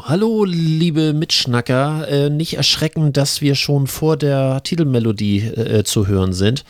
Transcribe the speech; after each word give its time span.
Hallo, 0.00 0.44
liebe 0.44 1.12
Mitschnacker. 1.12 2.06
Äh, 2.08 2.30
nicht 2.30 2.56
erschrecken, 2.56 3.12
dass 3.12 3.40
wir 3.40 3.56
schon 3.56 3.88
vor 3.88 4.16
der 4.16 4.62
Titelmelodie 4.62 5.40
äh, 5.40 5.82
zu 5.82 6.06
hören 6.06 6.32
sind. 6.32 6.64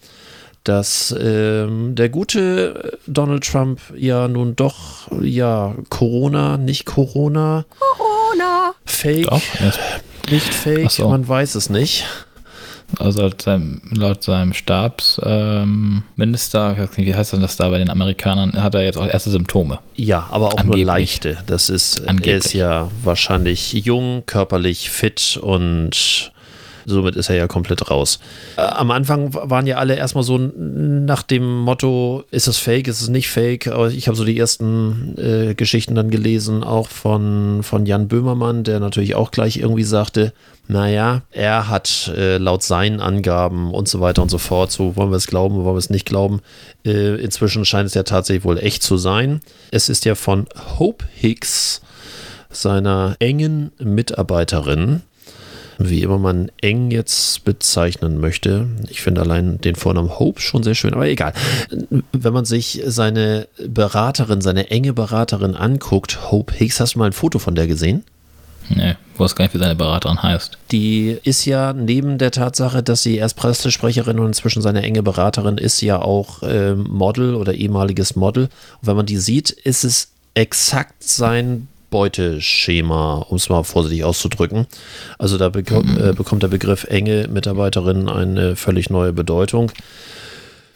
dass 0.65 1.15
ähm, 1.19 1.95
der 1.95 2.09
gute 2.09 2.99
Donald 3.07 3.45
Trump 3.45 3.81
ja 3.97 4.29
nun 4.29 4.57
doch, 4.57 5.11
ja, 5.21 5.75
Corona, 5.91 6.57
nicht 6.57 6.87
Corona. 6.87 7.65
Corona. 7.79 8.75
Fake. 8.85 9.27
Doch, 9.29 9.43
nicht 10.31 10.53
fake, 10.53 10.91
so. 10.91 11.09
man 11.09 11.27
weiß 11.29 11.55
es 11.55 11.71
nicht. 11.71 12.07
Also 12.99 13.23
laut 13.23 13.43
seinem, 13.43 13.81
laut 13.91 14.23
seinem 14.23 14.53
Stabsminister, 14.53 16.77
ähm, 16.79 16.89
wie 16.97 17.15
heißt 17.15 17.33
das 17.35 17.57
da 17.57 17.69
bei 17.69 17.79
den 17.79 17.91
Amerikanern, 17.91 18.63
hat 18.63 18.75
er 18.75 18.83
jetzt 18.83 18.97
auch 18.97 19.07
erste 19.07 19.31
Symptome. 19.31 19.79
Ja, 19.97 20.27
aber 20.31 20.49
auch 20.49 20.59
Angeblich. 20.59 20.85
nur 20.85 20.95
leichte. 20.95 21.39
Das 21.47 21.71
ist, 21.71 22.07
Angeblich. 22.07 22.33
er 22.33 22.39
ist 22.39 22.53
ja 22.53 22.91
wahrscheinlich 23.03 23.73
jung, 23.73 24.23
körperlich 24.27 24.91
fit 24.91 25.39
und 25.41 26.33
Somit 26.87 27.17
ist 27.17 27.31
er 27.31 27.37
ja 27.37 27.47
komplett 27.47 27.91
raus. 27.91 28.19
Äh, 28.57 28.63
am 28.63 28.91
Anfang 28.91 29.33
waren 29.33 29.67
ja 29.67 29.77
alle 29.77 29.97
erstmal 29.97 30.25
so 30.25 30.39
nach 30.39 31.23
dem 31.23 31.61
Motto, 31.61 32.25
ist 32.31 32.47
es 32.47 32.59
fake, 32.59 32.89
ist 32.89 33.01
es 33.01 33.09
nicht 33.09 33.29
fake? 33.29 33.69
Aber 33.69 33.89
ich 33.89 34.09
habe 34.09 34.17
so 34.17 34.25
die 34.25 34.39
ersten 34.39 35.17
äh, 35.19 35.55
Geschichten 35.55 35.95
dann 35.95 36.11
gelesen, 36.11 36.65
auch 36.65 36.89
von, 36.89 37.63
von 37.63 37.87
Jan 37.87 38.09
Böhmermann, 38.09 38.65
der 38.65 38.81
natürlich 38.81 39.15
auch 39.15 39.31
gleich 39.31 39.57
irgendwie 39.57 39.85
sagte, 39.85 40.33
naja, 40.67 41.23
er 41.31 41.69
hat 41.69 42.11
äh, 42.17 42.39
laut 42.39 42.63
seinen 42.63 43.01
Angaben 43.01 43.73
und 43.75 43.87
so 43.87 44.01
weiter 44.01 44.23
und 44.23 44.31
so 44.31 44.39
fort, 44.39 44.73
so 44.73 44.97
wollen 44.97 45.11
wir 45.11 45.17
es 45.17 45.27
glauben, 45.27 45.57
wollen 45.57 45.75
wir 45.75 45.79
es 45.79 45.91
nicht 45.91 46.07
glauben. 46.07 46.41
Äh, 46.87 47.21
inzwischen 47.21 47.65
scheint 47.65 47.89
es 47.89 47.95
ja 47.95 48.03
tatsächlich 48.03 48.45
wohl 48.45 48.59
echt 48.59 48.83
zu 48.83 48.97
sein. 48.97 49.41
Es 49.71 49.89
ist 49.89 50.05
ja 50.07 50.15
von 50.15 50.47
Hope 50.79 51.05
Hicks, 51.15 51.83
seiner 52.51 53.17
engen 53.19 53.73
Mitarbeiterin, 53.79 55.03
wie 55.79 56.03
immer 56.03 56.19
man 56.19 56.51
eng 56.61 56.91
jetzt 56.91 57.45
bezeichnen 57.45 58.21
möchte. 58.21 58.67
Ich 58.89 59.03
finde 59.03 59.21
allein 59.21 59.61
den 59.61 59.75
Vornamen 59.75 60.19
Hope 60.19 60.41
schon 60.41 60.63
sehr 60.63 60.75
schön, 60.75 60.95
aber 60.95 61.09
egal. 61.09 61.33
Wenn 62.13 62.33
man 62.33 62.45
sich 62.45 62.83
seine 62.87 63.49
Beraterin, 63.67 64.41
seine 64.41 64.71
enge 64.71 64.93
Beraterin 64.93 65.55
anguckt, 65.55 66.31
Hope 66.31 66.55
Hicks, 66.55 66.81
hast 66.81 66.95
du 66.95 66.99
mal 66.99 67.07
ein 67.07 67.13
Foto 67.13 67.39
von 67.39 67.55
der 67.55 67.67
gesehen? 67.67 68.05
Nee, 68.71 68.95
weiß 69.19 69.37
gar 69.37 69.45
nicht, 69.45 69.55
wie 69.55 69.59
seine 69.59 69.75
Beraterin 69.75 70.23
heißt. 70.23 70.59
Die 70.71 71.19
ist 71.23 71.45
ja 71.45 71.73
neben 71.73 72.19
der 72.19 72.31
Tatsache, 72.31 72.83
dass 72.83 73.03
sie 73.03 73.17
erst 73.17 73.37
Pressesprecherin 73.37 74.19
und 74.19 74.29
inzwischen 74.29 74.63
seine 74.63 74.83
enge 74.83 75.03
Beraterin 75.03 75.59
ist, 75.59 75.81
ja 75.83 76.01
auch 76.01 76.43
äh, 76.43 76.75
Model 76.75 77.35
oder 77.35 77.53
ehemaliges 77.55 78.17
Model. 78.17 78.45
Und 78.45 78.89
wenn 78.89 78.97
man 78.97 79.07
die 79.07 79.19
sieht, 79.19 79.51
ist 79.51 79.85
es 79.85 80.09
exakt 80.35 81.05
sein 81.05 81.69
Beuteschema, 81.95 83.25
um 83.29 83.37
es 83.37 83.49
mal 83.49 83.63
vorsichtig 83.63 84.03
auszudrücken. 84.03 84.67
Also 85.17 85.39
da 85.39 85.49
beko 85.49 85.81
mhm. 85.81 86.11
äh, 86.11 86.13
bekommt 86.13 86.43
der 86.43 86.49
Begriff 86.49 86.83
enge 86.91 87.29
Mitarbeiterin 87.29 88.09
eine 88.09 88.57
völlig 88.57 88.91
neue 88.91 89.13
Bedeutung. 89.13 89.71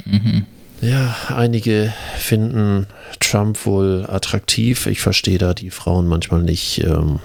Mhm. 0.04 0.46
Ja, 0.80 1.16
einige 1.34 1.92
finden 2.16 2.86
Trump 3.18 3.66
wohl 3.66 4.06
attraktiv. 4.08 4.86
Ich 4.86 5.00
verstehe 5.00 5.38
da 5.38 5.54
die 5.54 5.70
Frauen 5.70 6.06
manchmal 6.06 6.42
nicht. 6.42 6.84
Ähm. 6.84 7.18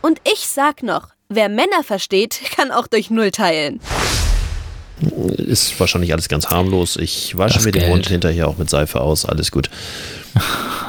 Und 0.00 0.18
ich 0.24 0.46
sag 0.48 0.82
noch, 0.82 1.08
wer 1.28 1.50
Männer 1.50 1.84
versteht, 1.84 2.40
kann 2.56 2.70
auch 2.70 2.86
durch 2.86 3.10
Null 3.10 3.32
teilen. 3.32 3.80
Ist 5.36 5.78
wahrscheinlich 5.78 6.14
alles 6.14 6.30
ganz 6.30 6.46
harmlos. 6.46 6.96
Ich 6.96 7.36
wasche 7.36 7.56
das 7.56 7.66
mir 7.66 7.72
Geld. 7.72 7.84
den 7.84 7.90
Mund 7.90 8.08
hinterher 8.08 8.48
auch 8.48 8.56
mit 8.56 8.70
Seife 8.70 9.02
aus. 9.02 9.26
Alles 9.26 9.50
gut. 9.50 9.68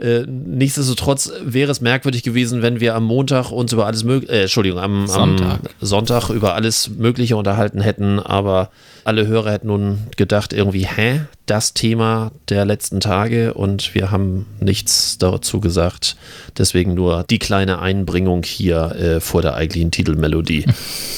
Äh, 0.00 0.24
nichtsdestotrotz 0.26 1.30
wäre 1.44 1.70
es 1.70 1.82
merkwürdig 1.82 2.22
gewesen, 2.22 2.62
wenn 2.62 2.80
wir 2.80 2.94
am 2.94 3.04
Montag 3.04 3.50
uns 3.50 3.72
über 3.74 3.84
alles 3.84 4.02
mögliche, 4.02 4.32
äh, 4.32 4.42
Entschuldigung, 4.42 4.80
am 4.80 5.06
Sonntag. 5.06 5.60
am 5.60 5.86
Sonntag 5.86 6.30
über 6.30 6.54
alles 6.54 6.88
Mögliche 6.88 7.36
unterhalten 7.36 7.82
hätten, 7.82 8.18
aber 8.18 8.70
alle 9.04 9.26
Hörer 9.26 9.52
hätten 9.52 9.66
nun 9.66 9.98
gedacht, 10.16 10.54
irgendwie, 10.54 10.86
hä, 10.86 11.20
das 11.44 11.74
Thema 11.74 12.32
der 12.48 12.64
letzten 12.64 13.00
Tage 13.00 13.52
und 13.52 13.94
wir 13.94 14.10
haben 14.10 14.46
nichts 14.58 15.18
dazu 15.18 15.60
gesagt. 15.60 16.16
Deswegen 16.56 16.94
nur 16.94 17.24
die 17.28 17.38
kleine 17.38 17.80
Einbringung 17.80 18.42
hier 18.42 18.92
äh, 18.92 19.20
vor 19.20 19.42
der 19.42 19.54
eigentlichen 19.54 19.90
Titelmelodie. 19.90 20.64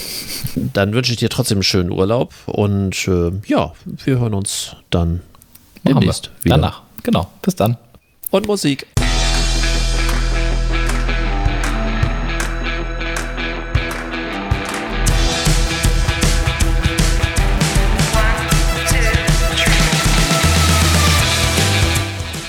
dann 0.73 0.93
wünsche 0.93 1.13
ich 1.13 1.19
dir 1.19 1.29
trotzdem 1.29 1.59
einen 1.59 1.63
schönen 1.63 1.91
Urlaub 1.91 2.35
und 2.47 3.07
äh, 3.07 3.31
ja, 3.47 3.75
wir 3.85 4.19
hören 4.19 4.35
uns 4.35 4.75
dann 4.91 5.21
demnächst 5.85 6.31
wieder. 6.43 6.57
Danach, 6.57 6.83
genau. 7.05 7.31
Bis 7.43 7.55
dann 7.55 7.77
und 8.33 8.49
Musik. 8.49 8.87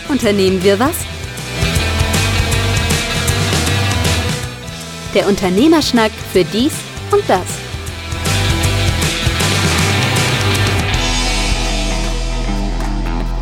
Unternehmen 0.10 0.64
wir 0.64 0.80
was? 0.80 0.96
Der 5.14 5.28
Unternehmerschnack 5.28 6.12
für 6.32 6.46
dies 6.46 6.74
und 7.12 7.28
das. 7.28 7.63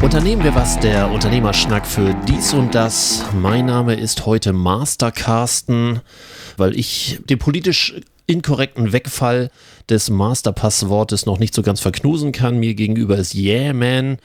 Unternehmen 0.02 0.44
wir 0.44 0.56
was, 0.56 0.80
der 0.80 1.12
Unternehmerschnack 1.12 1.86
für 1.86 2.16
dies 2.28 2.56
und 2.56 2.74
das. 2.74 3.24
Mein 3.40 3.68
Name 3.68 3.94
ist 3.94 4.26
heute 4.26 4.52
Master 4.52 5.12
Carsten, 5.12 6.02
weil 6.58 6.76
ich 6.76 7.20
den 7.30 7.38
politisch 7.38 7.94
inkorrekten 8.26 8.94
Wegfall 8.94 9.52
des 9.90 10.10
Masterpasswortes 10.10 11.28
noch 11.28 11.38
nicht 11.38 11.54
so 11.54 11.62
ganz 11.62 11.82
verknusen 11.82 12.32
kann. 12.32 12.58
Mir 12.58 12.74
gegenüber 12.74 13.16
ist 13.16 13.36
Yeah 13.36 13.74
Man, 13.74 14.18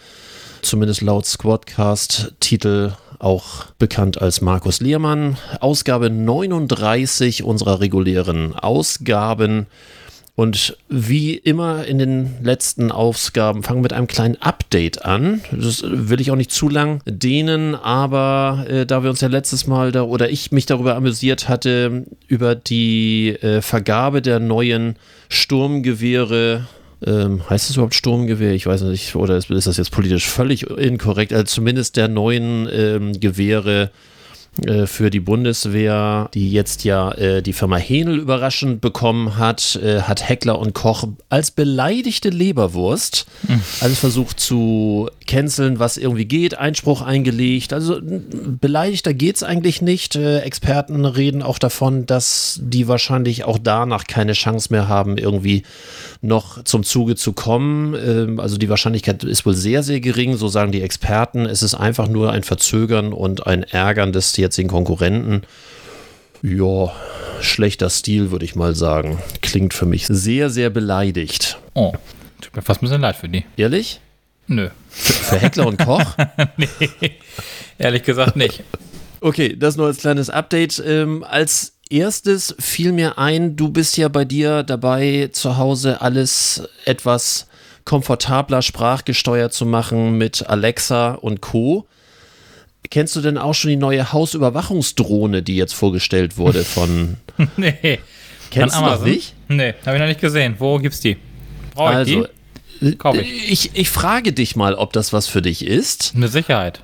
zumindest 0.63 1.03
laut 1.03 1.27
Squadcast-Titel 1.27 2.93
auch 3.19 3.67
bekannt 3.79 4.21
als 4.21 4.41
Markus 4.41 4.81
Liermann. 4.81 5.37
Ausgabe 5.61 6.09
39 6.09 7.43
unserer 7.43 7.81
regulären 7.81 8.55
Ausgaben. 8.55 9.67
Und 10.37 10.77
wie 10.91 11.35
immer 11.35 11.87
in 11.87 11.99
den 11.99 12.35
letzten 12.43 12.93
Ausgaben 12.93 13.63
fangen 13.63 13.79
wir 13.79 13.85
mit 13.85 13.95
einem 13.95 14.07
kleinen 14.07 14.37
Update 14.37 15.03
an. 15.03 15.41
Das 15.51 15.83
will 15.83 16.21
ich 16.21 16.31
auch 16.31 16.37
nicht 16.37 16.53
zu 16.53 16.69
lang 16.69 17.01
dehnen, 17.07 17.75
aber 17.75 18.67
äh, 18.69 18.85
da 18.85 19.03
wir 19.03 19.09
uns 19.09 19.23
ja 19.23 19.29
letztes 19.29 19.67
Mal 19.67 19.93
da 19.93 20.03
oder 20.03 20.29
ich 20.29 20.53
mich 20.53 20.67
darüber 20.67 20.95
amüsiert 20.95 21.49
hatte, 21.49 22.05
über 22.29 22.55
die 22.55 23.31
äh, 23.31 23.63
Vergabe 23.63 24.21
der 24.21 24.39
neuen 24.39 24.97
Sturmgewehre 25.31 26.67
ähm, 27.05 27.43
heißt 27.49 27.71
es 27.71 27.77
überhaupt 27.77 27.95
Sturmgewehr? 27.95 28.53
Ich 28.53 28.67
weiß 28.67 28.83
nicht, 28.83 29.15
oder 29.17 29.37
ist, 29.37 29.51
ist 29.51 29.67
das 29.67 29.77
jetzt 29.77 29.91
politisch 29.91 30.27
völlig 30.27 30.69
inkorrekt? 30.71 31.33
Also 31.33 31.45
zumindest 31.45 31.97
der 31.97 32.09
neuen 32.09 32.69
ähm, 32.71 33.21
Gewehre 33.21 33.91
äh, 34.65 34.87
für 34.87 35.11
die 35.11 35.21
Bundeswehr, 35.21 36.31
die 36.33 36.51
jetzt 36.51 36.85
ja 36.85 37.13
äh, 37.13 37.43
die 37.43 37.53
Firma 37.53 37.77
Henel 37.77 38.19
überraschend 38.19 38.81
bekommen 38.81 39.37
hat, 39.37 39.77
äh, 39.77 40.03
hat 40.03 40.27
Heckler 40.27 40.59
und 40.59 40.75
Koch 40.75 41.09
als 41.29 41.51
beleidigte 41.51 42.31
Leberwurst 42.31 43.27
mhm. 43.47 43.61
alles 43.81 43.99
versucht 43.99 44.41
zu 44.41 45.11
canceln, 45.27 45.79
was 45.79 45.97
irgendwie 45.97 46.25
geht, 46.25 46.57
Einspruch 46.57 47.03
eingelegt. 47.03 47.73
Also 47.73 48.01
beleidigter 48.01 49.13
geht 49.13 49.37
es 49.37 49.43
eigentlich 49.43 49.83
nicht. 49.83 50.17
Äh, 50.17 50.41
Experten 50.41 51.05
reden 51.05 51.43
auch 51.43 51.59
davon, 51.59 52.07
dass 52.07 52.59
die 52.63 52.89
wahrscheinlich 52.89 53.45
auch 53.45 53.59
danach 53.59 54.07
keine 54.07 54.33
Chance 54.33 54.69
mehr 54.71 54.89
haben, 54.89 55.19
irgendwie 55.19 55.65
noch 56.23 56.65
zum 56.65 56.83
Zuge 56.83 57.17
zu 57.17 57.33
kommen. 57.33 57.95
Ähm, 57.95 58.41
also 58.41 58.57
die 58.57 58.69
Wahrscheinlichkeit 58.69 59.25
ist 59.25 59.45
wohl 59.45 59.55
sehr, 59.55 59.83
sehr 59.83 60.01
gering, 60.01 60.37
so 60.37 60.49
sagen 60.49 60.73
die 60.73 60.83
Experten. 60.83 61.47
Es 61.47 61.63
ist 61.63 61.75
einfach 61.75 62.09
nur 62.09 62.33
ein 62.33 62.43
Verzögern 62.43 63.13
und 63.13 63.47
ein 63.47 63.63
Ärgern 63.63 64.13
des 64.13 64.33
jetzigen 64.47 64.69
Konkurrenten. 64.69 65.43
Ja, 66.43 66.93
schlechter 67.41 67.91
Stil, 67.91 68.31
würde 68.31 68.45
ich 68.45 68.55
mal 68.55 68.75
sagen. 68.75 69.19
Klingt 69.43 69.75
für 69.75 69.87
mich 69.87 70.07
sehr, 70.07 70.51
sehr 70.51 70.71
beleidigt. 70.71 71.59
Oh, 71.75 71.93
tut 72.41 72.55
mir 72.55 72.63
fast 72.63 72.81
ein 72.81 72.87
bisschen 72.87 73.01
leid 73.01 73.17
für 73.17 73.29
die. 73.29 73.45
Ehrlich? 73.57 74.01
Nö. 74.47 74.69
Für 74.89 75.39
Heckler 75.39 75.67
und 75.67 75.79
Koch? 75.79 76.05
nee, 76.57 76.69
ehrlich 77.79 78.05
gesagt 78.05 78.37
nicht. 78.37 78.63
Okay, 79.21 79.57
das 79.57 79.77
nur 79.77 79.87
als 79.87 79.99
kleines 79.99 80.31
Update. 80.31 80.83
Ähm, 80.87 81.25
als 81.25 81.73
erstes 81.91 82.55
fiel 82.61 82.93
mir 82.93 83.19
ein, 83.19 83.57
du 83.57 83.71
bist 83.71 83.97
ja 83.97 84.09
bei 84.09 84.25
dir 84.25 84.63
dabei, 84.63 85.31
zu 85.33 85.57
Hause 85.57 86.01
alles 86.01 86.63
etwas 86.85 87.49
komfortabler 87.85 88.63
sprachgesteuert 88.63 89.53
zu 89.53 89.67
machen 89.67 90.19
mit 90.19 90.49
Alexa 90.49 91.13
und 91.13 91.41
Co. 91.41 91.87
Kennst 92.91 93.17
du 93.17 93.21
denn 93.21 93.39
auch 93.39 93.55
schon 93.55 93.71
die 93.71 93.77
neue 93.77 94.13
Hausüberwachungsdrohne, 94.13 95.43
die 95.43 95.57
jetzt 95.57 95.75
vorgestellt 95.75 96.39
wurde 96.39 96.65
von. 96.65 97.17
nee. 97.57 97.99
Kennst 98.51 98.77
du 98.77 98.81
noch 98.81 99.05
nicht? 99.05 99.35
Nee, 99.49 99.75
habe 99.85 99.97
ich 99.97 100.01
noch 100.01 100.09
nicht 100.09 100.21
gesehen. 100.21 100.57
Wo 100.59 100.79
gibt's 100.79 101.01
die? 101.01 101.17
Brauche 101.75 101.91
ich 101.91 101.97
also, 101.97 102.27
die? 102.81 102.97
Kauf 102.97 103.17
ich. 103.17 103.51
ich. 103.51 103.71
Ich 103.75 103.91
frage 103.91 104.33
dich 104.33 104.57
mal, 104.57 104.75
ob 104.75 104.93
das 104.93 105.13
was 105.13 105.27
für 105.27 105.43
dich 105.43 105.65
ist. 105.65 106.15
Mit 106.15 106.31
Sicherheit. 106.31 106.81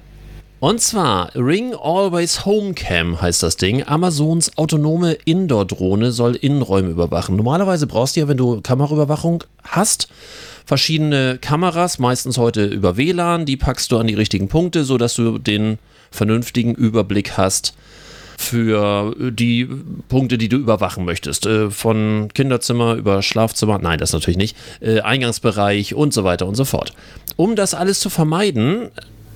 Und 0.62 0.80
zwar 0.80 1.34
Ring 1.34 1.74
Always 1.74 2.46
Home 2.46 2.74
Cam 2.74 3.20
heißt 3.20 3.42
das 3.42 3.56
Ding. 3.56 3.82
Amazons 3.84 4.56
autonome 4.56 5.14
Indoor-Drohne 5.24 6.12
soll 6.12 6.36
Innenräume 6.36 6.90
überwachen. 6.90 7.34
Normalerweise 7.34 7.88
brauchst 7.88 8.14
du 8.14 8.20
ja, 8.20 8.28
wenn 8.28 8.36
du 8.36 8.60
Kameraüberwachung 8.60 9.42
hast, 9.64 10.06
verschiedene 10.64 11.38
Kameras, 11.40 11.98
meistens 11.98 12.38
heute 12.38 12.66
über 12.66 12.96
WLAN, 12.96 13.46
die 13.46 13.56
packst 13.56 13.92
du 13.92 13.98
an 13.98 14.06
die 14.06 14.14
richtigen 14.14 14.48
Punkte, 14.48 14.84
sodass 14.84 15.14
du 15.14 15.38
den 15.38 15.78
vernünftigen 16.10 16.74
Überblick 16.74 17.36
hast 17.36 17.74
für 18.36 19.14
die 19.30 19.68
Punkte, 20.08 20.36
die 20.36 20.48
du 20.48 20.56
überwachen 20.56 21.04
möchtest. 21.04 21.46
Äh, 21.46 21.70
von 21.70 22.28
Kinderzimmer 22.34 22.94
über 22.94 23.22
Schlafzimmer, 23.22 23.78
nein, 23.78 23.98
das 23.98 24.12
natürlich 24.12 24.36
nicht, 24.36 24.56
äh, 24.80 25.00
Eingangsbereich 25.00 25.94
und 25.94 26.12
so 26.12 26.24
weiter 26.24 26.46
und 26.46 26.56
so 26.56 26.64
fort. 26.64 26.92
Um 27.36 27.56
das 27.56 27.74
alles 27.74 28.00
zu 28.00 28.10
vermeiden, 28.10 28.90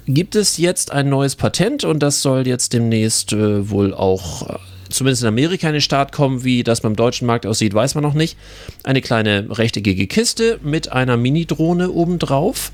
gibt 0.06 0.36
es 0.36 0.58
jetzt 0.58 0.92
ein 0.92 1.08
neues 1.08 1.36
Patent 1.36 1.84
und 1.84 2.02
das 2.02 2.22
soll 2.22 2.46
jetzt 2.46 2.72
demnächst 2.72 3.32
äh, 3.32 3.70
wohl 3.70 3.94
auch 3.94 4.48
äh, 4.48 4.58
zumindest 4.90 5.22
in 5.22 5.28
Amerika 5.28 5.66
in 5.66 5.74
den 5.74 5.82
Start 5.82 6.12
kommen. 6.12 6.44
Wie 6.44 6.62
das 6.62 6.80
beim 6.80 6.96
deutschen 6.96 7.26
Markt 7.26 7.46
aussieht, 7.46 7.74
weiß 7.74 7.94
man 7.94 8.02
noch 8.02 8.14
nicht. 8.14 8.36
Eine 8.82 9.00
kleine 9.00 9.46
rechteckige 9.50 10.06
Kiste 10.06 10.58
mit 10.62 10.92
einer 10.92 11.16
Mini-Drohne 11.16 11.90
obendrauf, 11.90 12.72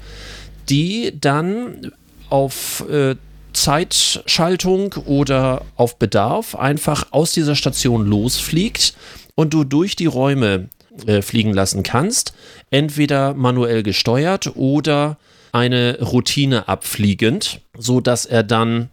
die 0.69 1.13
dann 1.19 1.93
auf 2.29 2.85
äh, 2.91 3.17
Zeitschaltung 3.53 4.95
oder 5.07 5.63
auf 5.77 5.99
Bedarf 5.99 6.55
einfach 6.55 7.09
aus 7.11 7.33
dieser 7.33 7.57
Station 7.57 8.07
losfliegt 8.07 8.95
und 9.35 9.53
du 9.53 9.65
durch 9.65 9.97
die 9.97 10.07
Räume 10.07 10.69
äh, 11.07 11.23
fliegen 11.23 11.53
lassen 11.53 11.83
kannst. 11.83 12.35
Entweder 12.71 13.35
manuell 13.35 13.83
gesteuert 13.83 14.53
oder 14.57 15.19
eine 15.53 15.99
Routine 16.01 16.69
abfliegend, 16.69 17.61
so 17.77 18.01
dass 18.01 18.25
er 18.25 18.43
dann 18.43 18.89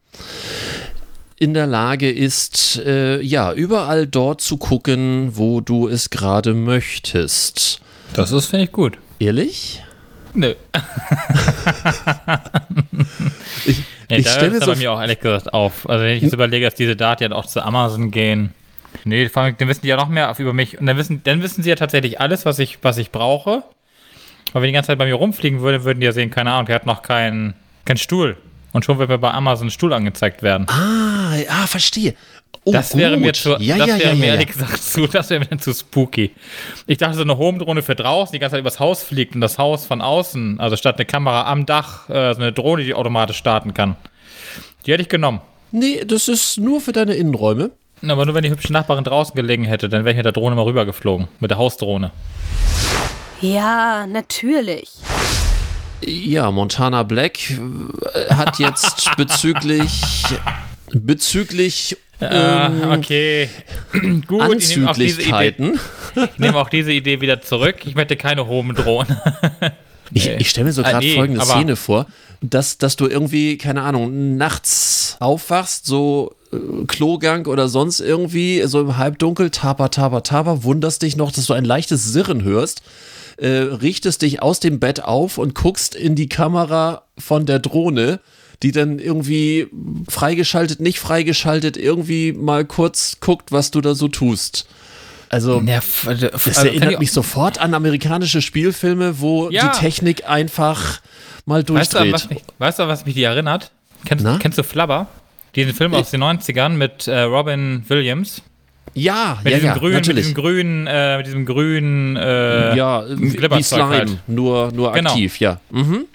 in 1.40 1.54
der 1.54 1.68
Lage 1.68 2.12
ist, 2.12 2.82
äh, 2.86 3.22
ja, 3.22 3.54
überall 3.54 4.06
dort 4.06 4.42
zu 4.42 4.58
gucken, 4.58 5.32
wo 5.38 5.62
du 5.62 5.88
es 5.88 6.10
gerade 6.10 6.54
möchtest. 6.54 7.80
Das 8.14 8.34
ist, 8.34 8.48
finde 8.48 8.66
ich, 8.66 8.72
gut. 8.74 8.98
Ehrlich? 9.20 9.82
Nö. 10.34 10.54
ich 13.66 13.82
nee, 14.10 14.18
ich 14.18 14.30
stelle 14.30 14.60
so 14.60 14.66
bei 14.74 14.76
mir 14.76 14.92
auch 14.92 15.00
ehrlich 15.00 15.20
gesagt 15.20 15.54
auf. 15.54 15.90
Also 15.90 16.04
wenn 16.04 16.18
ich 16.18 16.24
jetzt 16.24 16.34
überlege, 16.34 16.66
dass 16.66 16.76
diese 16.76 16.96
Daten 16.96 17.24
ja 17.24 17.32
auch 17.32 17.46
zu 17.46 17.64
Amazon 17.64 18.12
gehen. 18.12 18.54
Nee, 19.06 19.30
dann 19.30 19.56
wissen 19.60 19.82
die 19.84 19.88
ja 19.88 19.96
noch 19.96 20.10
mehr 20.10 20.36
über 20.38 20.54
mich. 20.54 20.78
Und 20.78 20.86
dann 20.88 20.98
wissen, 20.98 21.22
dann 21.24 21.42
wissen 21.42 21.64
sie 21.64 21.70
ja 21.70 21.76
tatsächlich 21.76 22.20
alles, 22.20 22.46
was 22.46 22.60
ich, 22.60 22.80
was 22.82 22.98
ich 22.98 23.12
brauche. 23.12 23.64
Aber 24.52 24.62
wenn 24.62 24.68
die 24.68 24.74
ganze 24.74 24.88
Zeit 24.88 24.98
bei 24.98 25.06
mir 25.06 25.16
rumfliegen 25.16 25.62
würde, 25.62 25.86
würden 25.86 26.00
die 26.00 26.06
ja 26.06 26.12
sehen, 26.12 26.32
keine 26.32 26.52
Ahnung, 26.52 26.66
der 26.66 26.76
hat 26.76 26.86
noch 26.86 27.02
keinen 27.02 27.54
kein 27.86 27.98
Stuhl. 27.98 28.36
Und 28.72 28.86
schon 28.86 29.00
wird 29.00 29.10
mir 29.10 29.18
bei 29.18 29.32
Amazon 29.32 29.68
ein 29.68 29.72
Stuhl 29.72 29.94
angezeigt 29.94 30.44
werden. 30.44 30.68
Ah, 30.70 31.36
ah 31.50 31.68
verstehe. 31.68 32.14
Oh, 32.66 32.72
das 32.72 32.96
wäre 32.96 33.14
gut. 33.14 33.22
mir 33.22 33.34
zu, 33.34 33.56
ja, 33.60 33.78
das 33.78 33.88
ja, 33.88 34.00
wäre 34.00 34.10
ja, 34.10 34.16
mir 34.16 34.26
ehrlich 34.28 34.48
gesagt 34.48 34.84
zu, 34.84 35.08
das 35.08 35.30
wäre 35.30 35.46
mir 35.50 35.58
zu 35.58 35.74
spooky. 35.74 36.32
Ich 36.88 36.98
dachte, 36.98 37.16
so 37.16 37.22
eine 37.22 37.38
Home-Drohne 37.38 37.82
für 37.82 37.96
draußen, 37.96 38.34
die 38.34 38.40
ganze 38.40 38.54
Zeit 38.54 38.62
übers 38.62 38.80
Haus 38.80 39.02
fliegt 39.02 39.34
und 39.34 39.42
das 39.42 39.58
Haus 39.58 39.86
von 39.86 40.02
außen, 40.02 40.60
also 40.60 40.76
statt 40.76 40.98
eine 40.98 41.06
Kamera 41.06 41.50
am 41.50 41.66
Dach, 41.66 42.10
äh, 42.10 42.34
so 42.34 42.42
eine 42.42 42.52
Drohne, 42.52 42.84
die 42.84 42.94
automatisch 42.94 43.38
starten 43.38 43.74
kann. 43.74 43.96
Die 44.86 44.92
hätte 44.92 45.02
ich 45.02 45.10
genommen. 45.10 45.42
Nee, 45.72 46.04
das 46.06 46.28
ist 46.28 46.58
nur 46.58 46.82
für 46.82 46.92
deine 46.92 47.14
Innenräume. 47.14 47.72
Aber 48.08 48.26
nur 48.26 48.36
wenn 48.36 48.44
die 48.44 48.50
hübsche 48.50 48.72
Nachbarin 48.72 49.04
draußen 49.04 49.36
gelegen 49.36 49.66
hätte, 49.66 49.90
dann 49.90 50.04
wäre 50.04 50.12
ich 50.12 50.18
mit 50.18 50.26
der 50.26 50.32
Drohne 50.32 50.56
mal 50.56 50.64
rübergeflogen. 50.64 51.28
Mit 51.40 51.52
der 51.52 51.58
Hausdrohne. 51.58 52.12
Ja, 53.42 54.06
natürlich. 54.08 54.90
Ja, 56.02 56.52
Montana 56.52 57.04
Black 57.04 57.52
äh, 57.52 58.34
hat 58.34 58.60
jetzt 58.60 59.12
bezüglich 59.18 60.02
bezüglich 60.92 61.98
uh, 62.22 62.94
okay. 62.94 63.50
Gut, 64.28 64.42
Anzüglichkeiten. 64.42 65.80
Ich 66.16 66.40
nehme 66.40 66.58
auch 66.58 66.70
diese 66.70 66.92
Idee 66.92 67.22
wieder 67.22 67.42
zurück. 67.42 67.78
Ich 67.86 67.96
möchte 67.96 68.16
keine 68.16 68.48
hohen 68.48 68.76
Drohnen. 68.76 69.18
Ich, 70.12 70.28
ich 70.28 70.50
stelle 70.50 70.66
mir 70.66 70.74
so 70.74 70.82
gerade 70.82 70.98
ah, 70.98 71.02
nee, 71.02 71.14
folgende 71.14 71.46
Szene 71.46 71.76
vor, 71.76 72.08
dass, 72.42 72.80
dass 72.80 72.96
du 72.96 73.06
irgendwie, 73.06 73.60
keine 73.60 73.84
Ahnung, 73.84 74.38
nachts 74.38 75.18
aufwachst, 75.20 75.86
so 75.86 76.36
äh, 76.52 76.58
Klogang 76.88 77.46
oder 77.46 77.70
sonst 77.70 78.00
irgendwie, 78.00 78.64
so 78.66 78.82
im 78.82 78.98
Halbdunkel, 78.98 79.52
taper, 79.52 79.92
taper, 79.92 80.24
taper, 80.24 80.64
wunderst 80.64 81.04
dich 81.04 81.16
noch, 81.16 81.32
dass 81.32 81.46
du 81.46 81.54
ein 81.54 81.64
leichtes 81.64 82.06
Sirren 82.06 82.44
hörst 82.44 82.82
äh, 83.40 83.48
richtest 83.48 84.22
dich 84.22 84.42
aus 84.42 84.60
dem 84.60 84.80
Bett 84.80 85.04
auf 85.04 85.38
und 85.38 85.56
guckst 85.56 85.96
in 85.96 86.16
die 86.16 86.30
Kamera 86.30 87.04
von 87.18 87.46
der 87.46 87.60
Drohne, 87.60 88.20
die 88.64 88.72
dann 88.72 89.00
irgendwie 89.00 89.68
freigeschaltet, 90.10 90.80
nicht 90.80 91.00
freigeschaltet, 91.00 91.78
irgendwie 91.78 92.34
mal 92.34 92.66
kurz 92.66 93.18
guckt, 93.20 93.52
was 93.52 93.72
du 93.72 93.82
da 93.82 93.96
so 93.96 94.08
tust. 94.08 94.68
Also, 95.30 95.62
ja, 95.62 95.80
das 96.06 96.48
also 96.48 96.68
erinnert 96.68 97.00
mich 97.00 97.12
sofort 97.12 97.60
an 97.60 97.74
amerikanische 97.74 98.42
Spielfilme, 98.42 99.20
wo 99.20 99.50
ja. 99.52 99.72
die 99.72 99.80
Technik 99.80 100.28
einfach 100.28 101.02
mal 101.46 101.64
durchdreht. 101.64 102.14
Weißt 102.14 102.26
du, 102.26 102.30
was 102.30 102.30
mich, 102.30 102.44
weißt 102.58 102.80
du, 102.80 102.88
was 102.88 103.06
mich 103.06 103.14
die 103.14 103.24
erinnert? 103.24 103.72
Kennst, 104.06 104.26
kennst 104.40 104.58
du 104.58 104.64
Flubber? 104.64 105.08
Diesen 105.56 105.74
Film 105.74 105.94
aus 105.94 106.12
den 106.12 106.24
90ern 106.24 106.70
mit 106.70 107.08
äh, 107.08 107.22
Robin 107.22 107.84
Williams. 107.88 108.42
Ja, 108.94 109.40
mit 109.44 109.52
ja, 109.52 109.60
diesem 109.60 109.70
ja, 109.70 109.78
grünen, 109.78 109.94
natürlich. 109.96 110.28
Mit 110.28 110.38
diesem 110.38 110.44
grünen, 110.44 110.88
äh, 110.88 111.18
mit 111.18 111.26
diesem 111.26 111.46
grünen, 111.46 112.16
äh, 112.18 112.76
ja, 112.76 113.04
wie 113.08 113.64
Slime, 113.64 113.88
halt. 113.90 114.18
nur, 114.28 114.72
nur 114.72 114.92
genau. 114.94 115.12
aktiv, 115.12 115.40
ja. 115.40 115.60
Mhm. 115.70 116.06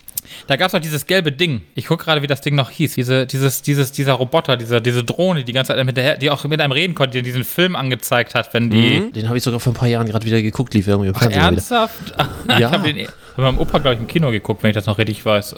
Da 0.46 0.56
gab 0.56 0.68
es 0.68 0.72
noch 0.72 0.80
dieses 0.80 1.06
gelbe 1.06 1.32
Ding. 1.32 1.62
Ich 1.74 1.86
gucke 1.86 2.04
gerade, 2.04 2.22
wie 2.22 2.26
das 2.26 2.40
Ding 2.40 2.54
noch 2.54 2.70
hieß. 2.70 2.94
Diese, 2.94 3.26
dieses, 3.26 3.62
dieses, 3.62 3.92
dieser 3.92 4.14
Roboter, 4.14 4.56
dieser, 4.56 4.80
diese 4.80 5.04
Drohne, 5.04 5.44
die 5.44 5.52
ganze 5.52 5.74
Zeit 5.74 5.84
mit 5.84 5.96
der, 5.96 6.16
die 6.16 6.30
auch 6.30 6.44
mit 6.44 6.60
einem 6.60 6.72
reden 6.72 6.94
konnte, 6.94 7.18
die 7.18 7.22
diesen 7.22 7.44
Film 7.44 7.76
angezeigt 7.76 8.34
hat, 8.34 8.52
wenn 8.52 8.70
die. 8.70 9.00
Mhm. 9.00 9.12
Den 9.12 9.28
habe 9.28 9.38
ich 9.38 9.44
sogar 9.44 9.60
vor 9.60 9.72
ein 9.72 9.76
paar 9.76 9.88
Jahren 9.88 10.06
gerade 10.06 10.26
wieder 10.26 10.42
geguckt, 10.42 10.74
lief 10.74 10.86
irgendwie 10.86 11.08
im 11.08 11.14
Fernsehen. 11.14 11.40
Ernsthaft? 11.40 12.14
ja. 12.48 12.58
Ich 12.58 12.64
habe 12.64 12.92
den 12.92 13.06
meinem 13.36 13.58
Opa, 13.58 13.78
glaube 13.78 13.94
ich, 13.94 14.00
im 14.00 14.06
Kino 14.06 14.30
geguckt, 14.30 14.62
wenn 14.62 14.70
ich 14.70 14.74
das 14.74 14.86
noch 14.86 14.98
richtig 14.98 15.24
weiß. 15.24 15.56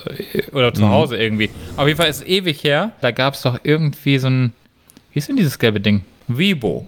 Oder 0.52 0.72
zu 0.72 0.82
mhm. 0.82 0.90
Hause 0.90 1.16
irgendwie. 1.16 1.50
Auf 1.76 1.86
jeden 1.86 1.98
Fall 1.98 2.08
ist 2.08 2.18
es 2.18 2.26
ewig 2.26 2.62
her. 2.64 2.92
Da 3.00 3.10
gab 3.10 3.34
es 3.34 3.42
doch 3.42 3.58
irgendwie 3.62 4.18
so 4.18 4.28
ein. 4.28 4.52
Wie 5.12 5.18
ist 5.18 5.28
denn 5.28 5.36
dieses 5.36 5.58
gelbe 5.58 5.80
Ding? 5.80 6.02
Vibo. 6.28 6.86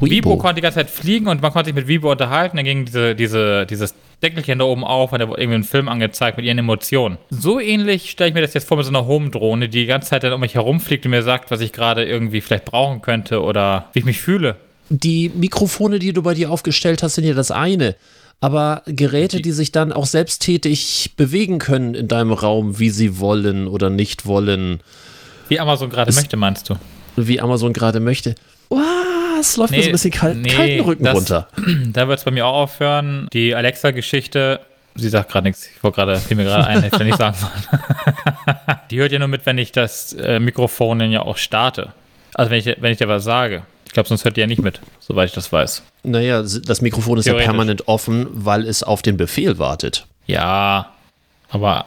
Vibo 0.00 0.36
konnte 0.36 0.56
die 0.56 0.60
ganze 0.62 0.78
Zeit 0.78 0.90
fliegen 0.90 1.26
und 1.26 1.42
man 1.42 1.52
konnte 1.52 1.68
sich 1.68 1.74
mit 1.74 1.86
Vibo 1.86 2.10
unterhalten. 2.10 2.56
Dann 2.56 2.64
ging 2.64 2.84
diese, 2.84 3.14
diese, 3.14 3.66
dieses 3.66 3.94
Deckelchen 4.22 4.58
da 4.58 4.64
oben 4.64 4.84
auf 4.84 5.12
und 5.12 5.18
da 5.18 5.28
wurde 5.28 5.40
irgendwie 5.40 5.58
ein 5.58 5.64
Film 5.64 5.88
angezeigt 5.88 6.36
mit 6.36 6.46
ihren 6.46 6.58
Emotionen. 6.58 7.18
So 7.30 7.60
ähnlich 7.60 8.10
stelle 8.10 8.28
ich 8.28 8.34
mir 8.34 8.42
das 8.42 8.54
jetzt 8.54 8.68
vor 8.68 8.76
mit 8.76 8.86
so 8.86 8.92
einer 8.92 9.06
Home-Drohne, 9.06 9.68
die 9.68 9.80
die 9.80 9.86
ganze 9.86 10.10
Zeit 10.10 10.24
dann 10.24 10.32
um 10.32 10.40
mich 10.40 10.54
herumfliegt 10.54 11.04
und 11.04 11.10
mir 11.10 11.22
sagt, 11.22 11.50
was 11.50 11.60
ich 11.60 11.72
gerade 11.72 12.04
irgendwie 12.04 12.40
vielleicht 12.40 12.64
brauchen 12.64 13.02
könnte 13.02 13.42
oder 13.42 13.88
wie 13.92 14.00
ich 14.00 14.04
mich 14.04 14.20
fühle. 14.20 14.56
Die 14.88 15.30
Mikrofone, 15.34 15.98
die 15.98 16.12
du 16.12 16.22
bei 16.22 16.34
dir 16.34 16.50
aufgestellt 16.50 17.02
hast, 17.02 17.14
sind 17.14 17.24
ja 17.24 17.34
das 17.34 17.50
eine. 17.50 17.94
Aber 18.42 18.82
Geräte, 18.86 19.42
die 19.42 19.52
sich 19.52 19.70
dann 19.70 19.92
auch 19.92 20.06
selbsttätig 20.06 21.12
bewegen 21.16 21.58
können 21.58 21.94
in 21.94 22.08
deinem 22.08 22.32
Raum, 22.32 22.78
wie 22.78 22.90
sie 22.90 23.18
wollen 23.18 23.68
oder 23.68 23.90
nicht 23.90 24.24
wollen. 24.24 24.80
Wie 25.48 25.60
Amazon 25.60 25.90
gerade 25.90 26.12
möchte, 26.12 26.36
meinst 26.36 26.70
du? 26.70 26.76
Wie 27.16 27.40
Amazon 27.40 27.72
gerade 27.72 28.00
möchte 28.00 28.34
es 29.40 29.56
läuft 29.56 29.72
nee, 29.72 29.78
mir 29.78 29.82
so 29.84 29.88
ein 29.88 29.92
bisschen 29.92 30.10
kalt, 30.10 30.36
nee, 30.36 30.48
kalten 30.48 30.80
Rücken 30.80 31.04
das, 31.04 31.14
runter. 31.14 31.48
Da 31.92 32.08
wird 32.08 32.18
es 32.18 32.24
bei 32.24 32.30
mir 32.30 32.46
auch 32.46 32.54
aufhören. 32.54 33.28
Die 33.32 33.54
Alexa-Geschichte, 33.54 34.60
sie 34.94 35.08
sagt 35.08 35.30
gerade 35.30 35.48
nichts. 35.48 35.66
Ich 35.66 35.82
wollte 35.82 35.96
gerade, 35.96 36.16
fiel 36.16 36.36
mir 36.36 36.44
gerade 36.44 36.66
ein, 36.66 36.82
hätte 36.82 36.96
ich 36.96 37.02
nicht 37.04 37.18
sagen 37.18 37.36
sollen. 37.36 37.78
die 38.90 38.98
hört 38.98 39.12
ja 39.12 39.18
nur 39.18 39.28
mit, 39.28 39.46
wenn 39.46 39.58
ich 39.58 39.72
das 39.72 40.12
äh, 40.12 40.38
Mikrofon 40.38 40.98
dann 40.98 41.10
ja 41.10 41.22
auch 41.22 41.36
starte. 41.36 41.92
Also 42.34 42.50
wenn 42.50 42.58
ich, 42.58 42.66
wenn 42.80 42.92
ich 42.92 42.98
dir 42.98 43.08
was 43.08 43.24
sage. 43.24 43.62
Ich 43.86 43.92
glaube, 43.92 44.08
sonst 44.08 44.24
hört 44.24 44.36
die 44.36 44.40
ja 44.40 44.46
nicht 44.46 44.62
mit, 44.62 44.80
soweit 45.00 45.30
ich 45.30 45.34
das 45.34 45.50
weiß. 45.50 45.82
Naja, 46.04 46.42
das 46.42 46.80
Mikrofon 46.80 47.18
ist 47.18 47.26
ja 47.26 47.34
permanent 47.34 47.88
offen, 47.88 48.28
weil 48.30 48.64
es 48.64 48.84
auf 48.84 49.02
den 49.02 49.16
Befehl 49.16 49.58
wartet. 49.58 50.06
Ja, 50.26 50.92
aber 51.48 51.86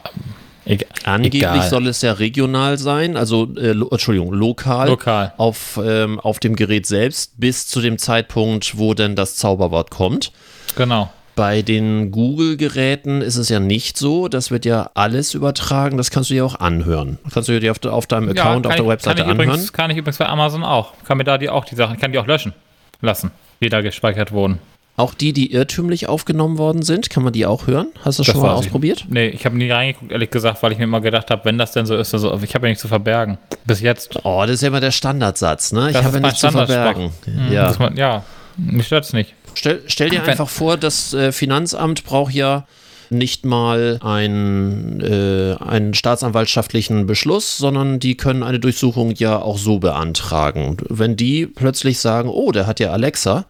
Egal. 0.66 0.88
Angeblich 1.04 1.64
soll 1.64 1.88
es 1.88 2.02
ja 2.02 2.14
regional 2.14 2.78
sein, 2.78 3.18
also 3.18 3.54
äh, 3.56 3.74
lo 3.74 3.90
Entschuldigung, 3.90 4.34
lokal, 4.34 4.90
lokal. 4.90 5.34
Auf, 5.38 5.80
ähm, 5.84 6.20
auf 6.20 6.40
dem 6.40 6.56
Gerät 6.56 6.86
selbst 6.86 7.40
bis 7.40 7.68
zu 7.68 7.82
dem 7.82 7.98
Zeitpunkt, 7.98 8.78
wo 8.78 8.94
denn 8.94 9.16
das 9.16 9.36
Zauberwort 9.36 9.92
kommt. 9.92 10.32
Genau. 10.76 11.12
Bei 11.36 11.64
den 11.64 12.12
Google-Geräten 12.12 13.22
ist 13.22 13.38
es 13.38 13.50
ja 13.50 13.60
nicht 13.60 13.98
so. 13.98 14.28
Das 14.28 14.52
wird 14.52 14.66
ja 14.66 14.92
alles 14.94 15.34
übertragen. 15.34 15.98
Das 15.98 16.12
kannst 16.12 16.30
du 16.30 16.36
ja 16.36 16.44
auch 16.44 16.60
anhören. 16.60 17.18
Kannst 17.34 17.50
du 17.50 17.60
dir 17.60 17.72
auf, 17.72 17.84
auf 17.86 18.06
deinem 18.06 18.30
Account 18.30 18.66
ja, 18.66 18.70
auf 18.70 18.76
der 18.76 18.86
ich, 18.86 18.92
Webseite 18.92 19.22
kann 19.24 19.32
anhören? 19.32 19.50
Übrigens, 19.50 19.74
kann 19.74 19.90
ich 19.90 19.98
übrigens 19.98 20.20
bei 20.20 20.28
Amazon 20.28 20.64
auch. 20.64 20.94
Kann 21.06 21.18
mir 21.18 21.24
da 21.24 21.40
die 21.40 21.50
auch 21.50 21.66
die 21.66 21.76
Sachen, 21.76 21.98
kann 21.98 22.12
die 22.12 22.20
auch 22.20 22.28
löschen 22.28 22.54
lassen, 23.02 23.32
die 23.62 23.70
da 23.70 23.82
gespeichert 23.82 24.32
wurden. 24.32 24.60
Auch 24.96 25.16
die, 25.16 25.34
die 25.34 25.52
irrtümlich 25.52 26.08
aufgenommen 26.08 26.60
worden 26.60 26.84
sind, 26.84 27.10
kann 27.10 27.24
man 27.24 27.34
die 27.34 27.48
auch 27.48 27.66
hören? 27.66 27.88
Hast 28.04 28.20
du 28.20 28.24
das 28.24 28.32
schon 28.32 28.42
mal 28.42 28.52
ausprobiert? 28.52 29.00
Ich. 29.00 29.10
Nee, 29.10 29.28
ich 29.30 29.44
habe 29.44 29.58
nie 29.58 29.72
reingeguckt, 29.72 30.12
ehrlich 30.12 30.30
gesagt, 30.30 30.62
weil 30.62 30.72
ich 30.72 30.78
mir 30.78 30.84
immer 30.84 31.02
gedacht 31.02 31.32
habe, 31.32 31.46
wenn 31.46 31.58
das 31.58 31.72
denn 31.72 31.88
so 31.88 31.96
ist, 31.96 32.14
also 32.14 32.32
ich 32.44 32.54
habe 32.54 32.68
ja 32.68 32.70
nichts 32.70 32.82
zu 32.84 32.88
verbergen. 32.88 33.40
Bis 33.66 33.82
jetzt. 33.82 34.20
Oh, 34.24 34.44
das 34.46 34.56
ist 34.56 34.62
ja 34.62 34.68
immer 34.68 34.82
der 34.82 34.92
Standardsatz, 34.92 35.72
ne? 35.72 35.90
Ich 35.90 35.96
habe 35.96 36.18
ja 36.18 36.20
nichts 36.20 36.42
zu 36.42 36.52
verbergen. 36.52 37.10
Mhm, 37.26 37.52
ja. 37.52 37.76
Man, 37.80 37.98
ja, 37.98 38.24
mich 38.56 38.86
stört's 38.86 39.14
nicht. 39.14 39.34
Stell, 39.56 39.82
stell 39.88 40.10
dir 40.10 40.24
einfach 40.24 40.50
vor, 40.50 40.78
das 40.78 41.14
äh, 41.14 41.32
Finanzamt 41.32 42.04
braucht 42.04 42.34
ja 42.34 42.68
nicht 43.10 43.46
mal 43.46 44.00
einen, 44.04 45.02
äh, 45.02 45.56
einen 45.60 45.94
staatsanwaltschaftlichen 45.96 47.08
Beschluss, 47.08 47.58
sondern 47.58 48.00
die 48.00 48.16
können 48.16 48.44
eine 48.44 48.60
Durchsuchung 48.60 49.12
ja 49.16 49.40
auch 49.40 49.58
so 49.58 49.80
beantragen. 49.80 50.78
Wenn 50.88 51.16
die 51.16 51.48
plötzlich 51.48 52.00
sagen, 52.00 52.30
oh, 52.30 52.52
der 52.52 52.68
hat 52.68 52.80
ja 52.80 52.92
Alexa, 52.92 53.46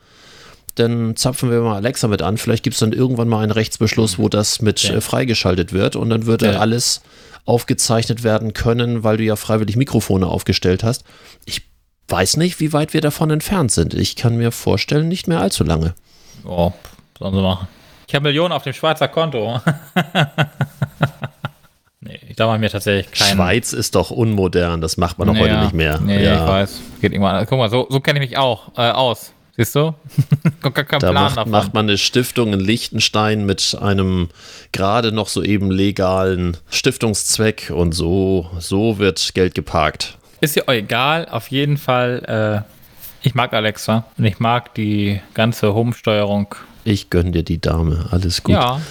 dann 0.75 1.15
zapfen 1.15 1.51
wir 1.51 1.61
mal 1.61 1.75
Alexa 1.75 2.07
mit 2.07 2.21
an. 2.21 2.37
Vielleicht 2.37 2.63
gibt 2.63 2.73
es 2.75 2.79
dann 2.79 2.93
irgendwann 2.93 3.27
mal 3.27 3.43
einen 3.43 3.51
Rechtsbeschluss, 3.51 4.17
wo 4.17 4.29
das 4.29 4.61
mit 4.61 4.83
ja. 4.83 4.95
äh, 4.95 5.01
freigeschaltet 5.01 5.73
wird 5.73 5.95
und 5.95 6.09
dann 6.09 6.25
würde 6.25 6.53
ja. 6.53 6.59
alles 6.59 7.01
aufgezeichnet 7.45 8.23
werden 8.23 8.53
können, 8.53 9.03
weil 9.03 9.17
du 9.17 9.23
ja 9.23 9.35
freiwillig 9.35 9.75
Mikrofone 9.75 10.27
aufgestellt 10.27 10.83
hast. 10.83 11.03
Ich 11.45 11.61
weiß 12.07 12.37
nicht, 12.37 12.59
wie 12.59 12.73
weit 12.73 12.93
wir 12.93 13.01
davon 13.01 13.29
entfernt 13.31 13.71
sind. 13.71 13.93
Ich 13.93 14.15
kann 14.15 14.37
mir 14.37 14.51
vorstellen, 14.51 15.07
nicht 15.07 15.27
mehr 15.27 15.39
allzu 15.41 15.63
lange. 15.63 15.93
Oh, 16.45 16.71
sollen 17.19 17.35
sie 17.35 17.41
machen. 17.41 17.67
Ich 18.07 18.15
habe 18.15 18.23
Millionen 18.23 18.53
auf 18.53 18.63
dem 18.63 18.73
Schweizer 18.73 19.07
Konto. 19.07 19.59
nee, 22.01 22.19
ich 22.29 22.35
glaube 22.35 22.57
mir 22.57 22.69
tatsächlich 22.69 23.11
keinen. 23.11 23.35
Schweiz 23.35 23.73
ist 23.73 23.95
doch 23.95 24.11
unmodern, 24.11 24.81
das 24.81 24.97
macht 24.97 25.17
man 25.19 25.27
doch 25.27 25.33
naja, 25.33 25.45
heute 25.45 25.63
nicht 25.63 25.73
mehr. 25.73 25.99
Nee, 25.99 26.23
ja. 26.23 26.35
ich 26.35 26.47
weiß. 26.47 26.81
Geht 27.01 27.11
irgendwann. 27.13 27.45
Guck 27.45 27.57
mal, 27.57 27.69
so, 27.69 27.87
so 27.89 27.99
kenne 27.99 28.23
ich 28.23 28.29
mich 28.29 28.37
auch 28.37 28.77
äh, 28.77 28.91
aus. 28.91 29.33
Siehst 29.55 29.75
du? 29.75 29.93
da 31.00 31.12
macht, 31.12 31.45
macht, 31.45 31.74
man 31.75 31.86
eine 31.88 32.00
Stiftung 32.00 32.53
in 32.53 32.60
Liechtenstein 32.60 33.45
mit 33.45 33.77
einem 33.79 34.29
gerade 34.72 35.12
noch 35.12 35.27
soeben 35.27 35.69
legalen 35.69 36.57
Stiftungszweck 36.72 37.72
und 37.74 37.91
so, 37.91 38.50
so 38.57 38.98
wird 38.98 39.36
Geld 39.36 39.53
geparkt. 39.53 40.17
Ist 40.41 40.55
ja 40.55 40.63
egal, 40.67 41.27
auf 41.29 41.50
jeden 41.50 41.77
Fall. 41.77 42.65
Äh, 42.65 42.74
ich 43.22 43.36
mag 43.36 43.53
Alexa 43.53 44.05
und 44.17 44.25
ich 44.25 44.39
mag 44.39 44.74
die 44.74 45.22
ganze 45.36 45.74
Home-Steuerung. 45.75 46.55
Ich 46.83 47.12
gönne 47.12 47.31
dir 47.31 47.43
die 47.43 47.62
Dame, 47.62 48.07
alles 48.10 48.41
gut. 48.41 48.55
Ja, 48.55 48.81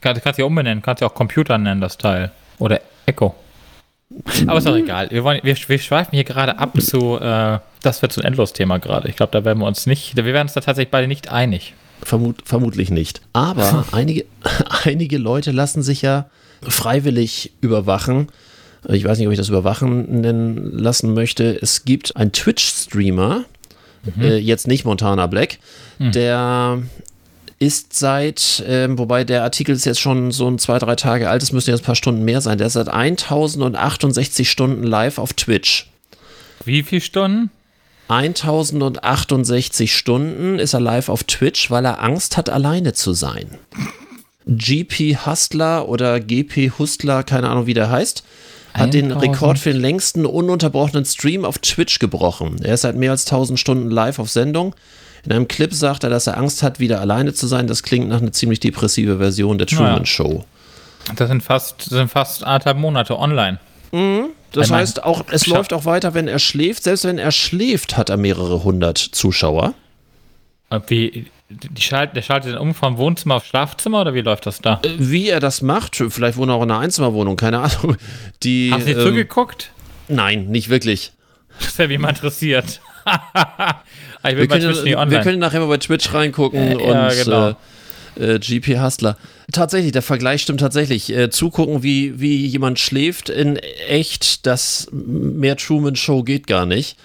du 0.00 0.20
kannst 0.20 0.38
ja 0.38 0.44
umbenennen, 0.44 0.82
kannst 0.82 1.00
ja 1.00 1.08
auch 1.08 1.14
Computer 1.14 1.58
nennen, 1.58 1.80
das 1.80 1.98
Teil. 1.98 2.30
Oder 2.58 2.80
Echo. 3.06 3.34
Aber 4.46 4.58
ist 4.58 4.66
auch 4.66 4.76
egal. 4.76 5.10
Wir, 5.10 5.24
wollen, 5.24 5.40
wir, 5.42 5.56
wir 5.66 5.78
schweifen 5.78 6.10
hier 6.12 6.24
gerade 6.24 6.58
ab 6.58 6.80
zu, 6.80 7.18
äh, 7.18 7.58
das 7.82 8.02
wird 8.02 8.12
so 8.12 8.20
ein 8.20 8.26
Endlos-Thema 8.26 8.78
gerade. 8.78 9.08
Ich 9.08 9.16
glaube, 9.16 9.32
da 9.32 9.44
werden 9.44 9.58
wir 9.58 9.66
uns 9.66 9.86
nicht, 9.86 10.16
wir 10.16 10.24
werden 10.24 10.42
uns 10.42 10.54
da 10.54 10.60
tatsächlich 10.60 10.90
beide 10.90 11.08
nicht 11.08 11.30
einig. 11.30 11.74
Vermut, 12.02 12.42
vermutlich 12.44 12.90
nicht. 12.90 13.22
Aber 13.32 13.84
einige, 13.92 14.24
einige 14.84 15.18
Leute 15.18 15.52
lassen 15.52 15.82
sich 15.82 16.02
ja 16.02 16.26
freiwillig 16.62 17.52
überwachen. 17.60 18.28
Ich 18.88 19.04
weiß 19.04 19.18
nicht, 19.18 19.26
ob 19.28 19.32
ich 19.32 19.38
das 19.38 19.48
überwachen 19.48 20.20
nennen 20.20 20.72
lassen 20.72 21.14
möchte. 21.14 21.60
Es 21.60 21.84
gibt 21.84 22.16
einen 22.16 22.32
Twitch-Streamer, 22.32 23.44
mhm. 24.16 24.22
äh, 24.22 24.36
jetzt 24.36 24.66
nicht 24.66 24.84
Montana 24.84 25.26
Black, 25.28 25.58
mhm. 25.98 26.12
der 26.12 26.82
ist 27.62 27.94
seit, 27.94 28.64
ähm, 28.66 28.98
wobei 28.98 29.22
der 29.22 29.44
Artikel 29.44 29.76
ist 29.76 29.84
jetzt 29.84 30.00
schon 30.00 30.32
so 30.32 30.48
ein 30.48 30.58
zwei, 30.58 30.80
drei 30.80 30.96
Tage 30.96 31.30
alt, 31.30 31.44
es 31.44 31.52
müssen 31.52 31.70
jetzt 31.70 31.82
ein 31.82 31.86
paar 31.86 31.94
Stunden 31.94 32.24
mehr 32.24 32.40
sein, 32.40 32.58
der 32.58 32.66
ist 32.66 32.72
seit 32.72 32.88
1068 32.88 34.50
Stunden 34.50 34.82
live 34.82 35.18
auf 35.18 35.32
Twitch. 35.32 35.88
Wie 36.64 36.82
viele 36.82 37.00
Stunden? 37.00 37.50
1068 38.08 39.96
Stunden 39.96 40.58
ist 40.58 40.74
er 40.74 40.80
live 40.80 41.08
auf 41.08 41.22
Twitch, 41.22 41.70
weil 41.70 41.84
er 41.84 42.02
Angst 42.02 42.36
hat, 42.36 42.50
alleine 42.50 42.94
zu 42.94 43.12
sein. 43.12 43.58
GP 44.48 45.18
Hustler 45.24 45.88
oder 45.88 46.18
GP 46.18 46.72
Hustler, 46.80 47.22
keine 47.22 47.48
Ahnung, 47.48 47.66
wie 47.66 47.74
der 47.74 47.90
heißt, 47.90 48.24
hat 48.74 48.92
den 48.92 49.12
Rekord 49.12 49.60
für 49.60 49.72
den 49.72 49.80
längsten 49.80 50.26
ununterbrochenen 50.26 51.04
Stream 51.04 51.44
auf 51.44 51.58
Twitch 51.58 52.00
gebrochen. 52.00 52.56
Er 52.64 52.74
ist 52.74 52.80
seit 52.80 52.96
mehr 52.96 53.12
als 53.12 53.24
1000 53.26 53.56
Stunden 53.56 53.88
live 53.88 54.18
auf 54.18 54.30
Sendung. 54.30 54.74
In 55.24 55.32
einem 55.32 55.48
Clip 55.48 55.72
sagt 55.72 56.04
er, 56.04 56.10
dass 56.10 56.26
er 56.26 56.36
Angst 56.36 56.62
hat, 56.62 56.80
wieder 56.80 57.00
alleine 57.00 57.32
zu 57.32 57.46
sein. 57.46 57.66
Das 57.66 57.82
klingt 57.82 58.08
nach 58.08 58.20
einer 58.20 58.32
ziemlich 58.32 58.60
depressive 58.60 59.18
Version 59.18 59.58
der 59.58 59.66
Truman 59.66 59.92
naja. 59.92 60.06
Show. 60.06 60.44
Das 61.16 61.28
sind 61.28 61.42
fast, 61.42 61.82
sind 61.82 62.10
fast 62.10 62.44
anderthalb 62.44 62.78
Monate 62.78 63.18
online. 63.18 63.58
Mhm. 63.92 64.30
Das 64.52 64.66
ich 64.66 64.72
heißt, 64.72 65.04
auch, 65.04 65.24
es 65.30 65.46
läuft 65.46 65.72
auch 65.72 65.84
weiter, 65.84 66.14
wenn 66.14 66.28
er 66.28 66.38
schläft. 66.38 66.84
Selbst 66.84 67.04
wenn 67.04 67.18
er 67.18 67.32
schläft, 67.32 67.96
hat 67.96 68.10
er 68.10 68.16
mehrere 68.16 68.64
hundert 68.64 68.98
Zuschauer. 68.98 69.74
Wie, 70.88 71.26
die 71.48 71.82
schalt, 71.82 72.16
der 72.16 72.22
schaltet 72.22 72.54
dann 72.54 72.60
um 72.60 72.74
vom 72.74 72.96
Wohnzimmer 72.96 73.36
auf 73.36 73.44
Schlafzimmer 73.44 74.00
oder 74.00 74.14
wie 74.14 74.20
läuft 74.20 74.46
das 74.46 74.60
da? 74.60 74.80
Äh, 74.84 74.90
wie 74.98 75.28
er 75.28 75.40
das 75.40 75.62
macht, 75.62 75.96
vielleicht 75.96 76.36
wohnt 76.36 76.50
er 76.50 76.54
auch 76.54 76.62
in 76.62 76.70
einer 76.70 76.80
Einzimmerwohnung, 76.80 77.36
keine 77.36 77.60
Ahnung. 77.60 77.96
Die, 78.42 78.70
Hast 78.72 78.86
du 78.86 78.92
ähm, 78.92 79.00
zugeguckt? 79.00 79.70
Nein, 80.08 80.46
nicht 80.46 80.68
wirklich. 80.68 81.12
Das 81.60 81.78
wäre 81.78 81.90
wie 81.90 81.98
mal 81.98 82.10
interessiert. 82.10 82.80
ich 84.30 84.36
wir, 84.36 84.46
können, 84.46 85.10
wir 85.10 85.20
können 85.20 85.38
nachher 85.38 85.60
mal 85.60 85.66
bei 85.66 85.78
Twitch 85.78 86.12
reingucken 86.14 86.72
äh, 86.72 86.74
und 86.76 86.94
ja, 86.94 87.08
genau. 87.08 87.48
äh, 87.50 87.54
äh, 88.34 88.38
GP 88.38 88.80
Hustler. 88.80 89.16
Tatsächlich, 89.50 89.92
der 89.92 90.02
Vergleich 90.02 90.42
stimmt 90.42 90.60
tatsächlich. 90.60 91.14
Äh, 91.14 91.30
zugucken, 91.30 91.82
wie, 91.82 92.20
wie 92.20 92.46
jemand 92.46 92.78
schläft 92.78 93.28
in 93.28 93.56
echt, 93.56 94.46
das 94.46 94.88
mehr 94.92 95.56
Truman 95.56 95.96
Show 95.96 96.22
geht 96.22 96.46
gar 96.46 96.66
nicht. 96.66 96.96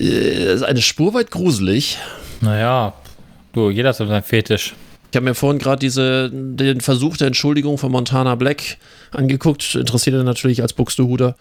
Äh, 0.00 0.54
ist 0.54 0.62
eine 0.62 0.82
Spur 0.82 1.14
weit 1.14 1.30
gruselig. 1.30 1.98
Naja, 2.40 2.94
du, 3.52 3.70
jeder 3.70 3.90
hat 3.90 3.96
seinen 3.96 4.22
Fetisch. 4.22 4.74
Ich 5.10 5.16
habe 5.16 5.26
mir 5.26 5.34
vorhin 5.34 5.60
gerade 5.60 5.88
den 6.32 6.80
Versuch 6.80 7.16
der 7.16 7.28
Entschuldigung 7.28 7.78
von 7.78 7.92
Montana 7.92 8.34
Black 8.34 8.78
angeguckt. 9.12 9.76
Interessiert 9.76 10.16
er 10.16 10.24
natürlich 10.24 10.60
als 10.60 10.72
Buxtehuder. 10.72 11.36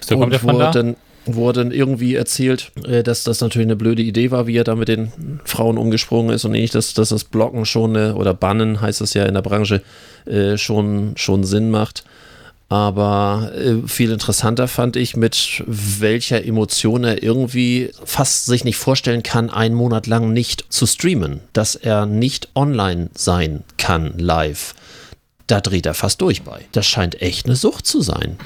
So 0.00 0.18
kommt 0.18 0.32
er 0.32 0.38
von 0.38 0.58
da? 0.58 0.70
Dann, 0.70 0.96
wo 1.34 1.48
er 1.48 1.52
dann 1.52 1.70
irgendwie 1.70 2.14
erzählt, 2.14 2.72
äh, 2.86 3.02
dass 3.02 3.24
das 3.24 3.40
natürlich 3.40 3.66
eine 3.66 3.76
blöde 3.76 4.02
Idee 4.02 4.30
war, 4.30 4.46
wie 4.46 4.56
er 4.56 4.64
da 4.64 4.74
mit 4.74 4.88
den 4.88 5.12
Frauen 5.44 5.78
umgesprungen 5.78 6.34
ist 6.34 6.44
und 6.44 6.52
nicht, 6.52 6.74
dass, 6.74 6.94
dass 6.94 7.10
das 7.10 7.24
Blocken 7.24 7.64
schon 7.66 7.96
eine, 7.96 8.14
oder 8.14 8.34
Bannen 8.34 8.80
heißt 8.80 9.00
es 9.00 9.14
ja 9.14 9.24
in 9.24 9.34
der 9.34 9.42
Branche 9.42 9.82
äh, 10.26 10.56
schon, 10.56 11.12
schon 11.16 11.44
Sinn 11.44 11.70
macht. 11.70 12.04
Aber 12.70 13.50
äh, 13.56 13.86
viel 13.88 14.10
interessanter 14.12 14.68
fand 14.68 14.96
ich, 14.96 15.16
mit 15.16 15.64
welcher 15.66 16.44
Emotion 16.44 17.02
er 17.02 17.22
irgendwie 17.22 17.90
fast 18.04 18.44
sich 18.44 18.64
nicht 18.64 18.76
vorstellen 18.76 19.22
kann, 19.22 19.48
einen 19.48 19.74
Monat 19.74 20.06
lang 20.06 20.34
nicht 20.34 20.66
zu 20.68 20.86
streamen, 20.86 21.40
dass 21.54 21.76
er 21.76 22.04
nicht 22.04 22.50
online 22.54 23.08
sein 23.14 23.64
kann 23.78 24.18
live. 24.18 24.74
Da 25.46 25.62
dreht 25.62 25.86
er 25.86 25.94
fast 25.94 26.20
durch 26.20 26.42
bei. 26.42 26.66
Das 26.72 26.86
scheint 26.86 27.22
echt 27.22 27.46
eine 27.46 27.56
Sucht 27.56 27.86
zu 27.86 28.02
sein. 28.02 28.36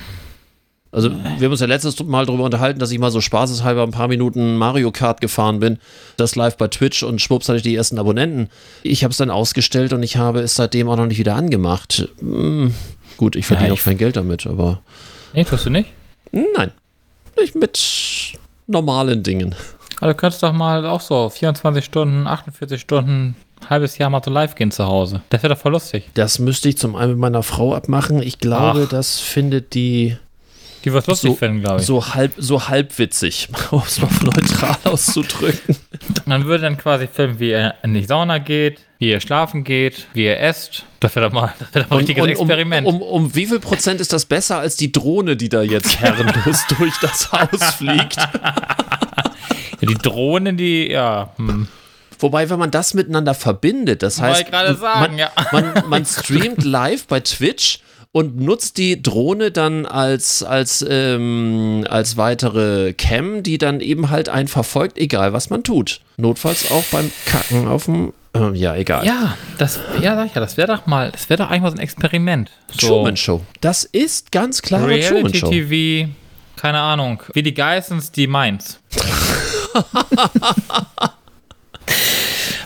Also 0.93 1.11
wir 1.11 1.47
haben 1.47 1.51
uns 1.51 1.61
ja 1.61 1.67
letztes 1.67 2.05
Mal 2.05 2.27
darüber 2.27 2.45
unterhalten, 2.45 2.79
dass 2.79 2.91
ich 2.91 2.99
mal 2.99 3.11
so 3.11 3.23
spaßeshalber 3.23 3.83
ein 3.83 3.93
paar 3.93 4.09
Minuten 4.09 4.57
Mario 4.57 4.93
Kart 4.93 5.23
gefahren 5.23 5.59
bin, 5.59 5.79
das 6.19 6.37
live 6.37 6.59
bei 6.59 6.69
Twitch 6.69 7.03
und 7.03 7.23
schwupps 7.23 7.49
hatte 7.49 7.57
ich 7.57 7.63
die 7.63 7.75
ersten 7.75 7.99
Abonnenten. 7.99 8.51
Ich 8.83 9.03
habe 9.03 9.11
es 9.11 9.17
dann 9.17 9.31
ausgestellt 9.31 9.95
und 9.95 10.03
ich 10.03 10.19
habe 10.19 10.41
es 10.41 10.55
seitdem 10.55 10.91
auch 10.91 10.97
noch 10.97 11.07
nicht 11.07 11.19
wieder 11.19 11.35
angemacht. 11.35 12.11
Hm, 12.19 12.75
gut, 13.17 13.37
ich 13.37 13.47
verdiene 13.47 13.69
ja, 13.69 13.75
auch 13.75 13.83
kein 13.83 13.97
Geld 13.97 14.17
damit, 14.17 14.47
aber... 14.47 14.83
Nee, 15.33 15.45
tust 15.45 15.65
du 15.65 15.71
nicht? 15.71 15.89
Nein, 16.31 16.73
nicht 17.41 17.55
mit 17.55 18.39
normalen 18.67 19.23
Dingen. 19.23 19.55
Also 20.03 20.13
du 20.13 20.15
könntest 20.15 20.43
doch 20.43 20.53
mal 20.53 20.85
auch 20.85 21.01
so 21.01 21.31
24 21.31 21.83
Stunden, 21.83 22.27
48 22.27 22.79
Stunden 22.79 23.35
halbes 23.71 23.97
Jahr 23.97 24.11
mal 24.11 24.21
so 24.23 24.31
live 24.31 24.57
gehen 24.57 24.71
zu 24.71 24.87
Hause. 24.87 25.23
Das 25.31 25.43
wäre 25.43 25.55
doch 25.55 25.61
voll 25.61 25.73
lustig. 25.73 26.11
Das 26.15 26.39
müsste 26.39 26.69
ich 26.69 26.77
zum 26.77 26.97
einen 26.97 27.13
mit 27.13 27.21
meiner 27.21 27.43
Frau 27.43 27.75
abmachen. 27.75 28.21
Ich 28.23 28.39
glaube, 28.39 28.83
Ach. 28.87 28.91
das 28.91 29.21
findet 29.21 29.75
die 29.75 30.17
die 30.85 30.93
was 30.93 31.07
lustig 31.07 31.31
so, 31.31 31.37
finden, 31.37 31.61
glaube 31.61 31.81
ich. 31.81 31.87
So, 31.87 32.15
halb, 32.15 32.33
so 32.37 32.69
halbwitzig, 32.69 33.49
um 33.71 33.83
es 33.87 34.01
mal 34.01 34.11
neutral 34.23 34.77
auszudrücken. 34.85 35.77
Man 36.25 36.45
würde 36.45 36.65
dann 36.65 36.77
quasi 36.77 37.07
filmen, 37.07 37.39
wie 37.39 37.51
er 37.51 37.77
in 37.83 37.95
die 37.95 38.05
Sauna 38.05 38.39
geht, 38.39 38.81
wie 38.99 39.11
er 39.11 39.21
schlafen 39.21 39.65
geht, 39.65 40.07
wie 40.15 40.25
er 40.25 40.43
esst. 40.43 40.85
Das 41.01 41.15
wäre 41.15 41.27
doch 41.27 41.33
mal, 41.33 41.53
das 41.59 41.75
wär 41.75 41.83
doch 41.83 41.91
mal 41.91 41.97
ein 41.97 41.99
richtiges 41.99 42.23
und, 42.23 42.31
Experiment. 42.31 42.87
Um, 42.87 43.03
um, 43.03 43.25
um, 43.25 43.35
wie 43.35 43.47
viel 43.47 43.61
Prozent 43.61 44.01
ist 44.01 44.13
das 44.13 44.27
besser 44.27 44.59
als 44.59 44.77
die 44.77 44.91
Drohne, 44.91 45.37
die 45.37 45.49
da 45.49 45.63
jetzt 45.63 45.99
herrenlos 46.01 46.67
durch 46.79 46.95
das 47.01 47.31
Haus 47.33 47.75
fliegt? 47.77 48.17
ja, 48.17 48.35
die 49.81 49.95
Drohne, 49.95 50.55
die, 50.55 50.91
ja. 50.91 51.33
Hm. 51.37 51.69
Wobei, 52.19 52.49
wenn 52.49 52.59
man 52.59 52.71
das 52.71 52.95
miteinander 52.95 53.35
verbindet, 53.35 54.05
das 54.05 54.21
heißt, 54.21 54.49
sagen, 54.51 54.79
man, 54.81 55.19
ja. 55.19 55.31
man, 55.51 55.83
man 55.89 56.07
streamt 56.07 56.63
live 56.63 57.09
bei 57.09 57.19
Twitch 57.19 57.81
und 58.13 58.39
nutzt 58.39 58.77
die 58.77 59.03
Drohne 59.03 59.51
dann 59.51 59.87
als, 59.87 60.43
als, 60.43 60.85
ähm, 60.89 61.87
als 61.89 62.17
weitere 62.17 62.93
Cam, 62.93 63.43
die 63.43 63.59
dann 63.59 63.81
eben 63.81 64.11
halt 64.11 64.29
einen 64.29 64.49
verfolgt, 64.49 64.99
egal 64.99 65.33
was 65.33 65.51
man 65.51 65.65
tut. 65.65 66.01
Notfalls 66.19 66.71
auch 66.71 66.85
beim 66.85 67.11
Kacken 67.27 67.67
auf 67.67 67.87
dem 67.87 68.13
ähm, 68.35 68.55
ja, 68.55 68.75
egal. 68.77 69.05
Ja, 69.05 69.37
das, 69.59 69.79
ja, 70.01 70.17
sag 70.17 70.27
ich 70.27 70.35
ja, 70.35 70.41
das 70.41 70.57
wäre 70.57 70.69
doch 70.69 70.87
mal, 70.87 71.11
das 71.11 71.29
wäre 71.29 71.43
doch 71.43 71.51
eigentlich 71.51 71.63
mal 71.63 71.71
so 71.71 71.77
ein 71.77 71.81
Experiment. 71.81 72.51
So 72.71 72.89
Truman 72.89 73.17
Show. 73.17 73.43
Das 73.61 73.85
ist 73.85 74.33
ganz 74.33 74.63
klar 74.63 74.87
Reality 74.87 75.39
Show. 75.39 75.51
TV, 75.51 76.11
keine 76.57 76.81
Ahnung, 76.81 77.23
wie 77.35 77.43
die 77.43 77.53
Geissens, 77.53 78.11
die 78.11 78.27
Mainz. 78.27 78.81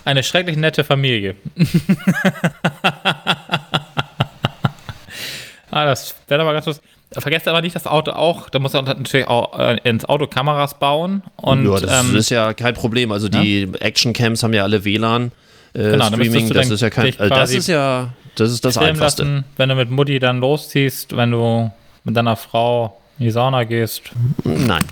Eine 0.04 0.22
schrecklich 0.22 0.56
nette 0.56 0.84
Familie. 0.84 1.34
ah, 5.76 5.85
das 5.85 6.14
wäre 6.28 6.42
aber 6.42 6.52
ganz 6.52 6.66
lustig. 6.66 6.85
Vergesst 7.12 7.47
aber 7.47 7.62
nicht 7.62 7.76
das 7.76 7.87
Auto 7.87 8.11
auch, 8.12 8.50
da 8.50 8.59
muss 8.59 8.75
er 8.75 8.83
natürlich 8.83 9.28
auch 9.28 9.59
äh, 9.59 9.78
ins 9.85 10.04
Auto 10.04 10.26
Kameras 10.26 10.78
bauen. 10.78 11.23
Und, 11.37 11.64
ja, 11.64 11.78
das 11.78 12.04
ähm, 12.04 12.16
ist 12.16 12.30
ja 12.30 12.52
kein 12.52 12.75
Problem. 12.75 13.12
Also 13.12 13.28
die 13.28 13.62
ja? 13.62 13.78
Actioncams 13.78 14.42
haben 14.42 14.52
ja 14.52 14.64
alle 14.64 14.85
WLAN. 14.85 15.30
Äh, 15.73 15.92
genau, 15.92 16.06
Streaming, 16.06 16.49
das 16.50 16.71
ist 16.71 16.80
ja 16.80 16.90
kein. 16.90 17.14
Also 17.18 17.35
das 17.35 17.52
ist 17.52 17.68
ja, 17.68 18.09
das 18.35 18.50
ist 18.50 18.64
das 18.64 18.76
Einfachste. 18.76 19.23
Lassen, 19.23 19.45
wenn 19.56 19.68
du 19.68 19.76
mit 19.76 19.90
Mutti 19.90 20.18
dann 20.18 20.40
losziehst, 20.40 21.16
wenn 21.16 21.30
du 21.30 21.71
mit 22.02 22.16
deiner 22.16 22.37
Frau 22.37 22.99
in 23.18 23.26
die 23.26 23.30
Sauna 23.30 23.64
gehst. 23.64 24.02
Nein. 24.45 24.85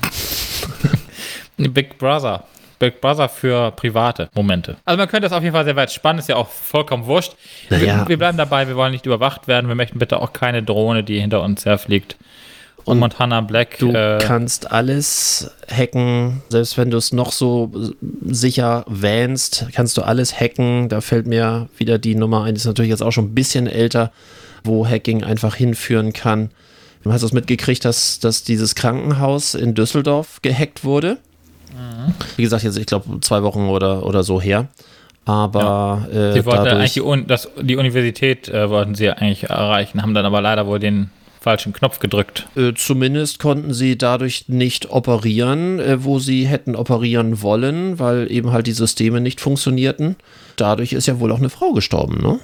Big 1.56 1.98
Brother. 1.98 2.44
Big 2.78 3.00
Brother 3.00 3.28
für 3.28 3.70
private 3.72 4.28
Momente. 4.34 4.76
Also 4.84 4.98
man 4.98 5.08
könnte 5.08 5.28
das 5.28 5.32
auf 5.32 5.42
jeden 5.42 5.54
Fall 5.54 5.64
sehr 5.64 5.76
weit 5.76 5.92
spannen, 5.92 6.18
ist 6.18 6.28
ja 6.28 6.36
auch 6.36 6.48
vollkommen 6.48 7.06
wurscht. 7.06 7.34
Naja. 7.70 8.00
Wir, 8.00 8.08
wir, 8.08 8.18
bleiben 8.18 8.38
dabei, 8.38 8.68
wir 8.68 8.76
wollen 8.76 8.92
nicht 8.92 9.06
überwacht 9.06 9.48
werden, 9.48 9.68
wir 9.68 9.74
möchten 9.74 9.98
bitte 9.98 10.20
auch 10.20 10.32
keine 10.32 10.62
Drohne, 10.62 11.04
die 11.04 11.20
hinter 11.20 11.42
uns 11.42 11.64
herfliegt. 11.64 12.16
Und, 12.84 12.98
Montana 12.98 13.40
Black. 13.40 13.78
Du 13.78 13.92
äh, 13.92 14.18
kannst 14.20 14.70
alles 14.70 15.50
hacken, 15.70 16.42
selbst 16.50 16.76
wenn 16.76 16.90
du 16.90 16.98
es 16.98 17.12
noch 17.12 17.32
so 17.32 17.72
sicher 18.26 18.84
wähnst, 18.88 19.66
kannst 19.72 19.96
du 19.96 20.02
alles 20.02 20.38
hacken. 20.38 20.90
Da 20.90 21.00
fällt 21.00 21.26
mir 21.26 21.68
wieder 21.78 21.98
die 21.98 22.14
Nummer 22.14 22.44
ein, 22.44 22.54
die 22.54 22.58
ist 22.58 22.66
natürlich 22.66 22.90
jetzt 22.90 23.02
auch 23.02 23.12
schon 23.12 23.26
ein 23.26 23.34
bisschen 23.34 23.66
älter, 23.66 24.12
wo 24.64 24.86
Hacking 24.86 25.24
einfach 25.24 25.54
hinführen 25.54 26.12
kann. 26.12 26.50
Du 27.04 27.12
hast 27.12 27.22
es 27.22 27.32
mitgekriegt, 27.32 27.84
dass, 27.84 28.18
dass 28.18 28.44
dieses 28.44 28.74
Krankenhaus 28.74 29.54
in 29.54 29.74
Düsseldorf 29.74 30.40
gehackt 30.42 30.84
wurde. 30.84 31.18
Mhm. 31.74 32.14
Wie 32.36 32.42
gesagt, 32.42 32.62
jetzt, 32.62 32.78
ich 32.78 32.86
glaube, 32.86 33.20
zwei 33.20 33.42
Wochen 33.42 33.68
oder, 33.68 34.06
oder 34.06 34.22
so 34.22 34.40
her. 34.40 34.68
Aber 35.24 36.06
ja. 36.12 36.30
äh, 36.30 36.32
sie 36.34 36.44
wollten 36.44 36.64
dadurch, 36.64 36.96
eigentlich 36.96 37.22
die, 37.22 37.26
das, 37.26 37.48
die 37.60 37.76
Universität 37.76 38.48
äh, 38.48 38.68
wollten 38.68 38.94
sie 38.94 39.10
eigentlich 39.10 39.44
erreichen, 39.44 40.02
haben 40.02 40.14
dann 40.14 40.26
aber 40.26 40.40
leider 40.40 40.66
wohl 40.66 40.78
den 40.78 41.10
falschen 41.40 41.72
Knopf 41.72 41.98
gedrückt. 41.98 42.46
Äh, 42.56 42.72
zumindest 42.74 43.38
konnten 43.38 43.74
sie 43.74 43.96
dadurch 43.96 44.48
nicht 44.48 44.90
operieren, 44.90 45.78
äh, 45.78 46.04
wo 46.04 46.18
sie 46.18 46.46
hätten 46.46 46.74
operieren 46.74 47.42
wollen, 47.42 47.98
weil 47.98 48.30
eben 48.30 48.52
halt 48.52 48.66
die 48.66 48.72
Systeme 48.72 49.20
nicht 49.20 49.40
funktionierten. 49.40 50.16
Dadurch 50.56 50.92
ist 50.92 51.06
ja 51.06 51.20
wohl 51.20 51.32
auch 51.32 51.38
eine 51.38 51.50
Frau 51.50 51.72
gestorben, 51.72 52.20
ne? 52.22 52.38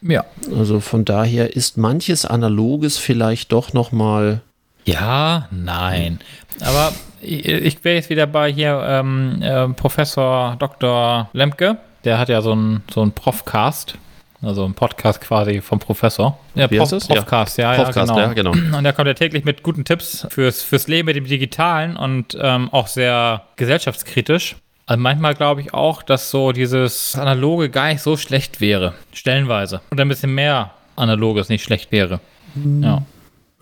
Ja. 0.00 0.24
Also 0.56 0.78
von 0.78 1.04
daher 1.04 1.56
ist 1.56 1.76
manches 1.76 2.24
Analoges 2.24 2.98
vielleicht 2.98 3.50
doch 3.50 3.72
noch 3.72 3.90
mal 3.90 4.42
ja, 4.88 5.48
nein. 5.50 6.18
Aber 6.60 6.92
ich, 7.20 7.46
ich 7.46 7.84
wäre 7.84 7.96
jetzt 7.96 8.10
wieder 8.10 8.26
bei 8.26 8.50
hier 8.50 8.82
ähm, 8.86 9.42
äh, 9.42 9.68
Professor 9.68 10.56
Dr. 10.58 11.28
Lemke. 11.32 11.76
Der 12.04 12.18
hat 12.18 12.28
ja 12.28 12.40
so 12.40 12.52
einen 12.52 12.82
so 12.90 13.02
einen 13.02 13.12
Profcast. 13.12 13.96
Also 14.40 14.64
ein 14.64 14.74
Podcast 14.74 15.20
quasi 15.20 15.60
vom 15.60 15.80
Professor. 15.80 16.38
Ja, 16.54 16.68
Prof, 16.68 16.90
Profcast, 16.90 17.58
ja, 17.58 17.74
ja, 17.74 17.82
Profcast, 17.82 18.10
ja, 18.16 18.32
genau. 18.32 18.52
ja, 18.54 18.60
genau. 18.60 18.76
Und 18.76 18.84
der 18.84 18.92
kommt 18.92 19.08
ja 19.08 19.14
täglich 19.14 19.44
mit 19.44 19.64
guten 19.64 19.84
Tipps 19.84 20.28
fürs, 20.30 20.62
fürs 20.62 20.86
Leben 20.86 21.06
mit 21.06 21.16
dem 21.16 21.24
Digitalen 21.24 21.96
und 21.96 22.38
ähm, 22.40 22.72
auch 22.72 22.86
sehr 22.86 23.42
gesellschaftskritisch. 23.56 24.54
Also 24.86 25.02
manchmal 25.02 25.34
glaube 25.34 25.60
ich 25.60 25.74
auch, 25.74 26.04
dass 26.04 26.30
so 26.30 26.52
dieses 26.52 27.16
Analoge 27.16 27.68
gar 27.68 27.88
nicht 27.88 28.00
so 28.00 28.16
schlecht 28.16 28.60
wäre. 28.60 28.94
Stellenweise. 29.12 29.80
Und 29.90 30.00
ein 30.00 30.08
bisschen 30.08 30.34
mehr 30.34 30.70
Analoges 30.94 31.48
nicht 31.48 31.64
schlecht 31.64 31.90
wäre. 31.90 32.20
Mhm. 32.54 32.82
Ja. 32.84 33.02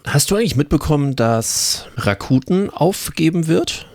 Hast 0.07 0.31
du 0.31 0.37
eigentlich 0.37 0.57
mitbekommen, 0.57 1.17
dass 1.17 1.87
Rakuten 1.97 2.71
aufgeben 2.71 3.49
wird? 3.49 3.87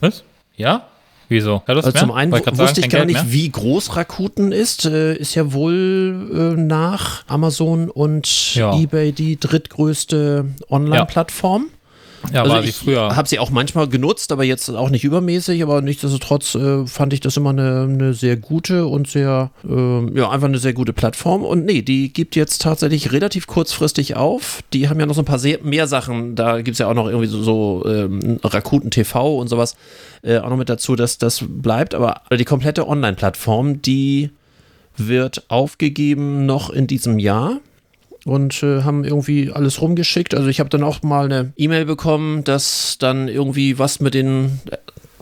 Was? 0.00 0.22
Ja? 0.56 0.88
Wieso? 1.28 1.62
Also 1.66 1.90
zum 1.90 2.12
einen 2.12 2.32
wusste 2.32 2.54
sagen, 2.54 2.80
ich 2.80 2.88
gar 2.90 3.04
nicht, 3.06 3.32
wie 3.32 3.48
groß 3.48 3.96
Rakuten 3.96 4.52
ist. 4.52 4.84
Äh, 4.84 5.16
ist 5.16 5.34
ja 5.34 5.54
wohl 5.54 6.54
äh, 6.56 6.60
nach 6.60 7.24
Amazon 7.28 7.88
und 7.88 8.54
ja. 8.54 8.78
eBay 8.78 9.12
die 9.12 9.40
drittgrößte 9.40 10.44
Online-Plattform. 10.68 11.66
Ja. 12.32 12.42
Also 12.42 12.54
war 12.54 12.62
sie 12.62 12.72
früher. 12.72 13.16
habe 13.16 13.28
sie 13.28 13.38
auch 13.38 13.50
manchmal 13.50 13.88
genutzt, 13.88 14.32
aber 14.32 14.44
jetzt 14.44 14.68
auch 14.70 14.90
nicht 14.90 15.04
übermäßig, 15.04 15.62
aber 15.62 15.82
nichtsdestotrotz 15.82 16.54
äh, 16.54 16.86
fand 16.86 17.12
ich 17.12 17.20
das 17.20 17.36
immer 17.36 17.50
eine, 17.50 17.88
eine 17.88 18.14
sehr 18.14 18.36
gute 18.36 18.86
und 18.86 19.08
sehr, 19.08 19.50
äh, 19.68 20.18
ja, 20.18 20.30
einfach 20.30 20.48
eine 20.48 20.58
sehr 20.58 20.72
gute 20.72 20.92
Plattform. 20.92 21.42
Und 21.42 21.64
nee, 21.64 21.82
die 21.82 22.12
gibt 22.12 22.36
jetzt 22.36 22.62
tatsächlich 22.62 23.12
relativ 23.12 23.46
kurzfristig 23.46 24.16
auf. 24.16 24.62
Die 24.72 24.88
haben 24.88 25.00
ja 25.00 25.06
noch 25.06 25.14
so 25.14 25.22
ein 25.22 25.26
paar 25.26 25.40
mehr 25.62 25.86
Sachen. 25.86 26.34
Da 26.34 26.62
gibt 26.62 26.74
es 26.74 26.78
ja 26.78 26.88
auch 26.88 26.94
noch 26.94 27.06
irgendwie 27.06 27.26
so, 27.26 27.42
so 27.42 27.84
ähm, 27.86 28.40
Rakuten 28.42 28.90
TV 28.90 29.36
und 29.36 29.48
sowas 29.48 29.76
äh, 30.22 30.38
auch 30.38 30.50
noch 30.50 30.56
mit 30.56 30.68
dazu, 30.68 30.96
dass 30.96 31.18
das 31.18 31.44
bleibt. 31.46 31.94
Aber 31.94 32.22
die 32.32 32.44
komplette 32.44 32.88
Online-Plattform, 32.88 33.82
die 33.82 34.30
wird 34.96 35.44
aufgegeben 35.48 36.46
noch 36.46 36.70
in 36.70 36.86
diesem 36.86 37.18
Jahr 37.18 37.60
und 38.24 38.62
äh, 38.62 38.82
haben 38.82 39.04
irgendwie 39.04 39.50
alles 39.52 39.80
rumgeschickt. 39.80 40.34
Also 40.34 40.48
ich 40.48 40.60
habe 40.60 40.70
dann 40.70 40.82
auch 40.82 41.02
mal 41.02 41.26
eine 41.26 41.52
E-Mail 41.56 41.84
bekommen, 41.84 42.44
dass 42.44 42.96
dann 42.98 43.28
irgendwie 43.28 43.78
was 43.78 44.00
mit 44.00 44.14
den 44.14 44.60
äh, 44.70 44.76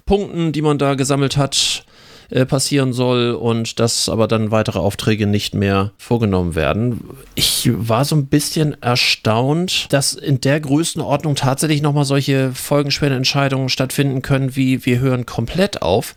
Punkten, 0.06 0.52
die 0.52 0.62
man 0.62 0.78
da 0.78 0.94
gesammelt 0.94 1.36
hat, 1.36 1.84
äh, 2.30 2.46
passieren 2.46 2.92
soll 2.92 3.32
und 3.32 3.78
dass 3.78 4.08
aber 4.08 4.26
dann 4.26 4.50
weitere 4.50 4.78
Aufträge 4.78 5.26
nicht 5.26 5.54
mehr 5.54 5.92
vorgenommen 5.98 6.54
werden. 6.54 7.00
Ich 7.34 7.68
war 7.72 8.04
so 8.04 8.16
ein 8.16 8.26
bisschen 8.26 8.80
erstaunt, 8.82 9.92
dass 9.92 10.14
in 10.14 10.40
der 10.40 10.58
Größenordnung 10.60 11.34
tatsächlich 11.34 11.82
nochmal 11.82 12.06
solche 12.06 12.52
folgenschweren 12.52 13.18
Entscheidungen 13.18 13.68
stattfinden 13.68 14.22
können, 14.22 14.56
wie 14.56 14.86
wir 14.86 15.00
hören 15.00 15.26
komplett 15.26 15.82
auf 15.82 16.14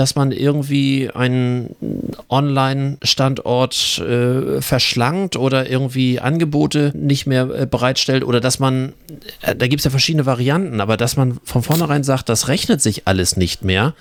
dass 0.00 0.14
man 0.14 0.32
irgendwie 0.32 1.10
einen 1.12 1.76
Online-Standort 2.30 3.98
äh, 3.98 4.62
verschlankt 4.62 5.36
oder 5.36 5.68
irgendwie 5.68 6.18
Angebote 6.18 6.92
nicht 6.94 7.26
mehr 7.26 7.50
äh, 7.50 7.66
bereitstellt 7.66 8.24
oder 8.24 8.40
dass 8.40 8.58
man, 8.58 8.94
äh, 9.42 9.54
da 9.54 9.66
gibt 9.66 9.80
es 9.80 9.84
ja 9.84 9.90
verschiedene 9.90 10.24
Varianten, 10.24 10.80
aber 10.80 10.96
dass 10.96 11.18
man 11.18 11.38
von 11.44 11.62
vornherein 11.62 12.02
sagt, 12.02 12.30
das 12.30 12.48
rechnet 12.48 12.80
sich 12.80 13.06
alles 13.06 13.36
nicht 13.36 13.62
mehr. 13.62 13.92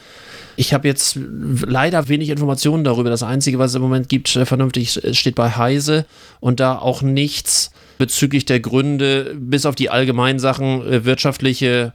Ich 0.55 0.73
habe 0.73 0.87
jetzt 0.87 1.19
leider 1.19 2.07
wenig 2.07 2.29
Informationen 2.29 2.85
darüber. 2.85 3.09
Das 3.09 3.23
Einzige, 3.23 3.59
was 3.59 3.71
es 3.71 3.75
im 3.75 3.81
Moment 3.81 4.07
gibt, 4.07 4.33
äh, 4.37 4.45
vernünftig 4.45 5.01
steht 5.11 5.35
bei 5.35 5.49
Heise 5.49 6.05
und 6.39 6.61
da 6.61 6.77
auch 6.77 7.01
nichts 7.01 7.71
bezüglich 7.97 8.45
der 8.45 8.61
Gründe, 8.61 9.35
bis 9.37 9.65
auf 9.65 9.75
die 9.75 9.89
allgemeinen 9.89 10.39
Sachen, 10.39 10.81
äh, 10.87 11.03
wirtschaftliche 11.03 11.91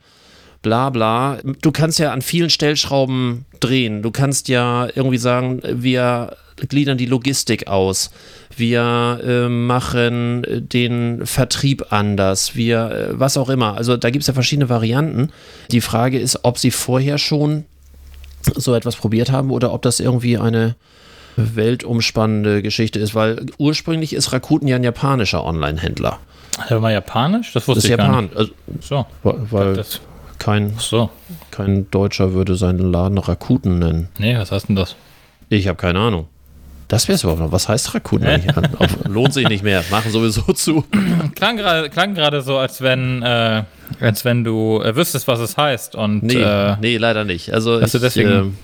bla 0.64 0.90
bla. 0.90 1.38
Du 1.62 1.70
kannst 1.70 2.00
ja 2.00 2.10
an 2.12 2.22
vielen 2.22 2.50
Stellschrauben 2.50 3.44
drehen. 3.60 4.02
Du 4.02 4.10
kannst 4.10 4.48
ja 4.48 4.88
irgendwie 4.92 5.18
sagen, 5.18 5.60
wir 5.62 6.36
gliedern 6.68 6.98
die 6.98 7.06
Logistik 7.06 7.68
aus. 7.68 8.10
Wir 8.56 9.20
äh, 9.24 9.48
machen 9.48 10.44
den 10.48 11.26
Vertrieb 11.26 11.86
anders. 11.90 12.56
Wir, 12.56 12.90
äh, 12.90 13.20
was 13.20 13.36
auch 13.36 13.48
immer. 13.48 13.76
Also 13.76 13.96
da 13.96 14.10
gibt 14.10 14.22
es 14.22 14.26
ja 14.28 14.34
verschiedene 14.34 14.68
Varianten. 14.68 15.30
Die 15.70 15.80
Frage 15.80 16.18
ist, 16.18 16.40
ob 16.44 16.58
sie 16.58 16.70
vorher 16.70 17.18
schon 17.18 17.64
so 18.56 18.74
etwas 18.74 18.96
probiert 18.96 19.30
haben 19.30 19.50
oder 19.50 19.72
ob 19.72 19.82
das 19.82 20.00
irgendwie 20.00 20.38
eine 20.38 20.76
weltumspannende 21.36 22.62
Geschichte 22.62 23.00
ist, 23.00 23.14
weil 23.14 23.46
ursprünglich 23.58 24.12
ist 24.12 24.32
Rakuten 24.32 24.68
ja 24.68 24.76
ein 24.76 24.84
japanischer 24.84 25.44
Online-Händler. 25.44 26.20
Der 26.70 26.80
war 26.80 26.92
japanisch? 26.92 27.52
Das 27.52 27.66
wusste 27.66 27.80
das 27.80 27.84
ich 27.84 27.90
Japan. 27.90 28.12
gar 28.12 28.22
nicht. 28.22 28.36
Also, 28.36 28.52
so. 28.80 29.06
Weil, 29.24 29.74
das 29.74 30.00
kein, 30.38 30.74
so. 30.78 31.10
kein 31.50 31.90
Deutscher 31.90 32.32
würde 32.32 32.56
seinen 32.56 32.92
Laden 32.92 33.18
Rakuten 33.18 33.78
nennen. 33.78 34.08
Nee, 34.18 34.36
was 34.36 34.52
heißt 34.52 34.68
denn 34.68 34.76
das? 34.76 34.96
Ich 35.48 35.68
habe 35.68 35.76
keine 35.76 35.98
Ahnung. 35.98 36.28
Das 36.88 37.08
wäre 37.08 37.16
es 37.16 37.22
überhaupt 37.22 37.40
noch. 37.40 37.52
Was 37.52 37.68
heißt 37.68 37.94
Rakuten 37.94 38.26
eigentlich? 38.26 38.54
Lohnt 39.08 39.32
sich 39.32 39.48
nicht 39.48 39.64
mehr. 39.64 39.82
Machen 39.90 40.10
sowieso 40.10 40.42
zu. 40.54 40.84
Klang 41.34 41.56
gerade 41.56 42.42
so, 42.42 42.58
als 42.58 42.82
wenn, 42.82 43.22
äh, 43.22 43.64
als 44.00 44.24
wenn 44.24 44.44
du 44.44 44.80
äh, 44.82 44.94
wüsstest, 44.94 45.26
was 45.26 45.40
es 45.40 45.56
heißt. 45.56 45.94
Und, 45.94 46.22
nee, 46.22 46.34
äh, 46.34 46.76
nee, 46.80 46.96
leider 46.98 47.24
nicht. 47.24 47.52
Also 47.52 47.80
ich, 47.80 47.90
deswegen, 47.90 48.56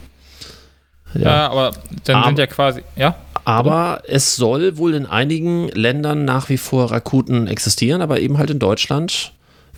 äh, 1.14 1.18
ja. 1.18 1.24
ja. 1.24 1.48
aber 1.48 1.72
dann 2.04 2.16
aber, 2.16 2.26
sind 2.26 2.38
ja 2.38 2.46
quasi, 2.46 2.83
ja. 2.96 3.16
Aber 3.44 4.02
es 4.06 4.37
soll 4.37 4.76
wohl 4.76 4.94
in 4.94 5.06
einigen 5.06 5.68
Ländern 5.68 6.24
nach 6.24 6.50
wie 6.50 6.59
vor 6.59 6.90
Rakuten 6.92 7.46
existieren, 7.46 8.02
aber 8.02 8.20
eben 8.20 8.38
halt 8.38 8.50
in 8.50 8.59
Deutschland 8.59 9.33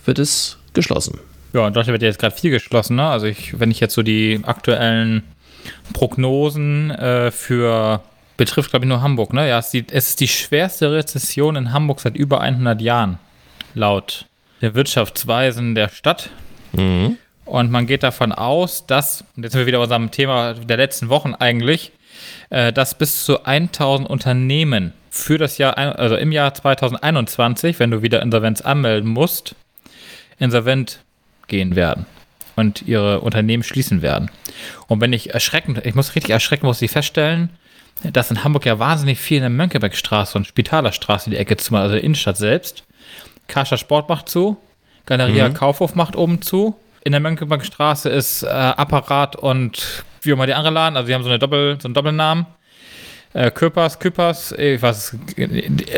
wird 0.05 0.19
es 0.19 0.57
geschlossen. 0.73 1.19
Ja, 1.53 1.67
in 1.67 1.73
Deutschland 1.73 1.93
wird 1.93 2.01
ja 2.01 2.07
jetzt 2.09 2.19
gerade 2.19 2.35
viel 2.35 2.51
geschlossen. 2.51 2.95
Ne? 2.95 3.07
Also 3.07 3.27
ich, 3.27 3.59
wenn 3.59 3.71
ich 3.71 3.79
jetzt 3.79 3.93
so 3.93 4.01
die 4.01 4.41
aktuellen 4.43 5.23
Prognosen 5.93 6.91
äh, 6.91 7.31
für 7.31 8.01
betrifft, 8.37 8.71
glaube 8.71 8.85
ich, 8.85 8.89
nur 8.89 9.01
Hamburg, 9.01 9.33
ne? 9.33 9.47
Ja, 9.47 9.59
es 9.59 9.67
ist, 9.67 9.73
die, 9.73 9.85
es 9.91 10.09
ist 10.09 10.19
die 10.19 10.27
schwerste 10.27 10.91
Rezession 10.91 11.55
in 11.55 11.71
Hamburg 11.71 11.99
seit 11.99 12.15
über 12.15 12.41
100 12.41 12.81
Jahren, 12.81 13.19
laut 13.75 14.25
der 14.61 14.75
Wirtschaftsweisen 14.75 15.75
der 15.75 15.89
Stadt. 15.89 16.29
Mhm. 16.71 17.17
Und 17.45 17.69
man 17.69 17.85
geht 17.85 18.03
davon 18.03 18.31
aus, 18.31 18.87
dass, 18.87 19.23
und 19.35 19.43
jetzt 19.43 19.51
sind 19.51 19.59
wir 19.59 19.67
wieder 19.67 19.77
bei 19.77 19.83
unserem 19.83 20.11
Thema 20.11 20.53
der 20.53 20.77
letzten 20.77 21.09
Wochen 21.09 21.35
eigentlich, 21.35 21.91
äh, 22.49 22.71
dass 22.71 22.97
bis 22.97 23.25
zu 23.25 23.43
1000 23.43 24.09
Unternehmen 24.09 24.93
für 25.09 25.37
das 25.37 25.57
Jahr, 25.57 25.77
also 25.77 26.15
im 26.15 26.31
Jahr 26.31 26.53
2021, 26.53 27.79
wenn 27.79 27.91
du 27.91 28.01
wieder 28.01 28.21
Insolvenz 28.21 28.61
anmelden 28.61 29.09
musst, 29.09 29.55
insolvent 30.39 30.99
gehen 31.53 31.75
werden 31.75 32.07
und 32.55 32.81
ihre 32.87 33.21
Unternehmen 33.21 33.61
schließen 33.61 34.01
werden. 34.01 34.31
Und 34.87 35.01
wenn 35.01 35.13
ich 35.13 35.35
erschreckend, 35.35 35.85
ich 35.85 35.93
muss 35.93 36.15
richtig 36.15 36.31
erschrecken, 36.31 36.65
muss 36.65 36.81
ich 36.81 36.89
feststellen, 36.89 37.49
dass 38.11 38.31
in 38.31 38.43
Hamburg 38.43 38.65
ja 38.65 38.79
wahnsinnig 38.79 39.19
viel 39.19 39.37
in 39.37 39.43
der 39.43 39.49
Mönckebergstraße 39.51 40.35
und 40.35 40.47
Spitalerstraße 40.47 41.29
die 41.29 41.37
Ecke 41.37 41.55
zu, 41.57 41.75
also 41.75 41.95
Innenstadt 41.95 42.37
selbst. 42.37 42.85
Kascha 43.47 43.77
Sport 43.77 44.09
macht 44.09 44.29
zu, 44.29 44.57
Galeria 45.05 45.47
mhm. 45.47 45.53
Kaufhof 45.53 45.93
macht 45.93 46.15
oben 46.15 46.41
zu. 46.41 46.75
In 47.03 47.11
der 47.11 47.21
Mönckebergstraße 47.21 48.09
ist 48.09 48.41
äh, 48.41 48.47
Apparat 48.47 49.35
und 49.35 50.03
wie 50.23 50.33
auch 50.33 50.37
mal 50.37 50.47
die 50.47 50.55
andere 50.55 50.73
Laden, 50.73 50.97
also 50.97 51.07
die 51.07 51.13
haben 51.13 51.23
so, 51.23 51.29
eine 51.29 51.37
Doppel, 51.37 51.77
so 51.79 51.87
einen 51.87 51.93
Doppelnamen. 51.93 52.47
Äh, 53.33 53.51
Küppers, 53.51 53.99
Küppers, 53.99 54.53
ich 54.53 54.81
weiß, 54.81 55.17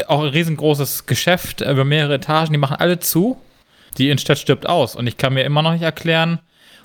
auch 0.07 0.23
ein 0.23 0.29
riesengroßes 0.29 1.05
Geschäft 1.05 1.61
über 1.61 1.85
mehrere 1.85 2.15
Etagen, 2.15 2.51
die 2.51 2.57
machen 2.57 2.75
alle 2.77 2.99
zu. 2.99 3.37
Die 3.97 4.07
Innenstadt 4.07 4.37
stirbt 4.37 4.67
aus 4.67 4.95
und 4.95 5.07
ich 5.07 5.17
kann 5.17 5.33
mir 5.33 5.43
immer 5.43 5.61
noch 5.61 5.73
nicht 5.73 5.83
erklären, 5.83 6.39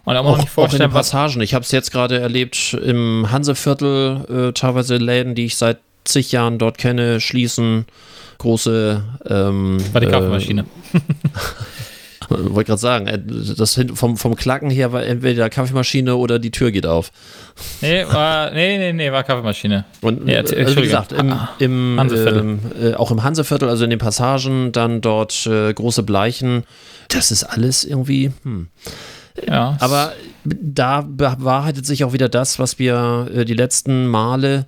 und 0.05 0.17
auch, 0.17 0.25
auch, 0.25 0.39
nicht 0.39 0.49
vorstellen, 0.49 0.83
auch 0.83 0.87
in 0.87 0.91
den 0.91 0.95
Passagen. 0.95 1.41
Ich 1.43 1.55
habe 1.55 1.65
es 1.65 1.71
jetzt 1.73 1.93
gerade 1.93 2.19
erlebt 2.19 2.75
im 2.75 3.31
Hanseviertel, 3.31 4.49
äh, 4.49 4.53
teilweise 4.53 4.97
Läden, 4.97 5.35
die 5.35 5.47
ich 5.47 5.57
seit 5.57 5.79
zig 6.05 6.33
Jahren 6.33 6.59
dort 6.59 6.79
kenne, 6.79 7.21
schließen. 7.21 7.87
Große. 8.39 9.03
Ähm, 9.29 9.79
War 9.93 10.01
die 10.01 10.07
Kaffeemaschine. 10.07 10.65
Äh, 10.95 10.99
Wollte 12.31 12.69
gerade 12.69 12.81
sagen, 12.81 13.07
äh, 13.07 13.21
das 13.57 13.79
vom, 13.95 14.17
vom 14.17 14.37
Klacken 14.37 14.71
her 14.71 14.93
war 14.93 15.05
entweder 15.05 15.51
Kaffeemaschine 15.51 16.17
oder 16.17 16.39
die 16.39 16.51
Tür 16.51 16.71
geht 16.71 16.87
auf. 16.87 17.13
Nee, 17.81 18.05
war, 18.07 18.51
nee, 18.53 18.79
nee, 18.79 18.93
nee, 18.93 19.13
war 19.13 19.25
Kaffeemaschine. 19.25 19.85
Und 20.01 20.25
nee, 20.25 20.37
also 20.37 20.57
wie 20.57 20.83
gesagt, 20.83 21.13
im, 21.13 21.33
ah, 21.33 21.51
im 21.59 21.99
ähm, 21.99 22.59
äh, 22.81 22.95
auch 22.95 23.11
im 23.11 23.23
Hanseviertel, 23.23 23.69
also 23.69 23.85
in 23.85 23.91
den 23.91 23.99
Passagen, 23.99 24.73
dann 24.73 25.01
dort 25.01 25.47
äh, 25.47 25.73
große 25.75 26.03
Bleichen, 26.03 26.65
das 27.09 27.31
ist 27.31 27.45
alles 27.45 27.85
irgendwie, 27.85 28.33
hm. 28.45 28.69
Ja. 29.47 29.77
Aber 29.81 30.13
da 30.45 31.03
bewahrheitet 31.03 31.87
sich 31.87 32.05
auch 32.05 32.13
wieder 32.13 32.29
das, 32.29 32.59
was 32.59 32.79
wir 32.79 33.29
äh, 33.35 33.45
die 33.45 33.55
letzten 33.55 34.07
Male 34.07 34.67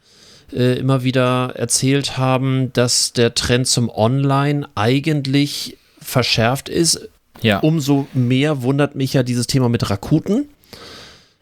äh, 0.53 0.79
immer 0.79 1.03
wieder 1.03 1.53
erzählt 1.57 2.17
haben, 2.19 2.73
dass 2.73 3.13
der 3.13 3.35
Trend 3.35 3.67
zum 3.67 3.89
Online 3.91 4.69
eigentlich 4.75 5.79
verschärft 6.01 6.69
ist. 6.69 7.09
Ja. 7.43 7.59
Umso 7.59 8.07
mehr 8.15 8.63
wundert 8.63 8.95
mich 8.95 9.13
ja 9.13 9.23
dieses 9.23 9.47
Thema 9.47 9.69
mit 9.69 9.89
Rakuten. 9.91 10.49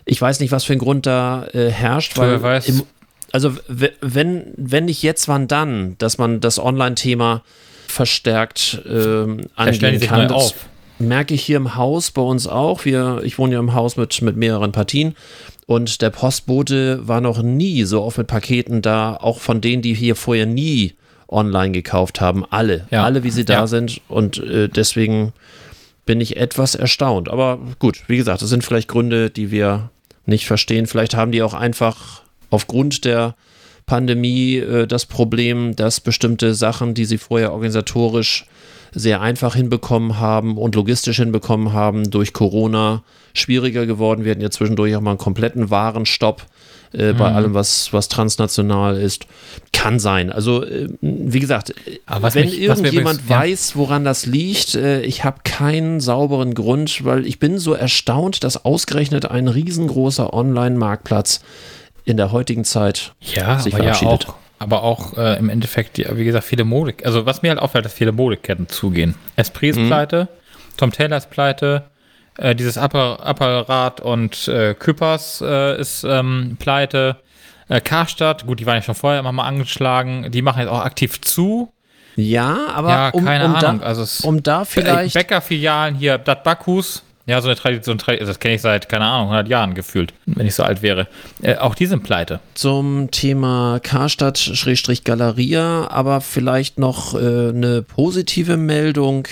Ich 0.04 0.20
weiß 0.20 0.40
nicht, 0.40 0.50
was 0.50 0.64
für 0.64 0.72
ein 0.72 0.78
Grund 0.78 1.06
da 1.06 1.46
äh, 1.52 1.70
herrscht, 1.70 2.16
weil 2.18 2.62
im, 2.66 2.82
also 3.32 3.54
wenn, 3.68 4.52
wenn 4.56 4.86
nicht 4.86 5.02
jetzt, 5.02 5.28
wann 5.28 5.46
dann, 5.46 5.96
dass 5.98 6.18
man 6.18 6.40
das 6.40 6.58
Online-Thema 6.58 7.42
verstärkt 7.86 8.82
ähm, 8.88 9.42
angehen 9.56 10.00
kann. 10.00 10.28
Das, 10.28 10.54
merke 11.00 11.34
ich 11.34 11.42
hier 11.42 11.56
im 11.56 11.76
Haus 11.76 12.10
bei 12.10 12.22
uns 12.22 12.46
auch. 12.46 12.84
Wir, 12.84 13.22
ich 13.24 13.38
wohne 13.38 13.54
ja 13.54 13.60
im 13.60 13.74
Haus 13.74 13.96
mit, 13.96 14.20
mit 14.22 14.36
mehreren 14.36 14.72
Partien. 14.72 15.16
Und 15.66 16.02
der 16.02 16.10
Postbote 16.10 17.06
war 17.06 17.20
noch 17.20 17.42
nie 17.42 17.84
so 17.84 18.02
oft 18.02 18.18
mit 18.18 18.26
Paketen 18.26 18.82
da, 18.82 19.16
auch 19.16 19.38
von 19.38 19.60
denen, 19.60 19.82
die 19.82 19.94
hier 19.94 20.14
vorher 20.14 20.46
nie 20.46 20.94
online 21.28 21.72
gekauft 21.72 22.20
haben. 22.20 22.44
Alle, 22.50 22.86
ja. 22.90 23.04
alle, 23.04 23.22
wie 23.22 23.30
sie 23.30 23.44
da 23.44 23.60
ja. 23.60 23.66
sind. 23.66 24.00
Und 24.08 24.38
äh, 24.38 24.68
deswegen 24.68 25.32
bin 26.06 26.20
ich 26.20 26.36
etwas 26.36 26.74
erstaunt. 26.74 27.28
Aber 27.28 27.58
gut, 27.78 28.02
wie 28.08 28.16
gesagt, 28.16 28.42
das 28.42 28.48
sind 28.48 28.64
vielleicht 28.64 28.88
Gründe, 28.88 29.30
die 29.30 29.50
wir 29.50 29.90
nicht 30.26 30.46
verstehen. 30.46 30.86
Vielleicht 30.86 31.14
haben 31.14 31.32
die 31.32 31.42
auch 31.42 31.54
einfach 31.54 32.22
aufgrund 32.50 33.04
der 33.04 33.34
Pandemie 33.86 34.56
äh, 34.56 34.86
das 34.86 35.06
Problem, 35.06 35.74
dass 35.76 36.00
bestimmte 36.00 36.54
Sachen, 36.54 36.94
die 36.94 37.04
sie 37.04 37.18
vorher 37.18 37.52
organisatorisch 37.52 38.46
sehr 38.92 39.20
einfach 39.20 39.54
hinbekommen 39.54 40.18
haben 40.18 40.58
und 40.58 40.74
logistisch 40.74 41.16
hinbekommen 41.16 41.72
haben, 41.72 42.10
durch 42.10 42.32
Corona 42.32 43.04
schwieriger 43.34 43.86
geworden. 43.86 44.24
Wir 44.24 44.32
hatten 44.32 44.40
ja 44.40 44.50
zwischendurch 44.50 44.96
auch 44.96 45.00
mal 45.00 45.10
einen 45.10 45.18
kompletten 45.18 45.70
Warenstopp 45.70 46.46
äh, 46.92 47.12
mhm. 47.12 47.16
bei 47.16 47.33
allem, 47.33 47.55
was, 47.55 47.92
was 47.92 48.09
transnational 48.09 48.96
ist. 48.96 49.26
Kann 49.72 49.98
sein. 49.98 50.31
Also, 50.31 50.64
äh, 50.64 50.88
wie 51.00 51.40
gesagt, 51.40 51.74
wenn 52.07 52.46
mich, 52.46 52.61
irgendjemand 52.61 53.20
ja. 53.29 53.40
weiß, 53.40 53.76
woran 53.76 54.05
das 54.05 54.26
liegt, 54.26 54.74
äh, 54.74 55.03
ich 55.03 55.24
habe 55.24 55.38
keinen 55.44 56.00
sauberen 56.00 56.55
Grund, 56.55 57.05
weil 57.05 57.26
ich 57.26 57.38
bin 57.38 57.59
so 57.59 57.74
erstaunt, 57.74 58.44
dass 58.44 58.64
ausgerechnet 58.64 59.31
ein 59.31 59.48
riesengroßer 59.48 60.33
Online-Marktplatz 60.33 61.40
in 62.05 62.16
der 62.16 62.33
heutigen 62.33 62.64
Zeit 62.64 63.12
ja, 63.20 63.59
sich 63.59 63.74
verabschiedet. 63.74 64.24
Ja 64.24 64.31
auch 64.31 64.35
aber 64.61 64.83
auch 64.83 65.16
äh, 65.16 65.38
im 65.38 65.48
Endeffekt, 65.48 65.98
wie 65.98 66.24
gesagt, 66.24 66.44
viele 66.44 66.64
Mode. 66.64 66.94
Also 67.05 67.24
was 67.24 67.40
mir 67.40 67.48
halt 67.48 67.59
auffällt, 67.59 67.87
dass 67.87 67.94
viele 67.94 68.12
Modeketten 68.12 68.68
zugehen. 68.68 69.14
Esprit 69.35 69.70
ist 69.70 69.79
mhm. 69.79 69.87
pleite, 69.87 70.29
Tom 70.76 70.92
Taylor 70.92 71.16
ist 71.16 71.31
pleite, 71.31 71.85
äh, 72.40 72.55
dieses 72.55 72.79
Apparat 72.79 74.00
und 74.00 74.48
äh, 74.48 74.74
Küppers 74.74 75.42
äh, 75.44 75.81
ist 75.81 76.05
ähm, 76.05 76.57
pleite. 76.59 77.16
Äh, 77.68 77.81
Karstadt, 77.81 78.46
gut, 78.46 78.61
die 78.61 78.66
waren 78.66 78.76
ja 78.76 78.83
schon 78.83 78.94
vorher 78.94 79.18
immer 79.20 79.33
mal 79.33 79.46
angeschlagen, 79.46 80.31
die 80.31 80.42
machen 80.42 80.61
jetzt 80.61 80.70
auch 80.70 80.85
aktiv 80.85 81.20
zu. 81.20 81.72
Ja, 82.16 82.68
aber 82.74 82.88
ja, 82.88 83.09
um, 83.11 83.24
keine 83.24 83.44
um 83.44 83.55
Ahnung. 83.55 83.81
Da, 83.81 83.87
also 83.87 84.26
um 84.26 84.42
da 84.42 84.64
vielleicht. 84.64 85.14
Bäckerfilialen 85.14 85.94
hier, 85.94 86.18
Blatt 86.18 86.42
Backhus, 86.42 87.05
ja, 87.26 87.40
so 87.40 87.48
eine 87.48 87.57
Tradition, 87.57 87.98
das 87.98 88.40
kenne 88.40 88.57
ich 88.57 88.62
seit, 88.62 88.88
keine 88.88 89.05
Ahnung, 89.05 89.29
100 89.29 89.48
Jahren 89.48 89.74
gefühlt, 89.74 90.12
wenn 90.26 90.46
ich 90.46 90.57
so 90.57 90.64
alt 90.64 90.83
wäre. 90.83 91.07
Äh, 91.42 91.57
auch 91.57 91.76
die 91.76 91.87
sind 91.87 92.03
pleite. 92.03 92.40
Zum 92.55 93.12
Thema 93.12 93.79
Karstadt-Galeria, 93.83 95.88
aber 95.90 96.20
vielleicht 96.22 96.81
noch 96.81 97.14
äh, 97.14 97.50
eine 97.50 97.83
positive 97.83 98.57
Meldung. 98.57 99.29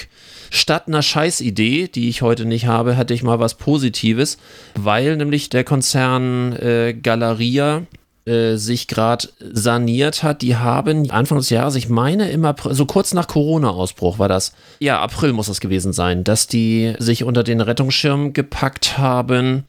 Statt 0.50 0.84
einer 0.87 1.02
Scheißidee, 1.02 1.88
die 1.88 2.08
ich 2.08 2.22
heute 2.22 2.44
nicht 2.44 2.66
habe, 2.66 2.96
hatte 2.96 3.14
ich 3.14 3.22
mal 3.22 3.38
was 3.38 3.54
Positives, 3.54 4.38
weil 4.74 5.16
nämlich 5.16 5.50
der 5.50 5.64
Konzern 5.64 6.52
äh, 6.54 6.94
Galeria 6.94 7.82
äh, 8.28 8.56
sich 8.56 8.88
gerade 8.88 9.28
saniert 9.40 10.22
hat. 10.22 10.42
Die 10.42 10.56
haben 10.56 11.11
Anfang 11.11 11.38
des 11.38 11.48
Jahres, 11.48 11.76
ich 11.76 11.88
meine 11.88 12.30
im 12.30 12.46
so 12.70 12.84
kurz 12.84 13.14
nach 13.14 13.26
Corona-Ausbruch 13.26 14.18
war 14.18 14.28
das. 14.28 14.52
Ja, 14.80 15.00
April 15.00 15.32
muss 15.32 15.48
es 15.48 15.61
gewesen 15.61 15.94
sein, 15.94 16.24
dass 16.24 16.46
die 16.46 16.94
sich 16.98 17.24
unter 17.24 17.42
den 17.42 17.62
Rettungsschirm 17.62 18.34
gepackt 18.34 18.98
haben. 18.98 19.64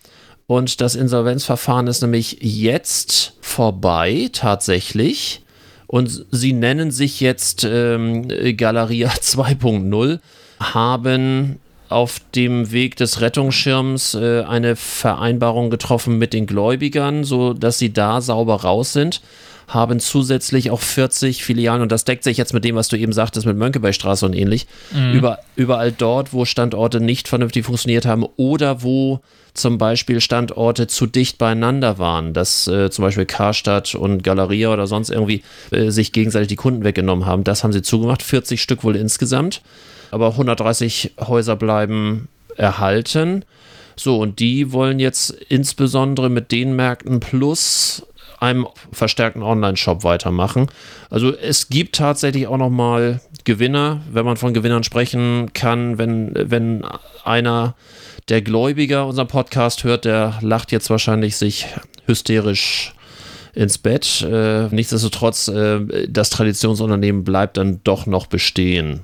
Und 0.46 0.82
das 0.82 0.96
Insolvenzverfahren 0.96 1.88
ist 1.88 2.02
nämlich 2.02 2.40
jetzt 2.42 3.38
vorbei, 3.40 4.30
tatsächlich. 4.34 5.42
Und 5.88 6.26
sie 6.32 6.54
nennen 6.54 6.92
sich 6.92 7.22
jetzt 7.22 7.64
ähm, 7.64 8.28
Galeria 8.58 9.10
2.0, 9.22 10.20
haben 10.60 11.60
auf 11.90 12.22
dem 12.36 12.72
Weg 12.72 12.98
des 12.98 13.22
Rettungsschirms 13.22 14.14
äh, 14.14 14.44
eine 14.44 14.76
Vereinbarung 14.76 15.70
getroffen 15.70 16.18
mit 16.18 16.34
den 16.34 16.46
Gläubigern, 16.46 17.24
so 17.24 17.54
dass 17.54 17.80
sie 17.80 17.92
da 17.92 18.22
sauber 18.22 18.62
raus 18.62 18.94
sind 18.94 19.22
haben 19.70 20.00
zusätzlich 20.00 20.72
auch 20.72 20.82
40 20.82 21.44
Filialen 21.44 21.82
und 21.84 21.92
das 21.92 22.04
deckt 22.04 22.24
sich 22.24 22.38
jetzt 22.38 22.54
mit 22.54 22.64
dem, 22.66 22.76
was 22.76 22.88
du 22.88 22.98
eben 22.98 23.14
sagtest, 23.14 23.46
mit 23.46 23.56
Mönckebergstraße 23.56 24.26
und 24.26 24.34
ähnlich. 24.34 24.68
Mhm. 24.92 25.14
Über, 25.14 25.40
überall 25.56 25.92
dort, 25.92 26.34
wo 26.34 26.46
Standorte 26.46 27.00
nicht 27.00 27.28
vernünftig 27.28 27.66
funktioniert 27.66 28.06
haben 28.06 28.26
oder 28.36 28.82
wo 28.82 29.22
zum 29.54 29.78
Beispiel 29.78 30.22
Standorte 30.22 30.88
zu 30.88 31.06
dicht 31.06 31.38
beieinander 31.38 32.00
waren, 32.00 32.34
dass 32.34 32.68
äh, 32.68 32.90
zum 32.90 33.04
Beispiel 33.04 33.26
Karstadt 33.26 33.94
und 33.94 34.24
Galeria 34.24 34.74
oder 34.74 34.88
sonst 34.88 35.10
irgendwie 35.10 35.44
äh, 35.72 35.92
sich 35.92 36.12
gegenseitig 36.14 36.48
die 36.48 36.56
Kunden 36.56 36.84
weggenommen 36.84 37.26
haben. 37.26 37.44
Das 37.44 37.64
haben 37.64 37.74
sie 37.74 37.82
zugemacht, 37.82 38.24
40 38.24 38.62
Stück 38.62 38.84
wohl 38.84 38.96
insgesamt 38.96 39.62
aber 40.12 40.32
130 40.32 41.16
Häuser 41.20 41.56
bleiben 41.56 42.28
erhalten. 42.56 43.46
So, 43.96 44.18
und 44.20 44.40
die 44.40 44.72
wollen 44.72 45.00
jetzt 45.00 45.32
insbesondere 45.32 46.30
mit 46.30 46.52
den 46.52 46.76
Märkten 46.76 47.20
plus 47.20 48.06
einem 48.40 48.68
verstärkten 48.92 49.44
Online-Shop 49.44 50.04
weitermachen. 50.04 50.68
Also 51.10 51.36
es 51.36 51.68
gibt 51.68 51.96
tatsächlich 51.96 52.48
auch 52.48 52.58
noch 52.58 52.70
mal 52.70 53.20
Gewinner, 53.44 54.02
wenn 54.12 54.26
man 54.26 54.38
von 54.38 54.54
Gewinnern 54.54 54.84
sprechen 54.84 55.52
kann, 55.54 55.98
wenn, 55.98 56.32
wenn 56.34 56.86
einer 57.24 57.76
der 58.30 58.42
Gläubiger 58.42 59.08
unseren 59.08 59.28
Podcast 59.28 59.84
hört, 59.84 60.06
der 60.06 60.38
lacht 60.42 60.72
jetzt 60.72 60.90
wahrscheinlich 60.90 61.36
sich 61.36 61.68
hysterisch 62.06 62.94
ins 63.54 63.78
Bett. 63.78 64.22
Äh, 64.22 64.68
nichtsdestotrotz, 64.70 65.48
äh, 65.48 66.08
das 66.08 66.30
Traditionsunternehmen 66.30 67.24
bleibt 67.24 67.58
dann 67.58 67.82
doch 67.84 68.06
noch 68.06 68.28
bestehen. 68.28 69.02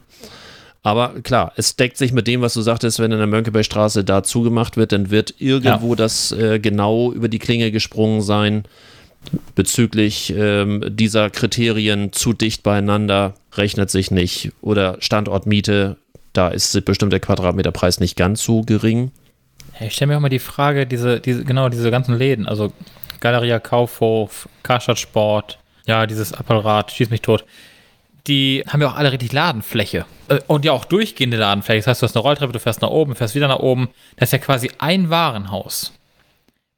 Aber 0.85 1.19
klar, 1.23 1.51
es 1.55 1.75
deckt 1.75 1.97
sich 1.97 2.11
mit 2.11 2.27
dem, 2.27 2.41
was 2.41 2.53
du 2.53 2.61
sagtest, 2.61 2.99
wenn 2.99 3.11
in 3.11 3.17
der 3.17 3.25
Mönckebergstraße 3.25 4.03
da 4.03 4.21
zugemacht 4.21 4.77
wird, 4.77 4.91
dann 4.91 5.09
wird 5.09 5.33
irgendwo 5.39 5.89
ja. 5.89 5.95
das 5.95 6.31
äh, 6.31 6.59
genau 6.59 7.11
über 7.11 7.27
die 7.27 7.39
Klinge 7.39 7.71
gesprungen 7.71 8.21
sein. 8.21 8.65
bezüglich 9.55 10.31
ähm, 10.37 10.83
dieser 10.87 11.31
Kriterien 11.31 12.13
zu 12.13 12.33
dicht 12.33 12.61
beieinander 12.61 13.33
rechnet 13.55 13.89
sich 13.89 14.11
nicht. 14.11 14.51
Oder 14.61 14.97
Standortmiete, 14.99 15.97
da 16.33 16.49
ist 16.49 16.85
bestimmt 16.85 17.13
der 17.13 17.19
Quadratmeterpreis 17.19 17.99
nicht 17.99 18.15
ganz 18.15 18.43
so 18.43 18.61
gering. 18.61 19.09
Ich 19.79 19.93
stelle 19.93 20.09
mir 20.09 20.17
auch 20.17 20.21
mal 20.21 20.29
die 20.29 20.37
Frage, 20.37 20.85
diese, 20.85 21.19
diese, 21.19 21.45
genau, 21.45 21.69
diese 21.69 21.89
ganzen 21.89 22.15
Läden, 22.15 22.47
also 22.47 22.71
Galeria 23.21 23.57
Kaufhof, 23.57 24.47
Karstadt 24.61 24.99
Sport, 24.99 25.57
ja, 25.87 26.05
dieses 26.05 26.31
Apparat, 26.31 26.91
schieß 26.91 27.09
mich 27.09 27.21
tot. 27.21 27.43
Die 28.27 28.63
haben 28.67 28.81
ja 28.81 28.89
auch 28.89 28.95
alle 28.95 29.11
richtig 29.11 29.31
Ladenfläche. 29.31 30.05
Äh, 30.27 30.39
und 30.47 30.65
ja 30.65 30.71
auch 30.71 30.85
durchgehende 30.85 31.37
Ladenfläche. 31.37 31.79
Das 31.79 31.87
heißt, 31.87 32.01
du 32.01 32.07
hast 32.07 32.15
eine 32.15 32.23
Rolltreppe, 32.23 32.53
du 32.53 32.59
fährst 32.59 32.81
nach 32.81 32.89
oben, 32.89 33.15
fährst 33.15 33.35
wieder 33.35 33.47
nach 33.47 33.59
oben. 33.59 33.89
Das 34.17 34.29
ist 34.29 34.33
ja 34.33 34.39
quasi 34.39 34.71
ein 34.79 35.09
Warenhaus. 35.09 35.93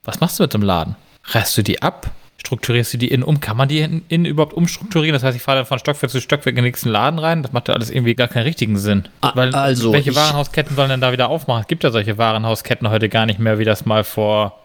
Was 0.03 0.19
machst 0.19 0.39
du 0.39 0.43
mit 0.43 0.53
dem 0.53 0.62
Laden? 0.62 0.95
Reißt 1.25 1.57
du 1.57 1.62
die 1.62 1.81
ab? 1.81 2.12
Strukturierst 2.38 2.93
du 2.93 2.97
die 2.97 3.10
innen 3.10 3.23
um? 3.23 3.39
Kann 3.39 3.57
man 3.57 3.67
die 3.67 3.79
innen, 3.79 4.25
überhaupt 4.25 4.53
umstrukturieren? 4.53 5.13
Das 5.13 5.23
heißt, 5.23 5.36
ich 5.36 5.43
fahre 5.43 5.60
dann 5.60 5.65
von 5.65 5.79
Stockwerk 5.79 6.12
zu 6.12 6.21
Stockwerk 6.21 6.53
in 6.53 6.57
den 6.57 6.65
nächsten 6.65 6.89
Laden 6.89 7.19
rein. 7.19 7.43
Das 7.43 7.51
macht 7.51 7.67
ja 7.67 7.73
alles 7.73 7.89
irgendwie 7.89 8.15
gar 8.15 8.27
keinen 8.27 8.43
richtigen 8.43 8.77
Sinn. 8.77 9.07
Weil 9.33 9.53
also, 9.53 9.91
welche 9.91 10.15
Warenhausketten 10.15 10.75
sollen 10.75 10.89
denn 10.89 11.01
da 11.01 11.12
wieder 11.12 11.29
aufmachen? 11.29 11.62
Es 11.62 11.67
gibt 11.67 11.83
ja 11.83 11.91
solche 11.91 12.17
Warenhausketten 12.17 12.89
heute 12.89 13.10
gar 13.10 13.25
nicht 13.25 13.39
mehr, 13.39 13.60
wie 13.60 13.65
das 13.65 13.86
mal 13.86 14.03
vor 14.03 14.60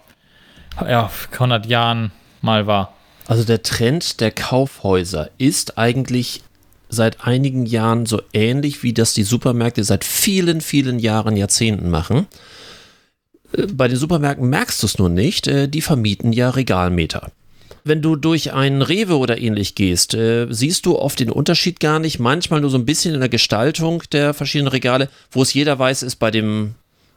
ja, 0.80 1.10
100 1.32 1.66
Jahren 1.66 2.12
mal 2.40 2.66
war. 2.66 2.94
Also 3.26 3.44
der 3.44 3.62
Trend 3.62 4.20
der 4.20 4.30
Kaufhäuser 4.30 5.30
ist 5.38 5.78
eigentlich 5.78 6.42
seit 6.92 7.26
einigen 7.26 7.66
Jahren 7.66 8.06
so 8.06 8.20
ähnlich, 8.32 8.82
wie 8.82 8.92
das 8.92 9.14
die 9.14 9.24
Supermärkte 9.24 9.82
seit 9.82 10.04
vielen, 10.04 10.60
vielen 10.60 10.98
Jahren, 10.98 11.36
Jahrzehnten 11.36 11.90
machen. 11.90 12.26
Äh, 13.52 13.66
bei 13.72 13.88
den 13.88 13.96
Supermärkten 13.96 14.48
merkst 14.48 14.82
du 14.82 14.86
es 14.86 14.98
nur 14.98 15.08
nicht, 15.08 15.48
äh, 15.48 15.68
die 15.68 15.80
vermieten 15.80 16.32
ja 16.32 16.50
Regalmeter. 16.50 17.32
Wenn 17.84 18.02
du 18.02 18.14
durch 18.14 18.52
einen 18.52 18.82
Rewe 18.82 19.18
oder 19.18 19.38
ähnlich 19.38 19.74
gehst, 19.74 20.14
äh, 20.14 20.46
siehst 20.50 20.86
du 20.86 20.98
oft 20.98 21.18
den 21.18 21.30
Unterschied 21.30 21.80
gar 21.80 21.98
nicht. 21.98 22.20
Manchmal 22.20 22.60
nur 22.60 22.70
so 22.70 22.78
ein 22.78 22.84
bisschen 22.84 23.14
in 23.14 23.20
der 23.20 23.28
Gestaltung 23.28 24.04
der 24.12 24.34
verschiedenen 24.34 24.70
Regale, 24.70 25.08
wo 25.32 25.42
es 25.42 25.52
jeder 25.52 25.78
weiß, 25.78 26.04
ist 26.04 26.16
bei 26.16 26.30
dem 26.30 26.74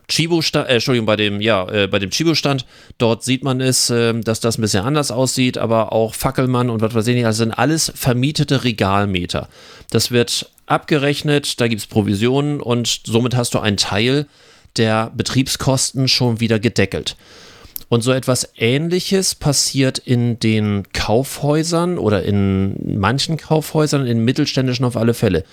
Chibo-Stand, 0.08 0.68
äh, 0.68 0.74
Entschuldigung, 0.74 1.06
bei 1.06 1.16
dem, 1.16 1.42
ja, 1.42 1.68
äh, 1.70 1.88
bei 1.88 2.00
dem 2.00 2.10
Chibo-Stand, 2.10 2.66
dort 2.98 3.24
sieht 3.24 3.44
man 3.44 3.62
es, 3.62 3.90
äh, 3.90 4.14
dass 4.20 4.40
das 4.40 4.58
ein 4.58 4.62
bisschen 4.62 4.84
anders 4.84 5.12
aussieht, 5.12 5.58
aber 5.58 5.92
auch 5.92 6.14
Fackelmann 6.14 6.70
und 6.70 6.82
was 6.82 6.94
weiß 6.94 7.08
ich 7.08 7.16
nicht, 7.16 7.26
also 7.26 7.44
sind 7.44 7.52
alles 7.52 7.92
vermietete 7.96 8.64
Regalmeter. 8.64 9.50
Das 9.90 10.12
wird 10.12 10.50
abgerechnet, 10.66 11.60
da 11.60 11.68
gibt 11.68 11.82
es 11.82 11.88
Provisionen 11.88 12.60
und 12.60 13.02
somit 13.06 13.36
hast 13.36 13.54
du 13.54 13.60
einen 13.60 13.78
Teil 13.78 14.28
der 14.78 15.12
Betriebskosten 15.16 16.08
schon 16.08 16.40
wieder 16.40 16.60
gedeckelt. 16.60 17.16
Und 17.88 18.02
so 18.02 18.12
etwas 18.12 18.50
Ähnliches 18.58 19.36
passiert 19.36 20.00
in 20.00 20.40
den 20.40 20.92
Kaufhäusern 20.92 21.98
oder 21.98 22.24
in 22.24 23.00
manchen 23.00 23.38
Kaufhäusern, 23.38 24.08
in 24.08 24.26
mittelständischen 24.26 24.86
auf 24.86 24.98
alle 24.98 25.14
Fälle. 25.14 25.44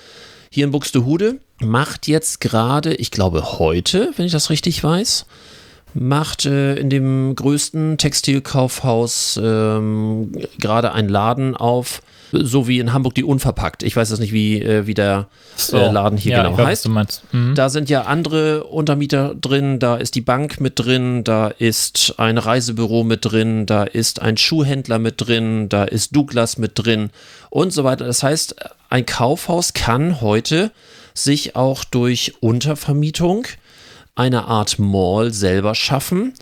Hier 0.55 0.67
in 0.67 0.71
Buxtehude 0.71 1.41
macht 1.61 2.07
jetzt 2.09 2.43
gerade, 2.43 2.93
ich 2.97 3.11
glaube 3.11 3.59
heute, 3.59 4.12
wenn 4.17 4.27
ich 4.27 4.33
das 4.33 4.51
richtig 4.51 4.85
weiß, 4.85 5.25
macht 5.95 6.45
äh, 6.45 6.75
in 6.75 6.91
dem 6.91 7.35
größten 7.35 7.97
Textilkaufhaus 7.97 9.41
ähm, 9.43 10.33
gerade 10.59 10.93
ein 10.93 11.09
Laden 11.09 11.57
auf, 11.57 12.03
so 12.33 12.66
wie 12.66 12.79
in 12.79 12.92
Hamburg 12.92 13.14
die 13.14 13.25
Unverpackt. 13.25 13.83
Ich 13.83 13.95
weiß 13.95 14.09
das 14.09 14.18
nicht, 14.18 14.33
wie, 14.33 14.61
äh, 14.61 14.87
wie 14.87 14.95
der 14.95 15.29
so. 15.57 15.77
äh, 15.77 15.90
Laden 15.90 16.18
hier 16.18 16.33
ja, 16.33 16.42
genau 16.42 16.57
weiß, 16.57 16.87
heißt. 16.87 17.23
Mhm. 17.33 17.55
Da 17.55 17.68
sind 17.68 17.90
ja 17.90 18.03
andere 18.03 18.64
Untermieter 18.64 19.35
drin, 19.35 19.79
da 19.79 19.97
ist 19.97 20.14
die 20.14 20.21
Bank 20.23 20.61
mit 20.61 20.79
drin, 20.79 21.25
da 21.25 21.49
ist 21.49 22.14
ein 22.18 22.38
Reisebüro 22.38 23.05
mit 23.05 23.25
drin, 23.25 23.66
da 23.66 23.85
ist 23.85 24.23
ein 24.23 24.37
Schuhhändler 24.37 24.99
mit 24.99 25.14
drin, 25.18 25.68
da 25.68 25.85
ist 25.85 26.16
Douglas 26.16 26.59
mit 26.59 26.73
drin 26.75 27.11
und 27.51 27.73
so 27.73 27.85
weiter. 27.85 28.07
Das 28.07 28.23
heißt, 28.23 28.57
ein 28.88 29.07
Kaufhaus 29.07 29.75
kann 29.75 30.21
heute 30.21 30.73
sich 31.14 31.55
auch 31.55 31.85
durch 31.85 32.35
Untervermietung 32.40 33.47
eine 34.14 34.47
Art 34.47 34.79
Mall 34.79 35.33
selber 35.33 35.75
schaffen 35.75 36.35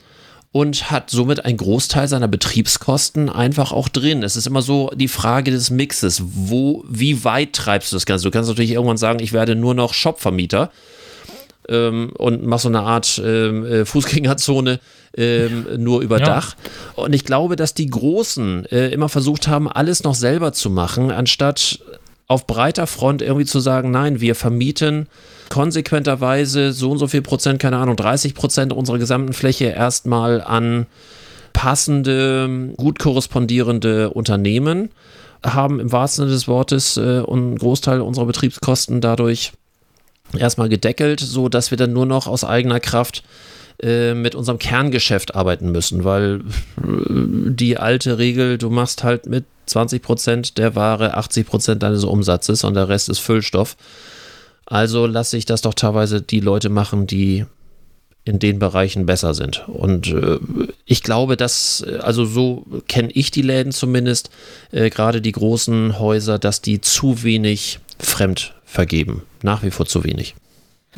und 0.53 0.91
hat 0.91 1.11
somit 1.11 1.45
einen 1.45 1.57
Großteil 1.57 2.09
seiner 2.09 2.27
Betriebskosten 2.27 3.29
einfach 3.29 3.73
auch 3.73 3.89
drin. 3.89 4.23
Es 4.23 4.37
ist 4.37 4.47
immer 4.47 4.63
so 4.63 4.91
die 4.95 5.09
Frage 5.09 5.53
des 5.53 5.71
Mixes. 5.71 6.23
Wo, 6.25 6.85
wie 6.89 7.25
weit 7.25 7.53
treibst 7.53 7.93
du 7.93 7.97
das 7.97 8.07
Ganze? 8.07 8.25
Du 8.25 8.31
kannst 8.33 8.49
natürlich 8.49 8.73
irgendwann 8.73 8.97
sagen, 8.97 9.21
ich 9.21 9.33
werde 9.33 9.55
nur 9.55 9.75
noch 9.75 9.95
Shopvermieter 9.95 10.71
ähm, 11.69 12.13
und 12.19 12.45
mach 12.45 12.59
so 12.59 12.69
eine 12.69 12.81
Art 12.81 13.23
ähm, 13.25 13.65
äh, 13.65 13.85
Fußgängerzone 13.85 14.81
ähm, 15.17 15.67
nur 15.77 16.01
über 16.01 16.19
ja. 16.19 16.27
Dach. 16.27 16.57
Und 16.97 17.15
ich 17.15 17.25
glaube, 17.25 17.55
dass 17.55 17.75
die 17.75 17.87
Großen 17.87 18.67
äh, 18.67 18.89
immer 18.89 19.09
versucht 19.09 19.47
haben, 19.47 19.71
alles 19.71 20.03
noch 20.03 20.17
selber 20.17 20.53
zu 20.53 20.69
machen, 20.69 21.13
anstatt 21.13 21.79
auf 22.27 22.47
breiter 22.49 22.89
Front 22.89 23.23
irgendwie 23.23 23.47
zu 23.47 23.61
sagen, 23.61 23.93
nein, 23.93 24.21
wir 24.21 24.35
vermieten 24.35 25.07
konsequenterweise 25.51 26.73
so 26.73 26.93
und 26.93 26.99
so 26.99 27.09
viel 27.09 27.21
Prozent, 27.21 27.61
keine 27.61 27.77
Ahnung, 27.77 27.97
30 27.97 28.35
Prozent 28.35 28.73
unserer 28.73 28.99
gesamten 28.99 29.35
Fläche 29.35 29.67
erstmal 29.67 30.41
an 30.41 30.87
passende, 31.53 32.73
gut 32.77 32.99
korrespondierende 32.99 34.11
Unternehmen, 34.11 34.89
haben 35.45 35.81
im 35.81 35.93
wahrsten 35.93 36.25
Sinne 36.25 36.33
des 36.33 36.49
Wortes 36.49 36.97
äh, 36.97 37.23
einen 37.27 37.59
Großteil 37.59 38.01
unserer 38.01 38.27
Betriebskosten 38.27 39.01
dadurch 39.01 39.53
erstmal 40.39 40.69
gedeckelt, 40.69 41.21
so 41.21 41.49
dass 41.49 41.71
wir 41.71 41.79
dann 41.79 41.93
nur 41.93 42.07
noch 42.07 42.27
aus 42.27 42.45
eigener 42.45 42.79
Kraft 42.79 43.25
äh, 43.83 44.15
mit 44.15 44.35
unserem 44.35 44.59
Kerngeschäft 44.59 45.35
arbeiten 45.35 45.73
müssen, 45.73 46.05
weil 46.05 46.43
äh, 46.77 46.83
die 47.51 47.77
alte 47.77 48.19
Regel, 48.19 48.59
du 48.59 48.71
machst 48.71 49.03
halt 49.03 49.27
mit 49.27 49.45
20 49.67 50.03
Prozent 50.03 50.59
der 50.59 50.77
Ware 50.77 51.15
80 51.15 51.47
Prozent 51.47 51.83
deines 51.83 52.05
Umsatzes 52.05 52.63
und 52.63 52.75
der 52.75 52.89
Rest 52.89 53.09
ist 53.09 53.19
Füllstoff. 53.19 53.77
Also 54.71 55.07
lasse 55.07 55.37
ich 55.37 55.45
das 55.45 55.63
doch 55.63 55.75
teilweise 55.75 56.23
die 56.23 56.39
Leute 56.39 56.69
machen, 56.71 57.07
die 57.09 57.45
in 58.25 58.39
den 58.39 58.61
Bereichen 58.61 59.05
besser 59.05 59.35
sind. 59.35 59.69
Und 59.69 60.07
äh, 60.09 60.39
ich 60.85 61.03
glaube, 61.03 61.37
dass, 61.37 61.85
äh, 61.87 61.99
also 61.99 62.25
so 62.25 62.65
kenne 62.87 63.11
ich 63.13 63.33
die 63.33 63.43
Läden 63.43 63.73
zumindest, 63.73 64.31
äh, 64.71 64.89
gerade 64.89 65.21
die 65.21 65.33
großen 65.33 65.99
Häuser, 65.99 66.39
dass 66.39 66.63
die 66.63 66.81
zu 66.81 67.25
wenig 67.25 67.81
fremd 67.99 68.55
vergeben. 68.65 69.23
Nach 69.43 69.65
wie 69.65 69.73
vor 69.73 69.87
zu 69.87 70.05
wenig. 70.05 70.37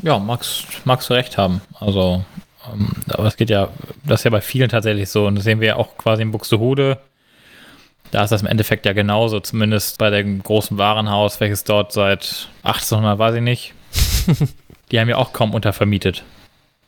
Ja, 0.03 0.19
magst, 0.19 0.67
magst 0.85 1.09
du 1.09 1.15
recht 1.15 1.39
haben. 1.39 1.63
Also, 1.81 2.25
ähm, 2.71 2.91
aber 3.09 3.29
es 3.29 3.37
geht 3.37 3.49
ja, 3.49 3.71
das 4.05 4.21
ist 4.21 4.25
ja 4.25 4.31
bei 4.31 4.43
vielen 4.43 4.69
tatsächlich 4.69 5.09
so. 5.09 5.27
Und 5.27 5.37
das 5.37 5.45
sehen 5.45 5.61
wir 5.61 5.69
ja 5.69 5.77
auch 5.77 5.97
quasi 5.97 6.21
in 6.21 6.31
Buxtehude. 6.31 6.99
Da 8.13 8.23
ist 8.23 8.31
das 8.31 8.43
im 8.43 8.47
Endeffekt 8.47 8.85
ja 8.85 8.93
genauso, 8.93 9.41
zumindest 9.41 9.97
bei 9.97 10.11
dem 10.11 10.43
großen 10.43 10.77
Warenhaus, 10.77 11.41
welches 11.41 11.65
dort 11.65 11.93
seit 11.93 12.49
1800, 12.63 13.19
weiß 13.19 13.35
ich 13.37 13.41
nicht, 13.41 13.73
die 14.93 15.01
haben 15.01 15.09
ja 15.09 15.17
auch 15.17 15.33
kaum 15.33 15.55
untervermietet. 15.55 16.23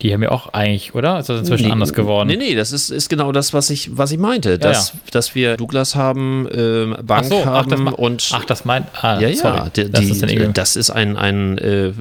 Die 0.03 0.13
haben 0.13 0.23
ja 0.23 0.31
auch 0.33 0.53
eigentlich, 0.53 0.95
oder? 0.95 1.19
Ist 1.19 1.31
das 1.31 1.41
inzwischen 1.41 1.67
nee, 1.67 1.73
anders 1.73 1.95
geworden? 1.95 2.29
Nee, 2.29 2.37
nee, 2.37 2.55
das 2.55 2.73
ist, 2.73 2.91
ist 2.91 3.09
genau 3.09 3.33
das, 3.33 3.55
was 3.55 3.71
ich, 3.71 3.97
was 3.97 4.11
ich 4.11 4.19
meinte. 4.19 4.59
Dass, 4.59 4.93
ja. 4.93 4.99
dass 5.13 5.35
wir 5.35 5.57
Douglas 5.57 5.95
haben, 5.95 6.47
äh, 6.49 7.03
Bank 7.03 7.27
so, 7.27 7.47
haben 7.47 7.71
ach, 7.73 7.87
das 7.87 7.95
und. 7.95 8.31
Ach, 8.35 8.45
das 8.45 8.65
meint. 8.67 8.89
Ah, 9.01 9.19
ja, 9.19 9.29
ja. 9.29 9.71
Die, 9.75 9.91
das, 9.91 10.05
ist 10.05 10.29
die, 10.29 10.53
das 10.53 10.77
ist 10.77 10.91
ein, 10.91 11.17
ein 11.17 11.57
äh, 11.57 11.93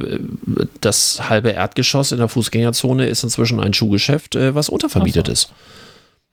das 0.81 1.29
halbe 1.29 1.51
Erdgeschoss 1.51 2.11
in 2.11 2.17
der 2.17 2.27
Fußgängerzone 2.27 3.05
ist 3.05 3.23
inzwischen 3.23 3.61
ein 3.61 3.73
Schuhgeschäft, 3.73 4.35
äh, 4.35 4.53
was 4.53 4.67
untervermietet 4.67 5.27
so. 5.27 5.31
ist. 5.31 5.53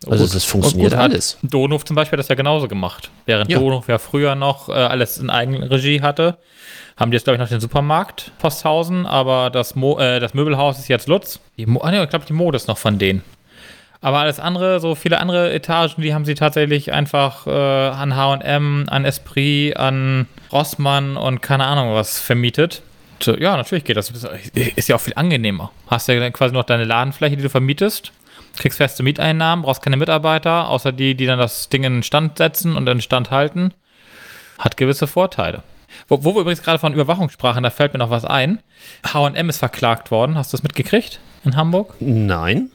Also 0.09 0.25
gut. 0.25 0.35
das 0.35 0.45
funktioniert 0.45 0.93
gut, 0.93 0.99
alles. 0.99 1.37
Donhof 1.43 1.85
zum 1.85 1.95
Beispiel 1.95 2.17
hat 2.17 2.21
das 2.21 2.29
ja 2.29 2.35
genauso 2.35 2.69
gemacht. 2.69 3.11
Während 3.27 3.51
ja. 3.51 3.59
Donhof 3.59 3.87
ja 3.89 3.99
früher 3.99 4.35
noch 4.35 4.69
äh, 4.69 4.73
alles 4.73 5.19
in 5.19 5.29
Eigenregie 5.29 6.01
hatte, 6.01 6.39
haben 6.97 7.11
die 7.11 7.17
jetzt, 7.17 7.25
glaube 7.25 7.37
ich, 7.37 7.41
noch 7.41 7.49
den 7.49 7.61
Supermarkt 7.61 8.33
Posthausen, 8.39 9.05
aber 9.05 9.51
das, 9.51 9.75
Mo 9.75 9.99
äh, 9.99 10.19
das 10.19 10.33
Möbelhaus 10.33 10.79
ist 10.79 10.89
jetzt 10.89 11.07
Lutz. 11.07 11.39
Die 11.59 11.67
Mo 11.67 11.81
ah, 11.81 11.91
nee, 11.91 12.03
ich 12.03 12.09
glaube, 12.09 12.25
die 12.25 12.33
Mode 12.33 12.57
ist 12.57 12.67
noch 12.67 12.79
von 12.79 12.99
denen. 12.99 13.23
Aber 14.01 14.21
alles 14.21 14.41
andere, 14.41 14.81
so 14.81 14.95
viele 14.95 15.21
andere 15.21 15.53
Etagen, 15.53 16.01
die 16.01 16.15
haben 16.15 16.25
sie 16.25 16.35
tatsächlich 16.35 16.93
einfach 16.93 17.47
äh, 17.47 17.51
an 17.51 18.17
HM, 18.17 18.87
an 18.89 19.05
Esprit, 19.05 19.77
an 19.77 20.27
Rossmann 20.51 21.19
und 21.19 21.43
keine 21.43 21.67
Ahnung 21.67 21.95
was 21.95 22.19
vermietet. 22.19 22.81
Ja, 23.39 23.55
natürlich 23.55 23.85
geht 23.85 23.99
das. 23.99 24.11
Ist 24.55 24.89
ja 24.89 24.97
auch 24.97 25.01
viel 25.01 25.13
angenehmer. 25.15 25.73
Hast 25.89 26.09
ja 26.09 26.31
quasi 26.31 26.55
noch 26.55 26.65
deine 26.65 26.85
Ladenfläche, 26.85 27.37
die 27.37 27.43
du 27.43 27.51
vermietest 27.51 28.13
kriegst 28.61 28.79
feste 28.79 29.03
Mieteinnahmen, 29.03 29.65
brauchst 29.65 29.83
keine 29.83 29.97
Mitarbeiter, 29.97 30.69
außer 30.69 30.93
die, 30.93 31.15
die 31.15 31.27
dann 31.27 31.39
das 31.39 31.69
Ding 31.69 31.83
in 31.83 31.95
den 31.95 32.03
Stand 32.03 32.39
setzen 32.39 32.77
und 32.77 32.83
in 32.83 32.99
den 32.99 33.01
Stand 33.01 33.31
halten. 33.31 33.73
Hat 34.59 34.77
gewisse 34.77 35.07
Vorteile. 35.07 35.63
Wo, 36.07 36.23
wo 36.25 36.35
wir 36.35 36.43
übrigens 36.43 36.63
gerade 36.63 36.79
von 36.79 36.93
Überwachung 36.93 37.31
sprachen, 37.31 37.63
da 37.63 37.71
fällt 37.71 37.95
mir 37.95 37.99
noch 37.99 38.11
was 38.11 38.25
ein. 38.25 38.61
HM 39.13 39.49
ist 39.49 39.59
verklagt 39.59 40.11
worden. 40.11 40.37
Hast 40.37 40.53
du 40.53 40.57
das 40.57 40.63
mitgekriegt 40.63 41.21
in 41.45 41.57
Hamburg? 41.57 41.95
Nein. 42.01 42.71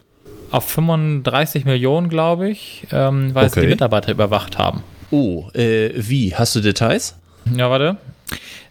Auf 0.52 0.68
35 0.70 1.66
Millionen, 1.66 2.10
glaube 2.10 2.50
ich, 2.50 2.88
ähm, 2.92 3.34
weil 3.34 3.46
okay. 3.46 3.54
sie 3.54 3.62
die 3.62 3.68
Mitarbeiter 3.68 4.12
überwacht 4.12 4.58
haben. 4.58 4.84
Oh, 5.12 5.50
äh, 5.54 5.92
wie? 5.96 6.36
Hast 6.36 6.56
du 6.56 6.62
Details? 6.62 7.16
Ja, 7.56 7.70
warte. 7.70 7.98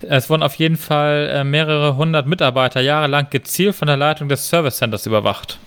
Es 0.00 0.28
wurden 0.28 0.42
auf 0.42 0.56
jeden 0.56 0.76
Fall 0.76 1.30
äh, 1.32 1.44
mehrere 1.44 1.96
hundert 1.96 2.26
Mitarbeiter 2.26 2.80
jahrelang 2.80 3.28
gezielt 3.30 3.76
von 3.76 3.86
der 3.86 3.96
Leitung 3.96 4.28
des 4.28 4.48
Service 4.48 4.76
Centers 4.76 5.06
überwacht. 5.06 5.58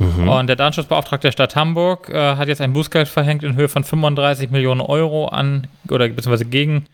Mhm. 0.00 0.28
Und 0.28 0.46
der 0.46 0.56
Datenschutzbeauftragte 0.56 1.28
der 1.28 1.32
Stadt 1.32 1.56
Hamburg 1.56 2.08
äh, 2.08 2.36
hat 2.36 2.48
jetzt 2.48 2.62
ein 2.62 2.72
Bußgeld 2.72 3.06
verhängt 3.06 3.42
in 3.42 3.54
Höhe 3.54 3.68
von 3.68 3.84
35 3.84 4.50
Millionen 4.50 4.80
Euro 4.80 5.28
an 5.28 5.66
oder 5.88 6.08
beziehungsweise 6.08 6.46
gegen 6.46 6.86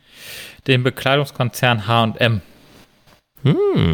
den 0.66 0.82
Bekleidungskonzern 0.82 1.86
HM. 1.86 2.40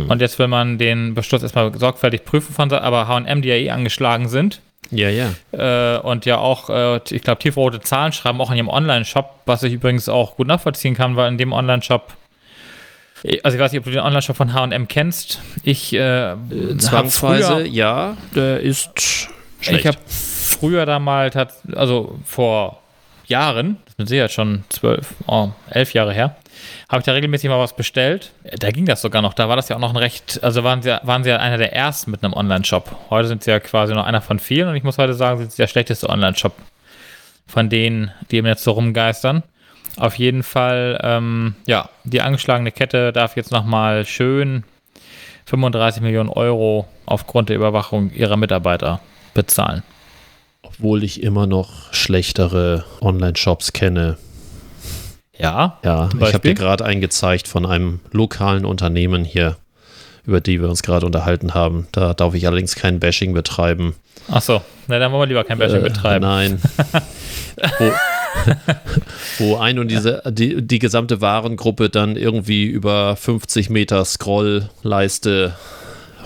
Und 0.09 0.21
jetzt 0.21 0.39
will 0.39 0.49
man 0.49 0.79
den 0.79 1.15
Beschluss 1.15 1.43
erstmal 1.43 1.77
sorgfältig 1.79 2.25
prüfen 2.25 2.55
von, 2.55 2.73
aber 2.73 3.07
HM, 3.07 3.43
die 3.43 3.49
ja 3.49 3.57
eh 3.57 3.71
angeschlagen 3.71 4.29
sind. 4.29 4.63
Ja, 4.91 5.11
ja. 5.11 5.33
Äh, 5.53 6.01
und 6.01 6.25
ja 6.25 6.39
auch, 6.39 6.71
äh, 6.71 7.01
ich 7.11 7.23
glaube, 7.23 7.39
tiefrote 7.39 7.81
Zahlen 7.81 8.13
schreiben, 8.13 8.41
auch 8.41 8.51
in 8.51 8.57
ihrem 8.57 8.69
Online-Shop, 8.69 9.41
was 9.45 9.63
ich 9.63 9.75
übrigens 9.75 10.09
auch 10.09 10.37
gut 10.37 10.47
nachvollziehen 10.47 10.95
kann, 10.95 11.17
weil 11.17 11.29
in 11.29 11.39
dem 11.39 11.53
Online-Shop 11.53 12.15
also 13.43 13.57
ich 13.57 13.63
weiß 13.63 13.73
nicht, 13.73 13.79
ob 13.79 13.85
du 13.85 13.91
den 13.91 14.01
Online-Shop 14.01 14.37
von 14.37 14.53
H&M 14.53 14.89
kennst. 14.89 15.41
Ich 15.63 15.93
äh, 15.93 16.35
Zwangsweise, 16.79 17.55
früher, 17.55 17.67
ja, 17.67 18.17
der 18.35 18.61
ist 18.61 19.29
schlecht. 19.61 19.81
Ich 19.81 19.87
habe 19.87 19.99
früher 20.07 20.87
da 20.87 20.99
mal, 20.99 21.31
also 21.75 22.19
vor 22.25 22.81
Jahren, 23.27 23.79
das 23.87 23.95
sind 23.97 24.09
sicher 24.09 24.29
schon 24.29 24.65
zwölf, 24.69 25.15
oh, 25.27 25.51
elf 25.71 25.95
Jahre 25.95 26.13
her, 26.13 26.37
habe 26.89 27.01
ich 27.01 27.05
da 27.05 27.13
regelmäßig 27.13 27.49
mal 27.49 27.59
was 27.59 27.77
bestellt. 27.77 28.33
Da 28.59 28.71
ging 28.71 28.87
das 28.87 29.01
sogar 29.01 29.23
noch. 29.23 29.35
Da 29.35 29.49
war 29.49 29.57
das 29.57 29.69
ja 29.69 29.77
auch 29.77 29.81
noch 29.81 29.91
ein 29.91 29.97
recht, 29.97 30.43
also 30.43 30.65
waren 30.65 30.83
sie, 30.83 30.99
waren 31.03 31.25
sie 31.25 31.31
ja 31.31 31.37
einer 31.37 31.59
der 31.59 31.73
ersten 31.73 32.11
mit 32.11 32.25
einem 32.25 32.35
Online-Shop. 32.35 32.95
Heute 33.11 33.29
sind 33.29 33.45
sie 33.45 33.51
ja 33.51 33.61
quasi 33.61 33.95
noch 33.95 34.05
einer 34.05 34.21
von 34.21 34.39
vielen 34.39 34.69
und 34.69 34.77
ich 34.77 34.83
muss 34.83 34.99
heute 34.99 35.15
sagen, 35.15 35.39
sind 35.39 35.53
sie 35.53 35.63
der 35.63 35.69
schlechteste 35.69 36.09
Online-Shop 36.09 36.55
von 37.47 37.69
denen, 37.69 38.11
die 38.31 38.37
eben 38.37 38.47
jetzt 38.47 38.65
so 38.65 38.73
rumgeistern. 38.73 39.43
Auf 39.97 40.15
jeden 40.17 40.43
Fall, 40.43 40.99
ähm, 41.03 41.55
ja, 41.67 41.89
die 42.05 42.23
angeschlagene 42.23 42.73
Kette 42.73 43.13
darf 43.13 43.37
jetzt 43.37 43.53
nochmal 43.53 44.07
schön 44.07 44.65
35 45.47 46.03
Millionen 46.03 46.31
Euro 46.31 46.87
aufgrund 47.05 47.49
der 47.49 47.57
Überwachung 47.57 48.11
ihrer 48.13 48.37
Mitarbeiter 48.37 49.01
bezahlen. 49.35 49.83
Obwohl 50.63 51.05
ich 51.05 51.23
immer 51.23 51.47
noch 51.47 51.93
schlechtere 51.93 52.85
Online-Shops 53.01 53.73
kenne. 53.73 54.17
Ja, 55.37 55.79
ja 55.85 56.09
ich 56.21 56.35
habe 56.35 56.49
dir 56.49 56.55
gerade 56.55 56.85
einen 56.85 57.01
gezeigt 57.01 57.49
von 57.49 57.67
einem 57.67 58.01
lokalen 58.13 58.65
Unternehmen 58.65 59.25
hier, 59.25 59.57
über 60.25 60.41
die 60.41 60.61
wir 60.61 60.69
uns 60.69 60.83
gerade 60.83 61.05
unterhalten 61.05 61.55
haben. 61.55 61.89
Da 61.93 62.15
darf 62.15 62.35
ich 62.35 62.47
allerdings 62.47 62.77
kein 62.77 63.01
Bashing 63.01 63.35
betreiben. 63.35 63.95
Ach 64.31 64.41
so, 64.41 64.63
na, 64.87 64.99
dann 64.99 65.11
wollen 65.11 65.23
wir 65.23 65.27
lieber 65.27 65.45
kein 65.45 65.59
Bashing 65.59 65.81
äh, 65.81 65.89
betreiben. 65.89 66.25
Nein. 66.25 66.63
wo, 67.79 67.93
wo 69.39 69.57
ein 69.57 69.79
und 69.79 69.89
diese, 69.89 70.23
die, 70.31 70.63
die 70.63 70.79
gesamte 70.79 71.21
Warengruppe 71.21 71.91
dann 71.91 72.17
irgendwie 72.17 72.65
über 72.65 73.17
50 73.17 73.71
Meter 73.71 74.05
Scrollleiste 74.05 75.55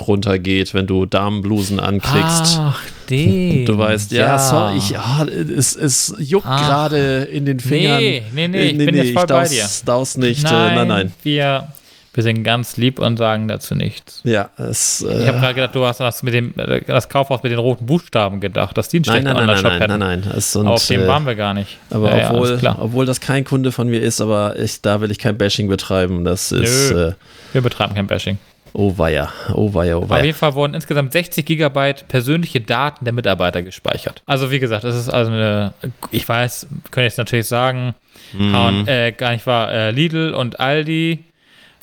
runtergeht, 0.01 0.75
wenn 0.75 0.87
du 0.87 1.07
Damenblusen 1.07 1.81
anklickst. 1.81 2.59
Ach, 2.61 2.83
den. 3.09 3.65
Du 3.67 3.79
weißt, 3.79 4.13
ja, 4.13 4.27
ja. 4.27 4.39
sorry, 4.39 4.77
ich, 4.79 4.91
ja, 4.91 5.25
es, 5.25 5.77
es 5.77 6.15
juckt 6.19 6.47
gerade 6.47 7.23
in 7.25 7.47
den 7.47 7.61
Fingern. 7.61 7.99
Nee, 7.99 8.23
nee, 8.35 8.49
nee, 8.49 8.63
ich 8.65 8.77
nee, 8.77 8.85
bin 8.85 8.95
nee, 8.95 9.03
jetzt 9.03 9.15
voll 9.15 9.27
bei 9.27 9.49
dir. 9.49 9.67
Darf's 9.85 10.17
nicht, 10.17 10.43
nein, 10.43 10.73
äh, 10.73 10.75
nein, 10.75 10.89
nein. 10.89 11.13
Wir, 11.23 11.69
wir 12.17 12.23
sind 12.23 12.45
ganz 12.45 12.79
lieb 12.79 12.99
und 12.99 13.19
sagen 13.19 13.47
dazu 13.47 13.75
nichts. 13.75 14.23
Ja, 14.25 14.49
es. 14.57 15.03
Äh, 15.03 15.23
ich 15.23 15.29
habe 15.29 15.39
gerade 15.39 15.55
gedacht, 15.55 15.75
du 15.75 15.85
hast 15.85 16.01
das 16.01 16.23
mit 16.23 16.33
dem 16.33 16.55
äh, 16.57 16.81
das 16.87 17.11
Kaufhaus 17.11 17.43
mit 17.43 17.53
den 17.53 17.59
roten 17.59 17.85
Buchstaben 17.85 18.41
gedacht, 18.41 18.77
dass 18.79 18.89
die 18.89 19.03
einen 19.07 19.25
nein, 19.25 19.37
nein, 19.37 19.47
nein, 19.47 19.63
nein, 19.63 19.79
nein, 19.79 19.99
nein, 20.01 20.21
nein. 20.25 20.43
Und, 20.55 20.67
auf 20.67 20.87
dem 20.87 21.07
waren 21.07 21.27
wir 21.27 21.35
gar 21.35 21.53
nicht. 21.53 21.77
Aber 21.91 22.17
ja, 22.17 22.31
obwohl, 22.31 22.59
ja, 22.63 22.77
obwohl 22.81 23.05
das 23.05 23.21
kein 23.21 23.45
Kunde 23.45 23.71
von 23.71 23.89
mir 23.89 24.01
ist, 24.01 24.23
aber 24.23 24.59
ich, 24.59 24.81
da 24.81 25.03
will 25.03 25.11
ich 25.11 25.19
kein 25.19 25.37
Bashing 25.37 25.69
betreiben. 25.69 26.25
Das 26.25 26.53
ist. 26.53 26.91
Nö, 26.91 27.09
äh, 27.09 27.13
wir 27.53 27.61
betreiben 27.61 27.95
kein 27.95 28.07
Bashing. 28.07 28.39
Oh 28.73 28.97
weia, 28.97 29.31
oh 29.53 29.73
weia, 29.75 29.97
oh 29.97 30.09
weia. 30.09 30.19
Auf 30.19 30.25
jeden 30.25 30.39
Fall 30.39 30.55
wurden 30.55 30.73
insgesamt 30.73 31.13
60 31.13 31.45
Gigabyte 31.45 32.09
persönliche 32.09 32.63
Daten 32.63 33.05
der 33.05 33.13
Mitarbeiter 33.13 33.63
gespeichert. 33.63 34.23
Also 34.25 34.51
wie 34.51 34.59
gesagt, 34.59 34.85
das 34.85 34.97
ist 34.97 35.11
also 35.11 35.31
eine, 35.31 35.75
ich 36.11 36.27
weiß, 36.27 36.67
könnte 36.91 37.07
ich 37.07 37.13
jetzt 37.13 37.19
natürlich 37.19 37.47
sagen, 37.47 37.95
mhm. 38.33 38.85
äh, 38.87 39.13
gar 39.13 39.33
nicht 39.33 39.47
wahr, 39.47 39.71
äh, 39.71 39.91
Lidl 39.91 40.35
und 40.35 40.61
Aldi 40.61 41.25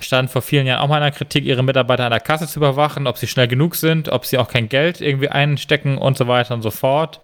standen 0.04 0.32
vor 0.32 0.42
vielen 0.42 0.68
Jahren 0.68 0.82
auch 0.82 0.88
mal 0.88 0.98
in 0.98 1.04
der 1.04 1.12
Kritik, 1.12 1.46
ihre 1.46 1.64
Mitarbeiter 1.64 2.06
an 2.06 2.12
der 2.12 2.20
Kasse 2.20 2.48
zu 2.48 2.60
überwachen, 2.60 3.08
ob 3.08 3.18
sie 3.18 3.28
schnell 3.28 3.48
genug 3.48 3.76
sind, 3.76 4.10
ob 4.10 4.26
sie 4.26 4.38
auch 4.38 4.48
kein 4.48 4.70
Geld 4.70 5.02
irgendwie 5.02 5.30
einstecken 5.30 5.98
und 5.98 6.18
so 6.18 6.28
weiter 6.28 6.54
und 6.54 6.62
so 6.62 6.72
fort. 6.72 7.22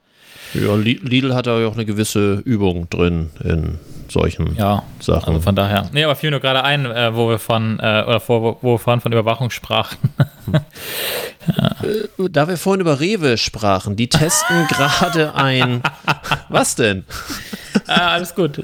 Ja, 0.53 0.75
Lidl 0.75 1.35
hat 1.35 1.45
da 1.45 1.59
ja 1.59 1.67
auch 1.67 1.75
eine 1.75 1.85
gewisse 1.85 2.41
Übung 2.43 2.89
drin 2.89 3.29
in 3.43 3.77
solchen 4.11 4.55
ja, 4.55 4.83
Sachen. 4.99 5.33
Also 5.33 5.41
von 5.41 5.55
daher. 5.55 5.89
Nee, 5.93 6.03
aber 6.03 6.15
fiel 6.15 6.31
nur 6.31 6.39
gerade 6.39 6.63
ein, 6.63 6.85
äh, 6.85 7.15
wo 7.15 7.29
wir 7.29 7.37
von, 7.37 7.79
äh, 7.79 8.03
oder 8.07 8.19
vor, 8.19 8.57
wo 8.61 8.73
wir 8.73 8.79
vorhin 8.79 9.01
von 9.01 9.11
Überwachung 9.11 9.49
sprachen. 9.51 9.97
ja. 10.53 10.61
Äh, 11.81 12.29
da 12.29 12.47
wir 12.47 12.57
vorhin 12.57 12.81
über 12.81 12.99
Rewe 12.99 13.37
sprachen, 13.37 13.95
die 13.95 14.09
testen 14.09 14.67
gerade 14.69 15.33
ein. 15.33 15.81
Was 16.49 16.75
denn? 16.75 17.05
Ah, 17.87 18.09
alles 18.09 18.35
gut. 18.35 18.61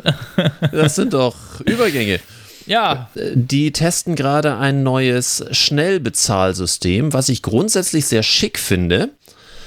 das 0.72 0.96
sind 0.96 1.14
doch 1.14 1.36
Übergänge. 1.62 2.20
Ja. 2.66 3.10
Die 3.16 3.72
testen 3.72 4.16
gerade 4.16 4.58
ein 4.58 4.84
neues 4.84 5.46
Schnellbezahlsystem, 5.52 7.14
was 7.14 7.30
ich 7.30 7.42
grundsätzlich 7.42 8.06
sehr 8.06 8.24
schick 8.24 8.58
finde. 8.60 9.10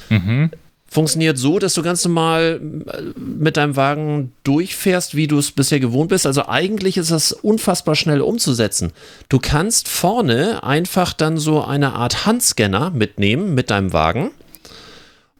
Mhm. 0.09 0.51
Funktioniert 0.91 1.37
so, 1.37 1.59
dass 1.59 1.75
du 1.75 1.83
ganz 1.83 2.03
normal 2.05 2.61
äh, 2.87 3.03
mit 3.19 3.59
deinem 3.59 3.77
Wagen 3.77 4.33
durchfährst, 4.43 5.15
wie 5.15 5.27
du 5.27 5.39
es 5.39 5.53
bisher 5.53 5.81
gewohnt 5.81 6.09
bist. 6.09 6.27
Also 6.27 6.49
eigentlich 6.49 6.97
ist 6.97 7.11
das 7.11 7.33
unfassbar 7.33 7.95
schnell 7.95 8.23
umzusetzen. 8.23 8.93
Du 9.29 9.39
kannst 9.39 9.87
vorne 9.87 10.63
einfach 10.63 11.13
dann 11.13 11.37
so 11.37 11.63
eine 11.63 11.93
Art 11.93 12.25
Handscanner 12.25 12.91
mitnehmen 12.91 13.55
mit 13.55 13.71
deinem 13.71 13.93
Wagen. 13.93 14.31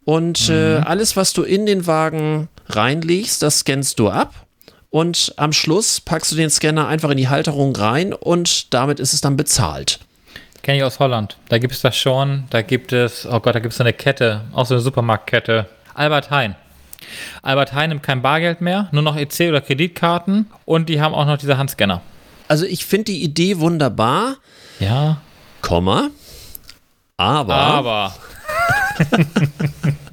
Und 0.05 0.49
äh, 0.49 0.77
mhm. 0.77 0.83
äh, 0.83 0.85
alles, 0.85 1.15
was 1.15 1.33
du 1.33 1.41
in 1.41 1.65
den 1.65 1.87
Wagen 1.87 2.47
reinlegst, 2.67 3.41
das 3.41 3.59
scannst 3.59 3.97
du 3.97 4.09
ab 4.09 4.45
und 4.89 5.33
am 5.37 5.53
Schluss 5.53 6.01
packst 6.01 6.31
du 6.31 6.35
den 6.35 6.49
Scanner 6.49 6.87
einfach 6.87 7.09
in 7.09 7.17
die 7.17 7.29
Halterung 7.29 7.75
rein 7.75 8.13
und 8.13 8.73
damit 8.73 8.99
ist 8.99 9.13
es 9.13 9.21
dann 9.21 9.37
bezahlt. 9.37 9.99
Kenne 10.61 10.79
ich 10.79 10.83
aus 10.83 10.99
Holland. 10.99 11.37
Da 11.47 11.57
gibt 11.57 11.73
es 11.73 11.81
das 11.81 11.95
schon. 11.95 12.45
Da 12.49 12.61
gibt 12.61 12.91
es, 12.91 13.25
oh 13.25 13.39
Gott, 13.39 13.55
da 13.55 13.59
gibt 13.59 13.73
es 13.73 13.81
eine 13.81 13.93
Kette, 13.93 14.41
auch 14.51 14.65
so 14.65 14.73
eine 14.73 14.81
Supermarktkette. 14.81 15.67
Albert 15.93 16.31
Heijn. 16.31 16.55
Albert 17.41 17.73
Heijn 17.73 17.89
nimmt 17.89 18.03
kein 18.03 18.21
Bargeld 18.21 18.61
mehr, 18.61 18.89
nur 18.91 19.01
noch 19.01 19.15
EC 19.15 19.49
oder 19.49 19.61
Kreditkarten 19.61 20.47
und 20.65 20.89
die 20.89 21.01
haben 21.01 21.13
auch 21.13 21.25
noch 21.25 21.37
diese 21.37 21.57
Handscanner. 21.57 22.01
Also 22.47 22.65
ich 22.65 22.85
finde 22.85 23.05
die 23.05 23.23
Idee 23.23 23.59
wunderbar. 23.59 24.37
Ja. 24.79 25.21
Komma. 25.61 26.09
Aber. 27.17 27.55
Aber. 27.55 28.15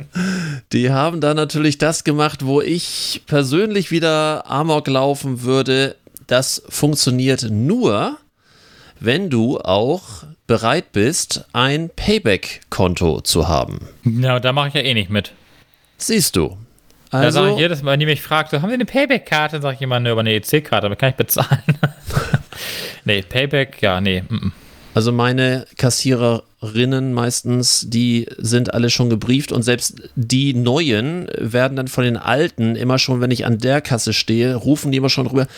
Die 0.72 0.90
haben 0.90 1.20
da 1.20 1.34
natürlich 1.34 1.78
das 1.78 2.04
gemacht, 2.04 2.44
wo 2.44 2.60
ich 2.60 3.22
persönlich 3.26 3.90
wieder 3.90 4.50
Amok 4.50 4.88
laufen 4.88 5.42
würde. 5.42 5.96
Das 6.26 6.62
funktioniert 6.68 7.48
nur, 7.50 8.16
wenn 9.00 9.30
du 9.30 9.58
auch 9.58 10.24
bereit 10.46 10.92
bist, 10.92 11.44
ein 11.52 11.90
Payback-Konto 11.94 13.20
zu 13.20 13.48
haben. 13.48 13.80
Ja, 14.04 14.40
da 14.40 14.52
mache 14.52 14.68
ich 14.68 14.74
ja 14.74 14.80
eh 14.80 14.94
nicht 14.94 15.10
mit. 15.10 15.32
Siehst 15.98 16.36
du. 16.36 16.56
Also, 17.10 17.24
da 17.24 17.32
sage 17.32 17.52
ich 17.52 17.58
jedes 17.58 17.82
Mal, 17.82 17.92
wenn 17.92 18.00
die 18.00 18.06
mich 18.06 18.22
fragt, 18.22 18.50
so, 18.50 18.60
haben 18.60 18.68
Sie 18.68 18.74
eine 18.74 18.84
Payback-Karte? 18.84 19.60
Sage 19.60 19.76
ich 19.76 19.82
immer, 19.82 20.00
nur 20.00 20.12
über 20.12 20.20
eine 20.20 20.34
EC-Karte, 20.34 20.86
aber 20.86 20.96
kann 20.96 21.10
ich 21.10 21.16
bezahlen. 21.16 21.62
nee, 23.04 23.22
Payback, 23.22 23.80
ja, 23.80 24.00
nee. 24.00 24.22
Mm 24.28 24.34
-mm. 24.34 24.52
Also 24.96 25.12
meine 25.12 25.66
Kassiererinnen 25.76 27.12
meistens, 27.12 27.84
die 27.86 28.28
sind 28.38 28.72
alle 28.72 28.88
schon 28.88 29.10
gebrieft 29.10 29.52
und 29.52 29.62
selbst 29.62 30.00
die 30.14 30.54
neuen 30.54 31.28
werden 31.36 31.76
dann 31.76 31.88
von 31.88 32.02
den 32.02 32.16
alten 32.16 32.76
immer 32.76 32.98
schon, 32.98 33.20
wenn 33.20 33.30
ich 33.30 33.44
an 33.44 33.58
der 33.58 33.82
Kasse 33.82 34.14
stehe, 34.14 34.54
rufen 34.54 34.90
die 34.90 34.96
immer 34.96 35.10
schon 35.10 35.26
rüber, 35.26 35.48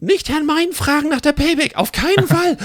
nicht 0.00 0.28
Herrn 0.28 0.44
Mein 0.44 0.72
fragen 0.72 1.08
nach 1.08 1.22
der 1.22 1.32
Payback, 1.32 1.76
auf 1.76 1.92
keinen 1.92 2.26
Fall. 2.26 2.58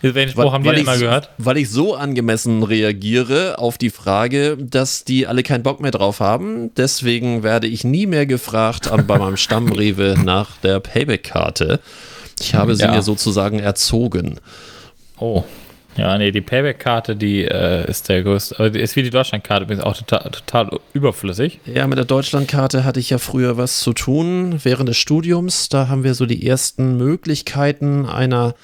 Welchen 0.00 0.30
Spruch 0.32 0.52
haben 0.52 0.64
die 0.64 0.70
denn 0.70 0.80
immer 0.80 0.98
gehört? 0.98 1.30
Weil 1.38 1.58
ich 1.58 1.70
so 1.70 1.94
angemessen 1.94 2.64
reagiere 2.64 3.60
auf 3.60 3.78
die 3.78 3.90
Frage, 3.90 4.56
dass 4.58 5.04
die 5.04 5.28
alle 5.28 5.44
keinen 5.44 5.62
Bock 5.62 5.80
mehr 5.80 5.92
drauf 5.92 6.18
haben. 6.18 6.74
Deswegen 6.74 7.44
werde 7.44 7.68
ich 7.68 7.84
nie 7.84 8.06
mehr 8.06 8.26
gefragt 8.26 8.90
bei 9.06 9.16
meinem 9.16 9.36
Stammrewe 9.36 10.16
nach 10.24 10.56
der 10.56 10.80
Payback-Karte. 10.80 11.78
Ich 12.40 12.54
habe 12.54 12.76
sie 12.76 12.84
ja. 12.84 12.92
mir 12.92 13.02
sozusagen 13.02 13.58
erzogen. 13.58 14.38
Oh. 15.18 15.44
Ja, 15.96 16.18
nee, 16.18 16.30
die 16.30 16.42
Payback-Karte, 16.42 17.16
die 17.16 17.44
äh, 17.44 17.88
ist 17.88 18.10
der 18.10 18.22
größte, 18.22 18.56
aber 18.58 18.68
die 18.68 18.80
ist 18.80 18.96
wie 18.96 19.02
die 19.02 19.10
Deutschland-Karte, 19.10 19.64
übrigens 19.64 19.82
auch 19.82 19.96
total, 19.96 20.30
total 20.30 20.78
überflüssig. 20.92 21.58
Ja, 21.64 21.86
mit 21.86 21.96
der 21.96 22.04
Deutschland-Karte 22.04 22.84
hatte 22.84 23.00
ich 23.00 23.08
ja 23.08 23.16
früher 23.16 23.56
was 23.56 23.80
zu 23.80 23.94
tun 23.94 24.60
während 24.62 24.90
des 24.90 24.98
Studiums. 24.98 25.70
Da 25.70 25.88
haben 25.88 26.04
wir 26.04 26.14
so 26.14 26.26
die 26.26 26.46
ersten 26.46 26.98
Möglichkeiten 26.98 28.04
einer 28.04 28.54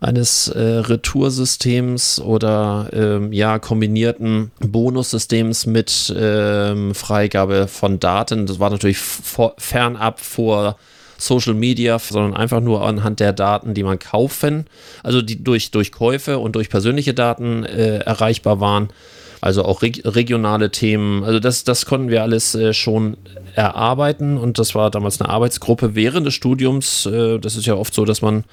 eines 0.00 0.48
äh, 0.48 0.60
Retoursystems 0.60 2.18
oder 2.20 2.88
ähm, 2.92 3.32
ja 3.32 3.60
kombinierten 3.60 4.50
Bonussystems 4.58 5.66
mit 5.66 6.12
ähm, 6.18 6.92
Freigabe 6.92 7.68
von 7.68 8.00
Daten. 8.00 8.46
Das 8.46 8.58
war 8.58 8.70
natürlich 8.70 8.98
fernab 8.98 10.18
vor 10.18 10.76
Social 11.22 11.54
Media, 11.54 11.98
sondern 11.98 12.34
einfach 12.34 12.60
nur 12.60 12.84
anhand 12.86 13.20
der 13.20 13.32
Daten, 13.32 13.74
die 13.74 13.82
man 13.82 13.98
kaufen, 13.98 14.66
also 15.02 15.22
die 15.22 15.42
durch, 15.42 15.70
durch 15.70 15.92
Käufe 15.92 16.38
und 16.38 16.56
durch 16.56 16.68
persönliche 16.68 17.14
Daten 17.14 17.64
äh, 17.64 17.98
erreichbar 17.98 18.60
waren. 18.60 18.88
Also 19.40 19.64
auch 19.64 19.82
reg 19.82 20.02
regionale 20.04 20.70
Themen. 20.70 21.24
Also 21.24 21.40
das, 21.40 21.64
das 21.64 21.84
konnten 21.84 22.10
wir 22.10 22.22
alles 22.22 22.54
äh, 22.54 22.72
schon 22.72 23.16
erarbeiten 23.54 24.38
und 24.38 24.58
das 24.58 24.74
war 24.74 24.90
damals 24.90 25.20
eine 25.20 25.30
Arbeitsgruppe 25.30 25.94
während 25.96 26.26
des 26.26 26.34
Studiums. 26.34 27.06
Äh, 27.06 27.38
das 27.38 27.56
ist 27.56 27.66
ja 27.66 27.74
oft 27.74 27.92
so, 27.92 28.04
dass 28.04 28.22
man 28.22 28.44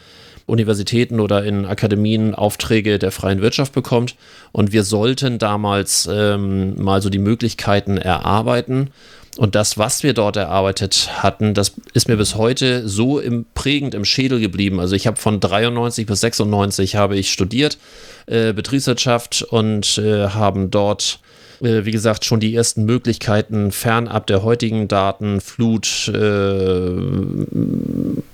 Universitäten 0.50 1.20
oder 1.20 1.44
in 1.44 1.66
Akademien 1.66 2.36
Aufträge 2.36 3.00
der 3.00 3.12
freien 3.12 3.42
Wirtschaft 3.42 3.74
bekommt. 3.74 4.16
Und 4.52 4.74
wir 4.74 4.84
sollten 4.84 5.38
damals 5.38 6.10
ähm, 6.12 6.82
mal 6.82 7.02
so 7.02 7.10
die 7.10 7.20
Möglichkeiten 7.20 7.98
erarbeiten. 7.98 8.90
Und 9.38 9.56
das, 9.56 9.78
was 9.78 10.04
wir 10.04 10.14
dort 10.14 10.36
erarbeitet 10.36 11.10
hatten, 11.24 11.54
das 11.54 11.74
ist 11.94 12.08
mir 12.08 12.18
bis 12.18 12.36
heute 12.36 12.88
so 12.88 13.20
im, 13.20 13.46
prägend 13.54 13.94
im 13.94 14.06
Schädel 14.06 14.40
geblieben. 14.40 14.80
Also 14.80 14.96
ich 14.96 15.08
habe 15.08 15.18
von 15.18 15.40
93 15.40 16.06
bis 16.06 16.22
96 16.22 16.96
habe 16.96 17.16
ich 17.16 17.32
studiert, 17.32 17.78
äh, 18.26 18.54
Betriebswirtschaft 18.54 19.44
und 19.44 19.98
äh, 19.98 20.30
haben 20.30 20.72
dort 20.72 21.20
äh, 21.62 21.86
wie 21.86 21.92
gesagt, 21.92 22.26
schon 22.26 22.40
die 22.40 22.56
ersten 22.56 22.86
Möglichkeiten 22.86 23.72
fernab 23.72 24.28
der 24.28 24.44
heutigen 24.44 24.88
Daten, 24.88 25.42
Flut, 25.42 26.08
äh, 26.08 26.92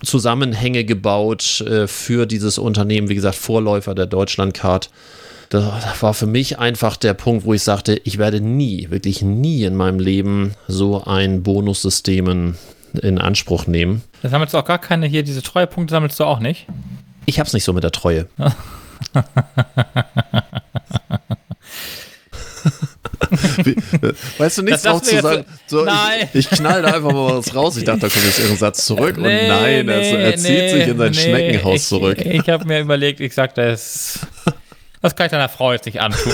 Zusammenhänge 0.04 0.86
gebaut 0.86 1.62
äh, 1.62 1.88
für 1.88 2.26
dieses 2.26 2.58
Unternehmen, 2.58 3.10
wie 3.10 3.16
gesagt, 3.16 3.36
Vorläufer 3.36 3.96
der 3.96 4.06
Deutschlandcard. 4.06 4.90
Das 5.50 6.02
war 6.02 6.14
für 6.14 6.26
mich 6.26 6.60
einfach 6.60 6.98
der 6.98 7.14
Punkt, 7.14 7.46
wo 7.46 7.54
ich 7.54 7.64
sagte, 7.64 8.00
ich 8.04 8.18
werde 8.18 8.42
nie, 8.42 8.90
wirklich 8.90 9.22
nie 9.22 9.64
in 9.64 9.76
meinem 9.76 10.00
Leben 10.00 10.54
so 10.68 11.04
ein 11.04 11.44
Bonussystem 11.44 12.56
in 13.02 13.20
Anspruch 13.20 13.68
nehmen. 13.68 14.04
Da 14.22 14.30
sammelst 14.30 14.54
du 14.54 14.58
auch 14.58 14.66
gar 14.66 14.80
keine 14.80 15.08
hier, 15.08 15.24
diese 15.24 15.42
Treuepunkte 15.42 15.92
sammelst 15.92 16.20
du 16.20 16.24
auch 16.24 16.40
nicht? 16.40 16.66
Ich 17.26 17.40
hab's 17.40 17.54
nicht 17.54 17.64
so 17.64 17.74
mit 17.74 17.84
der 17.84 17.92
Treue. 17.92 18.28
weißt 24.38 24.58
du, 24.58 24.62
nichts 24.64 24.84
drauf 24.84 25.02
zu 25.02 25.20
sagen. 25.20 25.46
So, 25.68 25.86
ich, 25.86 25.94
ich 26.34 26.50
knall 26.50 26.82
da 26.82 26.90
einfach 26.90 27.12
mal 27.12 27.38
was 27.38 27.54
raus. 27.56 27.78
Ich 27.78 27.84
dachte, 27.84 28.02
da 28.02 28.10
kommt 28.10 28.26
jetzt 28.26 28.40
irgendein 28.40 28.60
Satz 28.60 28.86
zurück. 28.86 29.18
Nee, 29.18 29.42
und 29.42 29.48
nein, 29.48 29.86
nee, 29.86 29.92
er, 29.92 30.20
er, 30.20 30.36
zieht 30.38 30.50
nee, 30.50 30.70
sich 30.70 30.88
in 30.88 30.98
sein 30.98 31.14
Schneckenhaus 31.14 31.76
ich, 31.76 31.88
zurück. 31.88 32.18
Ich, 32.20 32.50
habe 32.50 32.66
mir 32.66 32.80
überlegt, 32.82 33.20
ich 33.20 33.34
sagte 33.34 33.62
es. 33.62 34.20
Das 35.06 35.16
kann 35.16 35.28
ich 35.28 35.32
deiner 35.32 35.50
Frau 35.50 35.72
jetzt 35.72 35.86
nicht 35.86 36.02
antun. 36.02 36.34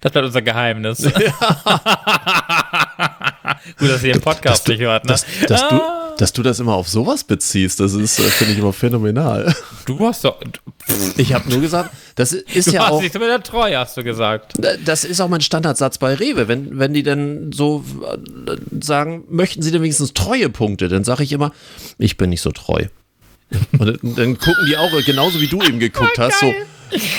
das 0.00 0.10
bleibt 0.10 0.26
unser 0.26 0.40
Geheimnis. 0.40 1.00
Ja. 1.00 1.10
Gut, 3.78 3.90
dass 3.90 4.02
ihr 4.02 4.14
den 4.14 4.22
Podcast 4.22 4.66
du, 4.66 4.72
nicht 4.72 4.80
hört. 4.80 5.04
Ne? 5.04 5.08
Dass, 5.08 5.26
dass, 5.46 5.68
du, 5.68 5.74
ah. 5.74 6.14
dass 6.16 6.32
du 6.32 6.42
das 6.42 6.60
immer 6.60 6.72
auf 6.72 6.88
sowas 6.88 7.24
beziehst, 7.24 7.78
das 7.78 7.92
ist, 7.92 8.18
äh, 8.20 8.22
finde 8.22 8.54
ich 8.54 8.58
immer 8.58 8.72
phänomenal. 8.72 9.54
Du 9.84 10.00
hast 10.00 10.24
doch. 10.24 10.40
Ich 11.18 11.34
habe 11.34 11.50
nur 11.50 11.60
gesagt, 11.60 11.90
das 12.14 12.32
ist 12.32 12.68
du 12.68 12.70
ja 12.70 12.84
hast 12.84 12.92
auch. 12.92 13.02
Nicht 13.02 13.12
mit 13.12 13.24
der 13.24 13.42
Treue, 13.42 13.78
hast 13.78 13.98
du 13.98 14.02
gesagt. 14.02 14.54
Das 14.82 15.04
ist 15.04 15.20
auch 15.20 15.28
mein 15.28 15.42
Standardsatz 15.42 15.98
bei 15.98 16.14
Rewe. 16.14 16.48
Wenn, 16.48 16.78
wenn 16.78 16.94
die 16.94 17.02
dann 17.02 17.52
so 17.52 17.84
äh, 18.02 18.56
sagen, 18.80 19.24
möchten 19.28 19.60
sie 19.60 19.72
denn 19.72 19.82
wenigstens 19.82 20.14
Treuepunkte, 20.14 20.88
dann 20.88 21.04
sage 21.04 21.22
ich 21.22 21.32
immer, 21.32 21.52
ich 21.98 22.16
bin 22.16 22.30
nicht 22.30 22.40
so 22.40 22.50
treu. 22.50 22.86
Und 23.78 24.18
dann 24.18 24.38
gucken 24.38 24.66
die 24.68 24.76
auch, 24.76 24.90
genauso 25.04 25.40
wie 25.40 25.46
du 25.46 25.62
eben 25.62 25.78
geguckt 25.78 26.18
oh, 26.18 26.22
hast, 26.22 26.40
so. 26.40 26.54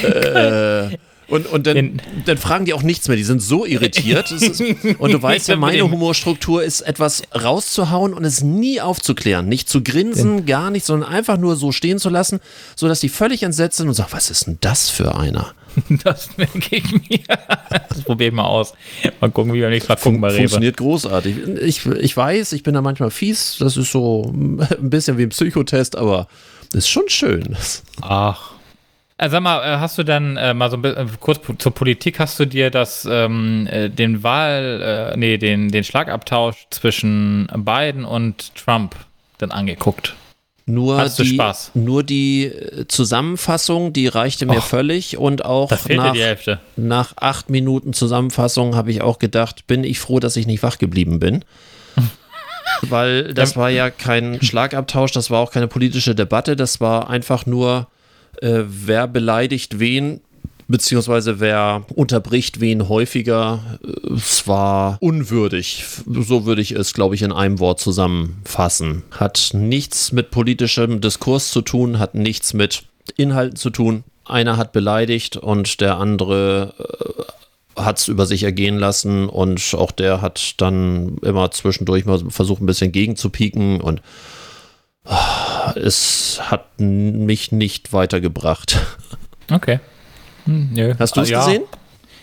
Äh, 0.08 0.98
und, 1.32 1.48
und 1.48 1.66
dann, 1.66 2.02
dann, 2.26 2.38
fragen 2.38 2.66
die 2.66 2.74
auch 2.74 2.84
nichts 2.84 3.08
mehr. 3.08 3.16
Die 3.16 3.24
sind 3.24 3.42
so 3.42 3.66
irritiert. 3.66 4.32
Ist, 4.32 4.60
und 5.00 5.14
du 5.14 5.22
weißt 5.22 5.48
ja, 5.48 5.56
meine 5.56 5.90
Humorstruktur 5.90 6.62
ist 6.62 6.82
etwas 6.82 7.24
rauszuhauen 7.34 8.14
und 8.14 8.26
es 8.26 8.42
nie 8.42 8.82
aufzuklären. 8.82 9.48
Nicht 9.48 9.70
zu 9.70 9.82
grinsen, 9.82 10.46
gar 10.46 10.72
nicht, 10.72 10.86
sondern 10.86 11.10
einfach 11.10 11.38
nur 11.38 11.56
so 11.56 11.72
stehen 11.72 12.00
zu 12.00 12.10
lassen, 12.10 12.42
sodass 12.76 13.00
die 13.00 13.08
völlig 13.08 13.44
entsetzt 13.44 13.78
sind 13.78 13.88
und 13.88 13.94
sagen, 13.94 14.12
was 14.12 14.30
ist 14.30 14.48
denn 14.48 14.58
das 14.60 14.90
für 14.90 15.16
einer? 15.16 15.54
Das 16.04 16.30
denke 16.36 16.76
ich 16.76 16.92
mir. 16.92 17.20
Das 17.90 18.04
probiere 18.04 18.30
ich 18.30 18.36
mal 18.36 18.46
aus. 18.46 18.74
Mal 19.20 19.32
gucken, 19.32 19.54
wie 19.54 19.60
wir 19.60 19.70
nächstes 19.70 19.90
Mal 19.90 19.96
gucken 20.02 20.22
bei 20.22 20.30
Rewe. 20.30 20.40
Funktioniert 20.40 20.78
großartig. 20.78 21.36
Ich, 21.62 21.86
ich 21.86 22.16
weiß, 22.16 22.54
ich 22.54 22.64
bin 22.64 22.74
da 22.74 22.82
manchmal 22.82 23.12
fies. 23.12 23.58
Das 23.60 23.78
ist 23.78 23.92
so 23.92 24.32
ein 24.34 24.90
bisschen 24.90 25.18
wie 25.18 25.24
ein 25.24 25.30
Psychotest, 25.30 25.96
aber 25.96 26.28
ist 26.74 26.90
schon 26.90 27.10
schön. 27.10 27.56
Ach, 28.02 28.52
äh, 29.22 29.30
sag 29.30 29.42
mal, 29.42 29.62
äh, 29.62 29.78
hast 29.78 30.00
du 30.00 30.04
dann 30.04 30.36
äh, 30.36 30.56
mal 30.56 30.72
so 30.72 30.78
ein 30.78 30.82
bisschen, 30.82 31.08
äh, 31.08 31.12
kurz 31.20 31.40
zur 31.60 31.72
Politik, 31.74 32.20
hast 32.20 32.40
du 32.40 32.46
dir 32.46 32.72
das, 32.72 33.08
ähm, 33.10 33.68
den 33.72 34.24
Wahl, 34.24 35.12
äh, 35.14 35.18
nee, 35.18 35.38
den, 35.38 35.70
den 35.70 35.84
Schlagabtausch 35.84 36.66
zwischen 36.72 37.48
Biden 37.56 38.04
und 38.04 38.56
Trump 38.56 38.96
dann 39.38 39.52
angeguckt? 39.52 40.16
Nur 40.66 41.08
die, 41.08 41.26
Spaß? 41.26 41.72
Nur 41.74 42.04
die 42.04 42.52
Zusammenfassung, 42.88 43.94
die 43.94 44.08
reichte 44.08 44.46
mir 44.46 44.60
Och, 44.60 44.64
völlig 44.64 45.18
und 45.18 45.44
auch 45.44 45.72
nach, 45.90 46.16
nach 46.76 47.14
acht 47.18 47.50
Minuten 47.50 47.94
Zusammenfassung 47.94 48.76
habe 48.76 48.92
ich 48.92 49.02
auch 49.02 49.20
gedacht, 49.20 49.68
bin 49.68 49.84
ich 49.84 50.00
froh, 50.00 50.20
dass 50.20 50.36
ich 50.36 50.48
nicht 50.48 50.64
wach 50.64 50.78
geblieben 50.78 51.20
bin. 51.20 51.44
Weil 52.82 53.34
das 53.34 53.58
war 53.58 53.70
ja 53.70 53.90
kein 53.90 54.42
Schlagabtausch, 54.42 55.12
das 55.12 55.30
war 55.30 55.40
auch 55.40 55.52
keine 55.52 55.68
politische 55.68 56.16
Debatte, 56.16 56.56
das 56.56 56.80
war 56.80 57.10
einfach 57.10 57.46
nur 57.46 57.88
äh, 58.42 58.64
wer 58.66 59.08
beleidigt 59.08 59.80
wen, 59.80 60.22
beziehungsweise 60.72 61.40
wer 61.40 61.84
unterbricht 61.94 62.60
wen 62.60 62.90
häufiger. 62.90 63.80
Äh, 63.84 64.14
es 64.14 64.48
war 64.48 64.98
unwürdig. 65.00 65.86
So 66.08 66.46
würde 66.46 66.62
ich 66.62 66.72
es, 66.72 66.94
glaube 66.94 67.16
ich, 67.16 67.22
in 67.22 67.32
einem 67.32 67.60
Wort 67.60 67.80
zusammenfassen. 67.80 69.04
Hat 69.12 69.52
nichts 69.54 70.12
mit 70.12 70.32
politischem 70.32 71.02
Diskurs 71.02 71.52
zu 71.52 71.62
tun, 71.62 72.00
hat 72.00 72.16
nichts 72.16 72.54
mit 72.54 72.84
Inhalten 73.18 73.56
zu 73.56 73.70
tun. 73.70 74.04
Einer 74.26 74.58
hat 74.58 74.72
beleidigt 74.72 75.38
und 75.38 75.82
der 75.82 75.98
andere 75.98 76.74
äh, 77.76 77.82
hat 77.82 78.00
es 78.00 78.08
über 78.08 78.26
sich 78.26 78.44
ergehen 78.44 78.78
lassen 78.78 79.30
und 79.30 79.74
auch 79.76 79.92
der 79.92 80.22
hat 80.22 80.56
dann 80.58 81.18
immer 81.22 81.52
zwischendurch 81.52 82.06
mal 82.06 82.20
versucht, 82.30 82.62
ein 82.62 82.66
bisschen 82.66 82.92
gegenzupieken 82.92 83.82
und 83.82 84.02
es 85.76 86.40
hat 86.44 86.80
mich 86.80 87.52
nicht 87.52 87.94
weitergebracht. 87.94 88.80
Okay. 89.52 89.80
Hm, 90.46 90.96
Hast 91.00 91.18
du 91.18 91.22
es 91.22 91.30
ja. 91.30 91.40
gesehen? 91.40 91.64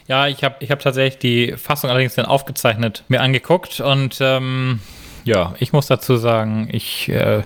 Ja, 0.06 0.26
ich 0.26 0.42
habe 0.42 0.56
ich 0.60 0.70
hab 0.70 0.80
tatsächlich 0.80 1.18
die 1.18 1.56
Fassung 1.56 1.90
allerdings 1.90 2.14
dann 2.14 2.24
aufgezeichnet 2.24 3.04
mir 3.08 3.20
angeguckt 3.20 3.80
und 3.80 4.18
ähm, 4.20 4.80
ja, 5.24 5.54
ich 5.58 5.74
muss 5.74 5.86
dazu 5.86 6.16
sagen, 6.16 6.68
ich, 6.72 7.10
äh, 7.10 7.42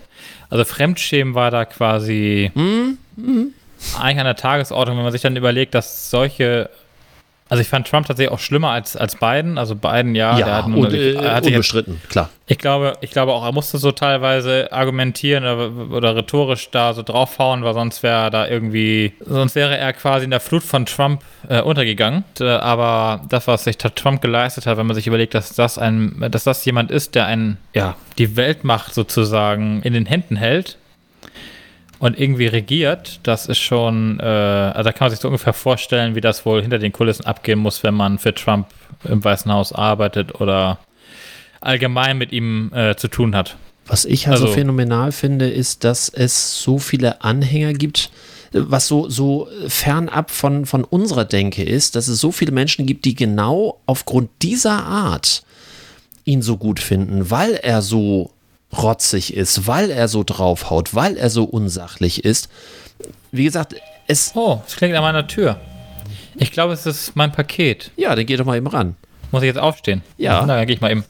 also 0.49 0.64
Fremdschämen 0.64 1.35
war 1.35 1.51
da 1.51 1.64
quasi 1.64 2.53
mm, 2.55 2.99
mm. 3.16 3.55
eigentlich 3.99 4.18
an 4.20 4.27
der 4.27 4.37
Tagesordnung, 4.37 4.97
wenn 4.97 5.03
man 5.03 5.12
sich 5.12 5.23
dann 5.23 5.35
überlegt, 5.35 5.75
dass 5.75 6.11
solche 6.11 6.70
also 7.53 7.61
ich 7.61 7.69
fand 7.69 7.87
Trump 7.87 8.07
tatsächlich 8.07 8.33
auch 8.33 8.39
schlimmer 8.39 8.71
als, 8.71 8.97
als 8.97 9.15
Biden. 9.15 9.59
Also 9.59 9.75
Biden, 9.77 10.15
ja, 10.15 10.39
ja 10.39 10.47
der 10.47 10.55
hat, 10.57 10.65
und, 10.65 10.95
äh, 10.95 11.19
hat 11.19 11.45
unbestritten, 11.45 11.99
jetzt, 12.01 12.09
klar. 12.09 12.31
Ich 12.47 12.57
glaube, 12.57 12.95
ich 13.03 13.11
glaube 13.11 13.35
auch, 13.35 13.45
er 13.45 13.53
musste 13.53 13.77
so 13.77 13.93
teilweise 13.93 14.73
argumentieren 14.73 15.45
oder, 15.45 15.95
oder 15.95 16.17
rhetorisch 16.17 16.71
da 16.71 16.95
so 16.95 17.03
draufhauen, 17.03 17.63
weil 17.63 17.75
sonst 17.75 18.03
wäre 18.03 18.31
da 18.31 18.49
irgendwie, 18.49 19.13
sonst 19.21 19.55
wäre 19.55 19.77
er 19.77 19.93
quasi 19.93 20.25
in 20.25 20.31
der 20.31 20.41
Flut 20.41 20.63
von 20.63 20.87
Trump 20.87 21.23
äh, 21.47 21.61
untergegangen. 21.61 22.25
Äh, 22.41 22.45
aber 22.45 23.21
das, 23.29 23.47
was 23.47 23.65
sich 23.65 23.77
Trump 23.77 24.23
geleistet 24.23 24.65
hat, 24.65 24.79
wenn 24.79 24.87
man 24.87 24.97
sich 24.97 25.07
überlegt, 25.07 25.35
dass 25.35 25.53
das 25.53 25.77
ein, 25.77 26.25
dass 26.31 26.45
das 26.45 26.65
jemand 26.65 26.91
ist, 26.91 27.15
der 27.15 27.27
ein, 27.27 27.59
ja, 27.75 27.97
die 28.17 28.35
Weltmacht 28.35 28.95
sozusagen 28.95 29.83
in 29.83 29.93
den 29.93 30.07
Händen 30.07 30.37
hält, 30.37 30.79
und 32.03 32.19
irgendwie 32.19 32.47
regiert, 32.47 33.21
das 33.23 33.47
ist 33.47 33.61
schon, 33.61 34.19
äh, 34.19 34.25
also 34.25 34.83
da 34.83 34.93
kann 34.93 35.05
man 35.05 35.11
sich 35.13 35.21
so 35.21 35.29
ungefähr 35.29 35.53
vorstellen, 35.53 36.17
wie 36.17 36.21
das 36.21 36.45
wohl 36.45 36.61
hinter 36.61 36.81
den 36.81 36.91
Kulissen 36.91 37.25
abgehen 37.27 37.61
muss, 37.61 37.85
wenn 37.85 37.95
man 37.95 38.19
für 38.19 38.35
Trump 38.35 38.67
im 39.05 39.23
Weißen 39.23 39.53
Haus 39.53 39.73
arbeitet 39.73 40.41
oder 40.41 40.81
allgemein 41.61 42.19
mit 42.19 42.33
ihm 42.33 42.73
äh, 42.75 42.97
zu 42.97 43.07
tun 43.07 43.37
hat. 43.37 43.57
Was 43.87 44.05
ich 44.05 44.27
also, 44.27 44.47
also 44.47 44.55
phänomenal 44.55 45.13
finde, 45.13 45.49
ist, 45.49 45.85
dass 45.85 46.09
es 46.09 46.61
so 46.61 46.81
viele 46.81 47.23
Anhänger 47.23 47.73
gibt, 47.73 48.11
was 48.51 48.89
so, 48.89 49.09
so 49.09 49.47
fernab 49.69 50.33
von, 50.33 50.67
von 50.67 50.83
unserer 50.83 51.25
Denke 51.25 51.63
ist, 51.63 51.95
dass 51.95 52.09
es 52.09 52.19
so 52.19 52.33
viele 52.33 52.51
Menschen 52.51 52.85
gibt, 52.85 53.05
die 53.05 53.15
genau 53.15 53.81
aufgrund 53.87 54.29
dieser 54.43 54.83
Art 54.83 55.45
ihn 56.25 56.43
so 56.43 56.57
gut 56.57 56.81
finden, 56.81 57.31
weil 57.31 57.55
er 57.55 57.81
so 57.81 58.33
rotzig 58.77 59.35
ist, 59.35 59.66
weil 59.66 59.91
er 59.91 60.09
so 60.09 60.25
draufhaut, 60.25 60.95
weil 60.95 61.16
er 61.16 61.31
so 61.31 61.45
unsachlich 61.45 62.25
ist. 62.25 62.49
Wie 63.31 63.45
gesagt, 63.45 63.75
es. 64.07 64.33
Oh, 64.35 64.61
es 64.66 64.77
klingt 64.77 64.95
an 64.95 65.03
meiner 65.03 65.27
Tür. 65.27 65.59
Ich 66.37 66.51
glaube, 66.53 66.73
es 66.73 66.87
ist 66.87 67.14
mein 67.14 67.33
Paket. 67.33 67.91
Ja, 67.97 68.14
dann 68.14 68.27
geh 68.27 68.37
doch 68.37 68.45
mal 68.45 68.57
eben 68.57 68.66
ran. 68.66 68.97
Muss 69.31 69.43
ich 69.43 69.47
jetzt 69.47 69.59
aufstehen? 69.59 70.03
Ja. 70.16 70.45
Na, 70.47 70.57
dann 70.57 70.66
geh 70.66 70.75
ich 70.75 70.81
mal 70.81 70.91
eben. 70.91 71.05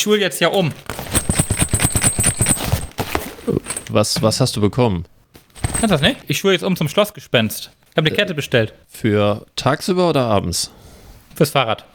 Schule 0.00 0.20
jetzt 0.20 0.40
ja 0.40 0.48
um. 0.48 0.72
Was, 3.88 4.22
was 4.22 4.40
hast 4.40 4.56
du 4.56 4.60
bekommen? 4.60 5.04
Kannst 5.78 5.92
das 5.92 6.00
nicht? 6.00 6.18
Ich 6.28 6.38
schule 6.38 6.54
jetzt 6.54 6.62
um 6.62 6.76
zum 6.76 6.88
Schlossgespenst. 6.88 7.70
Ich 7.90 7.96
habe 7.96 8.06
eine 8.08 8.16
Kette 8.16 8.34
bestellt. 8.34 8.72
Für 8.88 9.44
tagsüber 9.56 10.08
oder 10.08 10.22
abends? 10.22 10.70
Fürs 11.34 11.50
Fahrrad. 11.50 11.84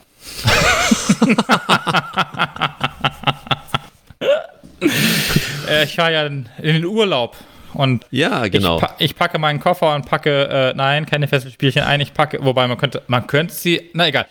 Äh, 5.68 5.84
ich 5.84 5.96
fahre 5.96 6.14
ja 6.14 6.26
in 6.26 6.48
den 6.62 6.86
Urlaub. 6.86 7.36
Und 7.78 8.08
ja, 8.10 8.48
genau. 8.48 8.78
Ich, 8.78 8.82
pa 8.82 8.96
ich, 8.98 9.16
packe 9.16 9.38
meinen 9.38 9.60
Koffer 9.60 9.94
und 9.94 10.08
packe, 10.08 10.50
äh, 10.50 10.74
nein, 10.76 11.06
keine 11.06 11.28
Fesselspielchen 11.28 11.84
ein. 11.84 12.02
Ich 12.02 12.12
packe, 12.12 12.44
wobei 12.44 12.68
man 12.68 12.76
könnte, 12.80 13.04
man 13.06 13.28
könnte 13.28 13.54
sie, 13.54 13.92
na 13.94 14.08
egal. 14.08 14.26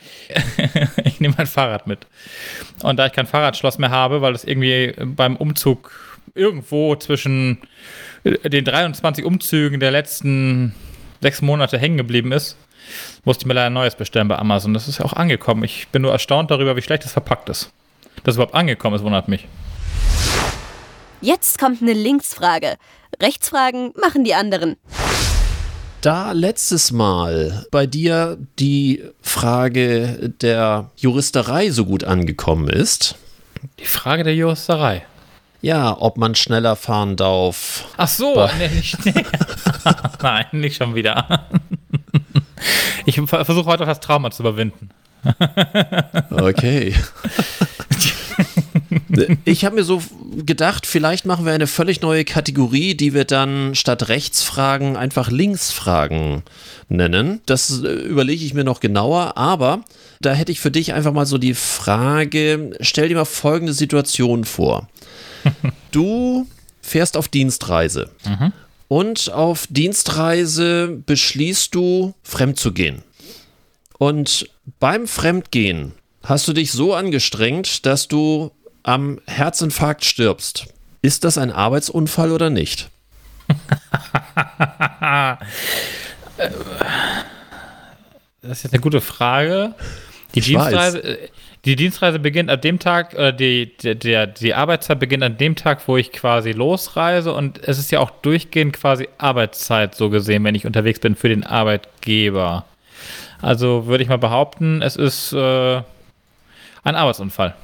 ich 1.05 1.21
nehme 1.21 1.35
mein 1.39 1.47
Fahrrad 1.47 1.87
mit. 1.87 2.09
Und 2.83 2.97
da 2.97 3.07
ich 3.07 3.13
kein 3.13 3.29
Fahrradschloss 3.29 3.79
mehr 3.79 3.91
habe, 3.91 4.21
weil 4.21 4.35
es 4.35 4.43
irgendwie 4.43 4.95
beim 4.99 5.37
Umzug 5.37 5.93
irgendwo 6.35 6.97
zwischen 6.97 7.59
den 8.25 8.65
23 8.65 9.25
Umzügen 9.25 9.79
der 9.79 9.93
letzten 9.93 10.75
sechs 11.23 11.41
Monate 11.41 11.79
hängen 11.79 11.99
geblieben 11.99 12.33
ist, 12.33 12.57
musste 13.25 13.43
ich 13.43 13.47
mir 13.47 13.55
leider 13.55 13.67
ein 13.67 13.75
neues 13.75 13.95
bestellen 13.95 14.27
bei 14.27 14.37
Amazon. 14.37 14.75
Das 14.75 14.89
ist 14.89 14.99
ja 14.99 15.05
auch 15.05 15.13
angekommen. 15.13 15.63
Ich 15.63 15.87
bin 15.93 16.03
nur 16.03 16.11
erstaunt 16.11 16.51
darüber, 16.51 16.75
wie 16.75 16.83
schlecht 16.83 17.05
es 17.05 17.13
verpackt 17.13 17.49
ist. 17.49 17.71
Dass 18.25 18.33
es 18.33 18.39
überhaupt 18.39 18.57
angekommen 18.57 18.97
ist, 18.97 19.05
wundert 19.05 19.29
mich. 19.29 19.47
Jetzt 21.21 21.61
kommt 21.61 21.81
eine 21.81 21.93
Linksfrage. 21.93 22.77
Rechtsfragen 23.21 23.93
machen 24.01 24.25
die 24.25 24.35
anderen. 24.35 24.77
Da 26.01 26.33
letztes 26.33 26.93
Mal 26.93 27.67
bei 27.71 27.87
dir 27.87 28.39
die 28.59 29.03
Frage 29.23 30.33
der 30.41 30.91
Juristerei 30.97 31.71
so 31.71 31.85
gut 31.85 32.05
angekommen 32.05 32.69
ist. 32.69 33.17
Die 33.81 33.87
Frage 33.87 34.23
der 34.23 34.35
Juristerei. 34.35 35.05
Ja, 35.63 35.97
ob 35.99 36.17
man 36.17 36.35
schneller 36.35 36.77
fahren 36.77 37.17
darf. 37.17 37.89
Ach 37.97 38.09
so, 38.09 38.49
nee, 38.59 38.69
nicht, 38.69 39.05
nee. 39.05 39.25
Nein, 40.23 40.47
nicht 40.53 40.77
schon 40.77 40.95
wieder. 40.95 41.49
Ich 43.05 43.21
versuche 43.21 43.67
heute 43.67 43.83
auch 43.83 43.89
das 43.89 44.01
Trauma 44.01 44.31
zu 44.31 44.43
überwinden. 44.43 44.91
Okay. 46.31 46.95
Ich 49.45 49.65
habe 49.65 49.77
mir 49.77 49.85
so 49.85 50.03
gedacht, 50.45 50.87
vielleicht 50.87 51.27
machen 51.27 51.45
wir 51.45 51.53
eine 51.53 51.67
völlig 51.67 52.01
neue 52.01 52.25
Kategorie, 52.25 52.95
die 52.95 53.15
wir 53.15 53.25
dann 53.25 53.75
statt 53.75 54.09
Rechtsfragen 54.09 54.97
einfach 54.97 55.31
Linksfragen 55.31 56.43
nennen. 56.89 57.41
Das 57.47 57.83
äh, 57.83 57.89
überlege 57.89 58.45
ich 58.45 58.55
mir 58.55 58.65
noch 58.65 58.81
genauer, 58.81 59.37
aber 59.37 59.85
da 60.21 60.33
hätte 60.33 60.53
ich 60.53 60.61
für 60.61 60.71
dich 60.71 60.93
einfach 60.95 61.13
mal 61.13 61.27
so 61.27 61.39
die 61.39 61.55
Frage, 61.55 62.77
stell 62.81 63.09
dir 63.09 63.17
mal 63.17 63.25
folgende 63.25 63.73
Situation 63.73 64.45
vor. 64.45 64.89
Du 65.93 66.47
fährst 66.83 67.17
auf 67.17 67.29
Dienstreise 67.29 68.11
mhm. 68.27 68.53
und 68.89 69.33
auf 69.33 69.67
Dienstreise 69.71 70.89
beschließt 71.07 71.75
du, 71.75 72.15
fremd 72.23 72.59
zu 72.59 72.73
gehen. 72.73 73.03
Und 73.99 74.51
beim 74.79 75.07
Fremdgehen 75.07 75.93
hast 76.23 76.47
du 76.49 76.53
dich 76.53 76.73
so 76.73 76.95
angestrengt, 76.95 77.87
dass 77.87 78.09
du 78.09 78.51
am 78.87 79.21
Herzinfarkt 79.27 80.05
stirbst. 80.05 80.69
Ist 81.03 81.25
das 81.25 81.39
ein 81.39 81.51
Arbeitsunfall 81.51 82.31
oder 82.31 82.51
nicht? 82.51 82.89
das 88.43 88.59
ist 88.59 88.65
jetzt 88.65 88.75
eine 88.75 88.81
gute 88.81 89.01
Frage. 89.01 89.75
Die 90.35 90.41
Dienstreise, 90.41 91.03
äh, 91.03 91.29
die 91.65 91.75
Dienstreise 91.75 92.21
beginnt 92.21 92.49
an 92.49 92.61
dem 92.61 92.79
Tag, 92.79 93.15
oder 93.15 93.33
die, 93.33 93.77
der, 93.77 94.29
die 94.29 94.55
Arbeitszeit 94.55 95.01
beginnt 95.01 95.25
an 95.25 95.37
dem 95.37 95.57
Tag, 95.57 95.87
wo 95.89 95.97
ich 95.97 96.13
quasi 96.13 96.53
losreise. 96.53 97.33
Und 97.33 97.59
es 97.67 97.79
ist 97.79 97.91
ja 97.91 97.99
auch 97.99 98.11
durchgehend 98.11 98.73
quasi 98.75 99.09
Arbeitszeit 99.19 99.97
so 99.97 100.11
gesehen, 100.11 100.45
wenn 100.45 100.55
ich 100.55 100.65
unterwegs 100.65 101.01
bin 101.01 101.17
für 101.17 101.29
den 101.29 101.43
Arbeitgeber. 101.45 102.65
Also 103.43 103.87
würde 103.87 104.05
ich 104.05 104.09
mal 104.09 104.19
behaupten, 104.19 104.81
es 104.81 104.95
ist 104.95 105.33
äh, 105.33 105.83
ein 106.85 106.95
Arbeitsunfall 106.95 107.55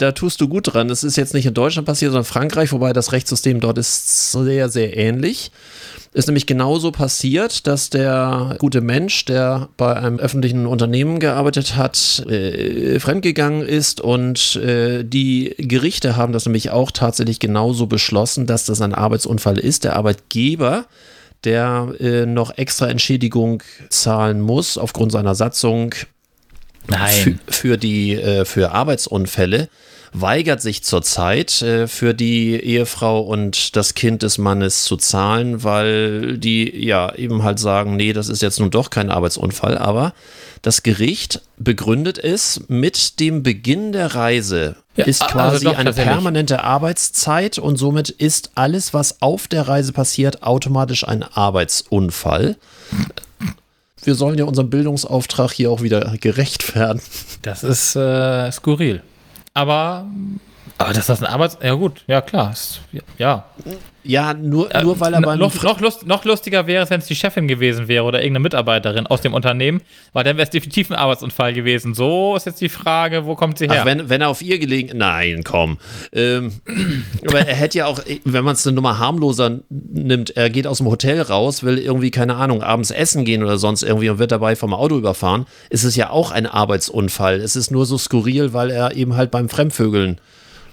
da 0.00 0.12
tust 0.12 0.40
du 0.40 0.48
gut 0.48 0.72
dran. 0.72 0.88
Das 0.88 1.04
ist 1.04 1.16
jetzt 1.16 1.34
nicht 1.34 1.46
in 1.46 1.54
Deutschland 1.54 1.86
passiert, 1.86 2.12
sondern 2.12 2.26
in 2.26 2.32
Frankreich, 2.32 2.72
wobei 2.72 2.92
das 2.92 3.12
Rechtssystem 3.12 3.60
dort 3.60 3.78
ist 3.78 4.32
sehr, 4.32 4.68
sehr 4.68 4.96
ähnlich. 4.96 5.50
Ist 6.12 6.26
nämlich 6.26 6.46
genauso 6.46 6.90
passiert, 6.90 7.66
dass 7.66 7.90
der 7.90 8.56
gute 8.58 8.80
Mensch, 8.80 9.26
der 9.26 9.68
bei 9.76 9.94
einem 9.94 10.18
öffentlichen 10.18 10.66
Unternehmen 10.66 11.20
gearbeitet 11.20 11.76
hat, 11.76 12.24
äh, 12.28 12.98
fremdgegangen 12.98 13.62
ist 13.62 14.00
und 14.00 14.56
äh, 14.56 15.04
die 15.04 15.54
Gerichte 15.58 16.16
haben 16.16 16.32
das 16.32 16.46
nämlich 16.46 16.70
auch 16.70 16.90
tatsächlich 16.90 17.38
genauso 17.38 17.86
beschlossen, 17.86 18.46
dass 18.46 18.64
das 18.64 18.80
ein 18.80 18.94
Arbeitsunfall 18.94 19.58
ist. 19.58 19.84
Der 19.84 19.96
Arbeitgeber 19.96 20.86
der 21.44 21.94
äh, 22.00 22.26
noch 22.26 22.56
extra 22.58 22.88
Entschädigung 22.88 23.62
zahlen 23.88 24.40
muss 24.40 24.76
aufgrund 24.76 25.12
seiner 25.12 25.34
Satzung 25.34 25.94
für, 26.86 27.38
für, 27.48 27.78
die 27.78 28.14
äh, 28.14 28.44
für 28.44 28.72
Arbeitsunfälle 28.72 29.68
weigert 30.12 30.60
sich 30.60 30.82
zurzeit 30.82 31.62
äh, 31.62 31.86
für 31.86 32.14
die 32.14 32.54
Ehefrau 32.56 33.20
und 33.20 33.76
das 33.76 33.94
Kind 33.94 34.22
des 34.22 34.38
Mannes 34.38 34.84
zu 34.84 34.96
zahlen, 34.96 35.62
weil 35.62 36.38
die 36.38 36.84
ja 36.84 37.14
eben 37.14 37.42
halt 37.42 37.58
sagen, 37.58 37.96
nee, 37.96 38.12
das 38.12 38.28
ist 38.28 38.42
jetzt 38.42 38.60
nun 38.60 38.70
doch 38.70 38.90
kein 38.90 39.10
Arbeitsunfall, 39.10 39.78
aber 39.78 40.12
das 40.62 40.82
Gericht 40.82 41.40
begründet 41.56 42.18
es 42.18 42.62
mit 42.68 43.18
dem 43.20 43.42
Beginn 43.42 43.92
der 43.92 44.14
Reise 44.14 44.76
ja, 44.96 45.06
ist 45.06 45.22
also 45.22 45.32
quasi 45.32 45.66
also 45.68 45.78
eine 45.78 45.92
permanente 45.92 46.64
Arbeitszeit 46.64 47.58
und 47.58 47.76
somit 47.76 48.10
ist 48.10 48.50
alles, 48.56 48.92
was 48.92 49.22
auf 49.22 49.48
der 49.48 49.68
Reise 49.68 49.92
passiert, 49.92 50.42
automatisch 50.42 51.06
ein 51.06 51.22
Arbeitsunfall. 51.22 52.56
Wir 54.02 54.14
sollen 54.14 54.38
ja 54.38 54.44
unserem 54.44 54.70
Bildungsauftrag 54.70 55.52
hier 55.52 55.70
auch 55.70 55.82
wieder 55.82 56.14
gerecht 56.20 56.74
werden. 56.74 57.00
Das 57.42 57.62
ist 57.62 57.96
äh, 57.96 58.50
skurril. 58.50 59.02
Aber, 59.60 60.06
aber 60.80 60.94
dass 60.94 61.06
das 61.06 61.22
ein 61.22 61.26
Arbeits... 61.26 61.58
Ja 61.62 61.74
gut, 61.74 62.02
ja 62.06 62.20
klar. 62.22 62.54
Ja. 63.18 63.44
Ja, 64.02 64.32
nur, 64.32 64.70
nur 64.82 64.98
weil 64.98 65.12
er 65.12 65.20
beim 65.20 65.38
noch, 65.38 65.62
noch, 65.62 65.80
lust, 65.80 66.06
noch 66.06 66.24
lustiger 66.24 66.66
wäre 66.66 66.82
es, 66.82 66.90
wenn 66.90 67.00
es 67.00 67.06
die 67.06 67.14
Chefin 67.14 67.46
gewesen 67.46 67.86
wäre 67.86 68.04
oder 68.04 68.20
irgendeine 68.20 68.44
Mitarbeiterin 68.44 69.06
aus 69.06 69.20
dem 69.20 69.34
Unternehmen, 69.34 69.82
weil 70.14 70.24
dann 70.24 70.38
wäre 70.38 70.44
es 70.44 70.50
definitiv 70.50 70.90
ein 70.90 70.96
Arbeitsunfall 70.96 71.52
gewesen. 71.52 71.92
So 71.92 72.34
ist 72.34 72.46
jetzt 72.46 72.62
die 72.62 72.70
Frage, 72.70 73.26
wo 73.26 73.34
kommt 73.34 73.58
sie 73.58 73.68
her? 73.68 73.80
Ach, 73.82 73.84
wenn, 73.84 74.08
wenn 74.08 74.22
er 74.22 74.30
auf 74.30 74.40
ihr 74.40 74.58
gelegen. 74.58 74.96
Nein, 74.96 75.42
komm. 75.44 75.76
Ähm, 76.14 76.52
aber 77.28 77.40
er 77.40 77.54
hätte 77.54 77.78
ja 77.78 77.86
auch, 77.86 78.00
wenn 78.24 78.44
man 78.44 78.54
es 78.54 78.66
eine 78.66 78.74
Nummer 78.74 78.98
harmloser 78.98 79.60
nimmt, 79.68 80.34
er 80.34 80.48
geht 80.48 80.66
aus 80.66 80.78
dem 80.78 80.86
Hotel 80.86 81.20
raus, 81.20 81.62
will 81.62 81.76
irgendwie, 81.76 82.10
keine 82.10 82.36
Ahnung, 82.36 82.62
abends 82.62 82.90
essen 82.90 83.26
gehen 83.26 83.42
oder 83.42 83.58
sonst 83.58 83.82
irgendwie 83.82 84.08
und 84.08 84.18
wird 84.18 84.32
dabei 84.32 84.56
vom 84.56 84.72
Auto 84.72 84.96
überfahren, 84.96 85.44
ist 85.68 85.84
es 85.84 85.94
ja 85.94 86.08
auch 86.08 86.30
ein 86.30 86.46
Arbeitsunfall. 86.46 87.40
Es 87.40 87.54
ist 87.54 87.70
nur 87.70 87.84
so 87.84 87.98
skurril, 87.98 88.54
weil 88.54 88.70
er 88.70 88.96
eben 88.96 89.14
halt 89.14 89.30
beim 89.30 89.50
Fremdvögeln 89.50 90.18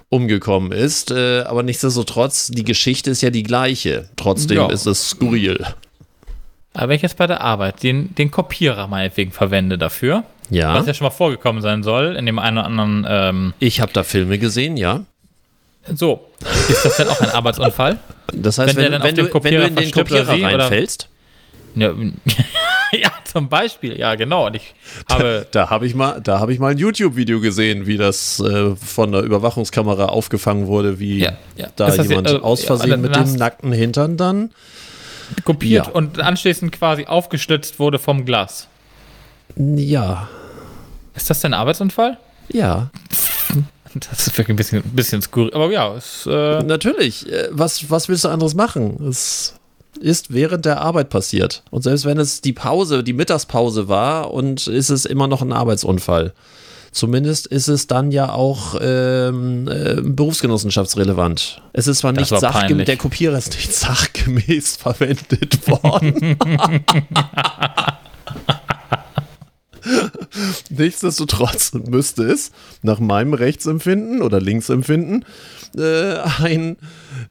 umgekommen 0.09 0.71
ist. 0.71 1.11
Äh, 1.11 1.41
aber 1.41 1.63
nichtsdestotrotz, 1.63 2.47
die 2.47 2.63
Geschichte 2.63 3.11
ist 3.11 3.21
ja 3.21 3.29
die 3.29 3.43
gleiche. 3.43 4.09
Trotzdem 4.15 4.57
ja. 4.57 4.69
ist 4.69 4.85
es 4.85 5.09
skurril. 5.09 5.65
Aber 6.73 6.89
wenn 6.89 6.95
ich 6.95 7.01
jetzt 7.01 7.17
bei 7.17 7.27
der 7.27 7.41
Arbeit 7.41 7.83
den, 7.83 8.13
den 8.15 8.31
Kopierer 8.31 8.87
meinetwegen 8.87 9.31
verwende 9.31 9.77
dafür, 9.77 10.23
ja. 10.49 10.75
was 10.75 10.85
ja 10.85 10.93
schon 10.93 11.05
mal 11.05 11.11
vorgekommen 11.11 11.61
sein 11.61 11.83
soll, 11.83 12.15
in 12.15 12.25
dem 12.25 12.39
einen 12.39 12.57
oder 12.57 12.67
anderen. 12.67 13.05
Ähm, 13.07 13.53
ich 13.59 13.81
habe 13.81 13.91
da 13.93 14.03
Filme 14.03 14.37
gesehen, 14.37 14.77
ja. 14.77 15.03
So, 15.93 16.27
ist 16.69 16.85
das 16.85 16.97
denn 16.97 17.07
auch 17.07 17.21
ein 17.21 17.29
Arbeitsunfall? 17.29 17.97
Das 18.33 18.57
heißt, 18.57 18.75
wenn, 18.75 18.91
wenn, 18.91 19.03
wenn, 19.03 19.15
du, 19.15 19.33
wenn 19.33 19.53
du 19.53 19.63
in 19.65 19.75
den 19.75 19.91
Kopierer 19.91 20.27
reinfällst? 20.27 21.09
Ja, 21.75 21.93
ja, 22.99 23.11
zum 23.23 23.49
Beispiel, 23.49 23.97
ja, 23.97 24.15
genau. 24.15 24.47
Und 24.47 24.55
ich 24.55 24.73
habe. 25.09 25.47
Da, 25.51 25.63
da 25.63 25.69
habe 25.69 25.85
ich 25.87 25.95
mal, 25.95 26.21
da 26.21 26.39
habe 26.39 26.53
ich 26.53 26.59
mal 26.59 26.71
ein 26.71 26.77
YouTube-Video 26.77 27.39
gesehen, 27.39 27.85
wie 27.87 27.97
das 27.97 28.39
äh, 28.39 28.75
von 28.75 29.11
der 29.11 29.21
Überwachungskamera 29.21 30.05
aufgefangen 30.05 30.67
wurde, 30.67 30.99
wie 30.99 31.19
ja, 31.19 31.33
ja. 31.55 31.67
da 31.75 31.87
das 31.87 32.07
jemand 32.07 32.29
äh, 32.29 32.35
aus 32.35 32.63
Versehen 32.63 32.89
ja, 32.89 32.97
mit 32.97 33.15
dem 33.15 33.33
nackten 33.35 33.71
Hintern 33.71 34.17
dann 34.17 34.51
kopiert 35.43 35.93
und 35.93 36.19
anschließend 36.19 36.71
quasi 36.71 37.05
aufgestützt 37.05 37.79
wurde 37.79 37.99
vom 37.99 38.25
Glas. 38.25 38.67
Ja. 39.55 40.29
Ist 41.15 41.29
das 41.29 41.41
denn 41.41 41.53
ein 41.53 41.59
Arbeitsunfall? 41.59 42.17
Ja. 42.49 42.89
Das 44.11 44.27
ist 44.27 44.37
wirklich 44.37 44.49
ein 44.49 44.57
bisschen, 44.57 44.83
ein 44.83 44.95
bisschen 44.95 45.21
skurril. 45.23 45.51
Aber 45.53 45.71
ja, 45.71 45.95
es, 45.95 46.27
äh 46.27 46.61
Natürlich. 46.61 47.31
Äh, 47.31 47.47
was, 47.51 47.89
was 47.89 48.09
willst 48.09 48.25
du 48.25 48.27
anderes 48.27 48.53
machen? 48.53 49.07
Es 49.07 49.56
ist 49.97 50.33
während 50.33 50.65
der 50.65 50.81
Arbeit 50.81 51.09
passiert. 51.09 51.63
Und 51.69 51.83
selbst 51.83 52.05
wenn 52.05 52.17
es 52.17 52.41
die 52.41 52.53
Pause, 52.53 53.03
die 53.03 53.13
Mittagspause 53.13 53.87
war, 53.87 54.33
und 54.33 54.67
ist 54.67 54.89
es 54.89 55.05
immer 55.05 55.27
noch 55.27 55.41
ein 55.41 55.53
Arbeitsunfall. 55.53 56.33
Zumindest 56.91 57.47
ist 57.47 57.67
es 57.67 57.85
dann 57.87 58.11
ja 58.11 58.31
auch 58.31 58.75
ähm, 58.81 59.67
äh, 59.67 60.01
berufsgenossenschaftsrelevant. 60.01 61.61
Es 61.73 61.87
ist 61.87 61.99
zwar 61.99 62.11
nicht 62.11 62.27
sachgemäß, 62.27 62.85
der 62.85 62.97
Kopierer 62.97 63.37
ist 63.37 63.53
nicht 63.53 63.73
sachgemäß 63.75 64.77
verwendet 64.77 65.67
worden. 65.67 66.37
Nichtsdestotrotz 70.69 71.73
müsste 71.73 72.23
es 72.23 72.51
nach 72.81 72.99
meinem 72.99 73.33
Rechtsempfinden 73.33 74.21
oder 74.21 74.41
Linksempfinden 74.41 75.25
äh, 75.77 76.15
ein, 76.41 76.77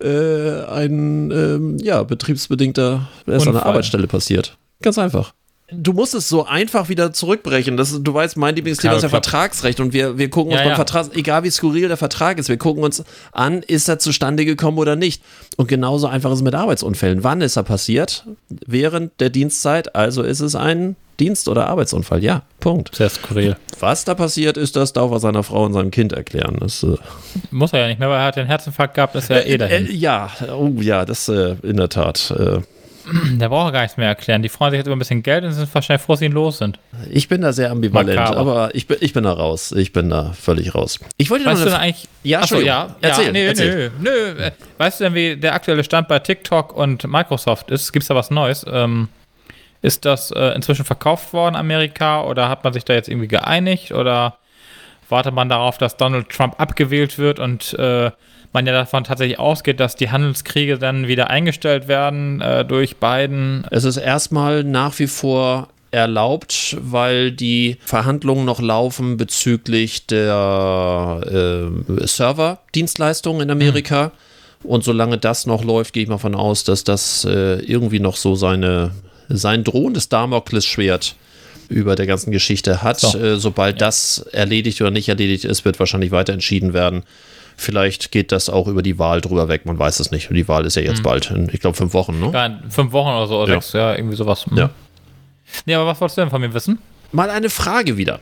äh, 0.01 0.65
ein 0.65 1.31
ähm, 1.31 1.79
ja, 1.79 2.03
betriebsbedingter, 2.03 3.09
er 3.27 3.35
ist 3.35 3.47
an 3.47 3.55
der 3.55 3.67
Arbeitsstelle 3.67 4.07
passiert. 4.07 4.57
Ganz 4.83 4.99
einfach. 4.99 5.33
Du 5.73 5.93
musst 5.93 6.15
es 6.15 6.29
so 6.29 6.47
einfach 6.47 6.89
wieder 6.89 7.13
zurückbrechen. 7.13 7.77
Das, 7.77 8.01
du 8.01 8.15
weißt, 8.15 8.37
mein 8.37 8.55
Lieblingsthema 8.55 8.95
ist 8.95 9.03
ja 9.03 9.09
Vertragsrecht 9.09 9.81
und 9.81 9.93
wir, 9.93 10.17
wir 10.17 10.31
gucken 10.31 10.53
uns 10.53 10.61
ja, 10.61 10.65
beim 10.65 10.71
ja. 10.71 10.77
Vertrag, 10.77 11.17
egal 11.17 11.43
wie 11.43 11.51
skurril 11.51 11.89
der 11.89 11.97
Vertrag 11.97 12.39
ist, 12.39 12.49
wir 12.49 12.57
gucken 12.57 12.85
uns 12.85 13.03
an, 13.33 13.63
ist 13.63 13.89
er 13.89 13.99
zustande 13.99 14.45
gekommen 14.45 14.79
oder 14.79 14.95
nicht. 14.95 15.23
Und 15.57 15.67
genauso 15.67 16.07
einfach 16.07 16.31
ist 16.31 16.37
es 16.37 16.43
mit 16.45 16.55
Arbeitsunfällen. 16.55 17.25
Wann 17.25 17.41
ist 17.41 17.57
er 17.57 17.65
passiert? 17.65 18.25
Während 18.49 19.21
der 19.21 19.31
Dienstzeit, 19.31 19.97
also 19.97 20.23
ist 20.23 20.39
es 20.39 20.55
ein 20.55 20.95
Dienst- 21.21 21.49
oder 21.49 21.69
Arbeitsunfall. 21.69 22.23
Ja, 22.23 22.43
Punkt. 22.61 22.95
Sehr 22.95 23.09
skurril. 23.09 23.57
Was 23.81 24.05
da 24.05 24.15
passiert 24.15 24.57
ist, 24.57 24.77
das 24.77 24.93
darf 24.93 25.11
er 25.11 25.21
seiner 25.21 25.43
Frau 25.43 25.65
und 25.65 25.73
seinem 25.73 25.91
Kind 25.91 26.13
erklären. 26.13 26.57
Das, 26.61 26.83
äh 26.83 26.97
Muss 27.51 27.73
er 27.73 27.81
ja 27.81 27.87
nicht 27.89 27.99
mehr, 27.99 28.09
weil 28.09 28.19
er 28.19 28.25
hat 28.25 28.37
den 28.37 28.47
Herzinfarkt 28.47 28.95
gehabt, 28.95 29.15
ist 29.15 29.31
ja 29.31 29.41
eh 29.41 29.59
dahin. 29.59 29.87
Äh, 29.87 29.91
äh, 29.91 29.95
ja, 29.95 30.31
oh, 30.53 30.73
ja, 30.81 31.05
das 31.05 31.29
äh, 31.29 31.57
in 31.63 31.77
der 31.77 31.89
Tat. 31.89 32.31
Äh, 32.31 32.61
der 33.39 33.49
braucht 33.49 33.73
gar 33.73 33.83
nichts 33.83 33.97
mehr 33.97 34.09
erklären. 34.09 34.43
Die 34.43 34.49
freuen 34.49 34.71
sich 34.71 34.79
jetzt 34.79 34.87
über 34.87 34.97
ein 34.97 34.99
bisschen 34.99 35.23
Geld 35.23 35.45
und 35.45 35.53
sind 35.53 35.73
wahrscheinlich 35.75 36.03
froh, 36.03 36.15
dass 36.15 36.21
sie 36.21 36.27
ihn 36.27 36.33
los 36.33 36.59
sind. 36.59 36.79
Ich 37.11 37.29
bin 37.29 37.41
da 37.41 37.53
sehr 37.53 37.71
ambivalent, 37.71 38.17
Makaber. 38.17 38.39
aber 38.39 38.75
ich 38.75 38.87
bin, 38.87 38.97
ich 39.01 39.13
bin 39.13 39.25
da 39.25 39.33
raus. 39.33 39.73
Ich 39.73 39.93
bin 39.93 40.11
da 40.11 40.33
völlig 40.33 40.75
raus. 40.75 40.99
Ich 41.17 41.31
wollte 41.31 41.45
weißt 41.45 41.61
du 41.61 41.67
denn 41.67 41.75
eigentlich. 41.75 42.09
Ja, 42.23 42.41
Achso, 42.41 42.61
ja. 42.61 42.97
Erzähl, 43.01 43.27
ja, 43.27 43.33
nee, 43.33 43.47
erzähl. 43.47 43.93
Nö, 44.01 44.35
nö. 44.37 44.51
Weißt 44.79 45.01
du 45.01 45.05
denn, 45.05 45.15
wie 45.15 45.37
der 45.37 45.55
aktuelle 45.55 45.85
Stand 45.85 46.09
bei 46.09 46.19
TikTok 46.19 46.77
und 46.77 47.07
Microsoft 47.07 47.71
ist? 47.71 47.93
Gibt 47.93 48.03
es 48.03 48.09
da 48.09 48.15
was 48.15 48.31
Neues? 48.31 48.65
Ähm, 48.69 49.09
ist 49.87 50.05
das 50.05 50.31
äh, 50.33 50.49
inzwischen 50.55 50.85
verkauft 50.85 51.33
worden, 51.33 51.57
Amerika? 51.57 52.25
Oder 52.25 52.49
hat 52.49 52.65
man 52.65 52.73
sich 52.73 52.85
da 52.85 52.93
jetzt 52.93 53.09
irgendwie 53.09 53.29
geeinigt? 53.29 53.93
Oder 53.93 54.37
wartet 55.09 55.35
man 55.35 55.49
darauf, 55.49 55.79
dass 55.79 55.97
Donald 55.97 56.29
Trump 56.29 56.55
abgewählt 56.59 57.19
wird 57.19 57.39
und 57.39 57.75
äh, 57.79 58.11
man 58.53 58.67
ja 58.67 58.73
davon 58.73 59.05
tatsächlich 59.05 59.39
ausgeht, 59.39 59.81
dass 59.81 59.97
die 59.97 60.11
Handelskriege 60.11 60.79
dann 60.79 61.07
wieder 61.09 61.31
eingestellt 61.31 61.89
werden 61.89 62.41
äh, 62.41 62.65
durch 62.65 62.97
Biden. 62.97 63.67
Es 63.71 63.85
ist 63.85 63.97
erstmal 63.97 64.65
nach 64.65 64.99
wie 64.99 65.07
vor 65.07 65.69
erlaubt, 65.93 66.77
weil 66.81 67.31
die 67.31 67.79
Verhandlungen 67.85 68.45
noch 68.45 68.61
laufen 68.61 69.17
bezüglich 69.17 70.07
der 70.07 71.21
äh, 71.31 72.07
Serverdienstleistungen 72.07 73.43
in 73.43 73.51
Amerika. 73.51 74.07
Mhm. 74.07 74.71
Und 74.71 74.85
solange 74.85 75.19
das 75.19 75.47
noch 75.47 75.63
läuft, 75.63 75.93
gehe 75.93 76.03
ich 76.03 76.09
mal 76.09 76.19
von 76.19 76.35
aus, 76.35 76.65
dass 76.65 76.83
das 76.83 77.25
äh, 77.25 77.61
irgendwie 77.61 78.01
noch 78.01 78.17
so 78.17 78.35
seine, 78.35 78.93
sein 79.29 79.65
drohendes 79.65 80.09
Damoklesschwert 80.09 81.17
über 81.69 81.97
der 81.97 82.07
ganzen 82.07 82.31
Geschichte 82.31 82.83
hat. 82.83 83.01
So. 83.01 83.19
Äh, 83.19 83.39
sobald 83.39 83.81
ja. 83.81 83.87
das 83.87 84.19
erledigt 84.19 84.81
oder 84.81 84.91
nicht 84.91 85.09
erledigt 85.09 85.45
ist, 85.45 85.65
wird 85.65 85.79
wahrscheinlich 85.79 86.11
weiter 86.11 86.33
entschieden 86.33 86.73
werden. 86.73 87.03
Vielleicht 87.57 88.13
geht 88.13 88.33
das 88.33 88.51
auch 88.51 88.69
über 88.69 88.83
die 88.83 88.99
Wahl 88.99 89.21
drüber 89.23 89.49
weg, 89.49 89.65
man 89.65 89.79
weiß 89.79 90.01
es 90.01 90.11
nicht. 90.11 90.29
Die 90.31 90.47
Wahl 90.47 90.67
ist 90.67 90.77
ja 90.77 90.83
jetzt 90.83 90.99
mhm. 90.99 91.05
bald, 91.05 91.31
in, 91.31 91.49
ich 91.53 91.61
glaube, 91.61 91.77
fünf 91.77 91.95
Wochen, 91.95 92.21
ne? 92.21 92.31
Ja, 92.33 92.61
fünf 92.69 92.93
Wochen 92.93 93.09
oder 93.09 93.27
so, 93.27 93.41
oder 93.41 93.55
ja. 93.55 93.61
sechs, 93.61 93.73
ja, 93.73 93.97
irgendwie 93.97 94.17
sowas. 94.17 94.47
Mhm. 94.47 94.59
Ja. 94.59 94.71
Nee, 95.65 95.75
aber 95.75 95.87
was 95.87 96.01
wolltest 96.01 96.19
du 96.19 96.23
denn 96.23 96.31
von 96.31 96.41
mir 96.41 96.53
wissen? 96.53 96.79
Mal 97.13 97.31
eine 97.31 97.49
Frage 97.49 97.97
wieder. 97.97 98.21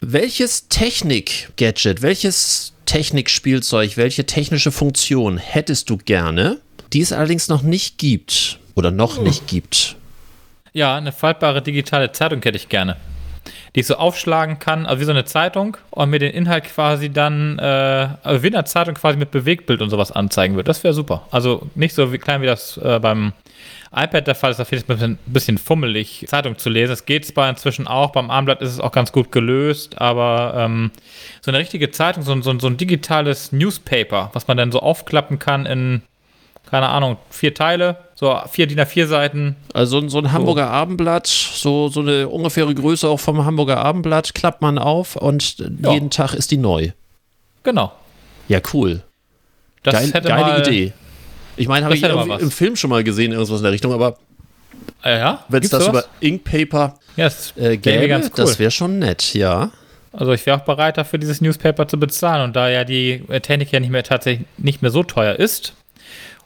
Welches 0.00 0.68
Technik-Gadget, 0.68 2.02
welches 2.02 2.74
Technikspielzeug, 2.84 3.96
welche 3.96 4.26
technische 4.26 4.72
Funktion 4.72 5.38
hättest 5.38 5.88
du 5.88 5.96
gerne, 5.96 6.58
die 6.92 7.00
es 7.00 7.12
allerdings 7.12 7.48
noch 7.48 7.62
nicht 7.62 7.98
gibt 7.98 8.58
oder 8.74 8.90
noch 8.90 9.18
oh. 9.18 9.22
nicht 9.22 9.46
gibt? 9.46 9.96
Ja, 10.72 10.96
eine 10.96 11.12
faltbare 11.12 11.62
digitale 11.62 12.12
Zeitung 12.12 12.42
hätte 12.42 12.56
ich 12.56 12.68
gerne 12.68 12.96
die 13.74 13.80
ich 13.80 13.86
so 13.86 13.96
aufschlagen 13.96 14.58
kann, 14.58 14.86
also 14.86 15.00
wie 15.00 15.04
so 15.04 15.12
eine 15.12 15.24
Zeitung 15.24 15.76
und 15.90 16.10
mir 16.10 16.18
den 16.18 16.32
Inhalt 16.32 16.64
quasi 16.64 17.10
dann, 17.10 17.58
äh, 17.58 18.08
also 18.22 18.42
wie 18.42 18.48
in 18.48 18.54
einer 18.54 18.64
Zeitung 18.64 18.94
quasi 18.94 19.16
mit 19.16 19.30
Bewegtbild 19.30 19.80
und 19.80 19.90
sowas 19.90 20.12
anzeigen 20.12 20.56
wird. 20.56 20.68
Das 20.68 20.82
wäre 20.82 20.94
super. 20.94 21.26
Also 21.30 21.68
nicht 21.74 21.94
so 21.94 22.12
wie 22.12 22.18
klein 22.18 22.42
wie 22.42 22.46
das 22.46 22.76
äh, 22.78 22.98
beim 22.98 23.32
iPad 23.92 24.26
der 24.26 24.34
Fall 24.34 24.52
ist, 24.52 24.58
da 24.58 24.64
fehlt 24.64 24.88
es 24.88 25.02
ein 25.02 25.18
bisschen 25.26 25.58
fummelig, 25.58 26.24
Zeitung 26.28 26.58
zu 26.58 26.70
lesen. 26.70 26.92
Es 26.92 27.06
geht 27.06 27.26
zwar 27.26 27.48
inzwischen 27.48 27.88
auch, 27.88 28.10
beim 28.10 28.30
Armblatt 28.30 28.62
ist 28.62 28.70
es 28.70 28.80
auch 28.80 28.92
ganz 28.92 29.10
gut 29.10 29.32
gelöst, 29.32 30.00
aber 30.00 30.54
ähm, 30.56 30.90
so 31.40 31.50
eine 31.50 31.58
richtige 31.58 31.90
Zeitung, 31.90 32.22
so, 32.22 32.40
so, 32.40 32.56
so 32.58 32.66
ein 32.68 32.76
digitales 32.76 33.50
Newspaper, 33.52 34.30
was 34.32 34.46
man 34.46 34.56
dann 34.56 34.70
so 34.70 34.80
aufklappen 34.80 35.38
kann 35.38 35.66
in 35.66 36.02
keine 36.70 36.88
Ahnung, 36.88 37.16
vier 37.30 37.52
Teile, 37.52 37.96
so 38.20 38.38
vier 38.50 38.66
DIN 38.66 38.78
A4 38.78 39.06
Seiten. 39.06 39.56
Also 39.72 40.06
so 40.10 40.18
ein 40.18 40.30
Hamburger 40.30 40.66
so. 40.66 40.70
Abendblatt, 40.72 41.26
so, 41.26 41.88
so 41.88 42.00
eine 42.00 42.28
ungefähre 42.28 42.74
Größe 42.74 43.08
auch 43.08 43.18
vom 43.18 43.46
Hamburger 43.46 43.78
Abendblatt, 43.78 44.34
klappt 44.34 44.60
man 44.60 44.76
auf 44.76 45.16
und 45.16 45.56
ja. 45.58 45.94
jeden 45.94 46.10
Tag 46.10 46.34
ist 46.34 46.50
die 46.50 46.58
neu. 46.58 46.90
Genau. 47.62 47.92
Ja, 48.46 48.60
cool. 48.74 49.02
Das 49.84 49.94
Geil, 49.94 50.12
hätte 50.12 50.28
geile 50.28 50.42
mal, 50.42 50.60
Idee. 50.60 50.92
Ich 51.56 51.66
meine, 51.66 51.86
habe 51.86 51.94
ich 51.94 52.02
im 52.02 52.50
Film 52.50 52.76
schon 52.76 52.90
mal 52.90 53.02
gesehen, 53.02 53.32
irgendwas 53.32 53.56
in 53.56 53.62
der 53.62 53.72
Richtung, 53.72 53.94
aber 53.94 54.18
äh, 55.02 55.18
ja? 55.18 55.44
wenn 55.48 55.62
es 55.62 55.70
das 55.70 55.86
sowas? 55.86 56.04
über 56.04 56.26
Inkpaper 56.26 56.98
ja, 57.16 57.30
äh, 57.56 57.78
gäbe, 57.78 58.14
cool. 58.16 58.30
das 58.36 58.58
wäre 58.58 58.70
schon 58.70 58.98
nett, 58.98 59.32
ja. 59.32 59.70
Also 60.12 60.32
ich 60.32 60.44
wäre 60.44 60.60
auch 60.60 60.64
bereit 60.64 60.98
dafür, 60.98 61.18
dieses 61.18 61.40
Newspaper 61.40 61.88
zu 61.88 61.98
bezahlen. 61.98 62.44
Und 62.44 62.56
da 62.56 62.68
ja 62.68 62.84
die 62.84 63.22
Technik 63.40 63.72
ja 63.72 63.80
nicht 63.80 63.90
mehr 63.90 64.02
tatsächlich 64.02 64.46
nicht 64.58 64.82
mehr 64.82 64.90
so 64.90 65.04
teuer 65.04 65.36
ist, 65.36 65.74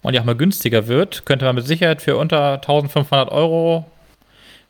und 0.05 0.12
ja 0.12 0.20
auch 0.20 0.26
mal 0.26 0.36
günstiger 0.36 0.86
wird, 0.86 1.24
könnte 1.24 1.46
man 1.46 1.55
mit 1.55 1.66
Sicherheit 1.66 2.02
für 2.02 2.16
unter 2.18 2.55
1500 2.55 3.32
Euro 3.32 3.86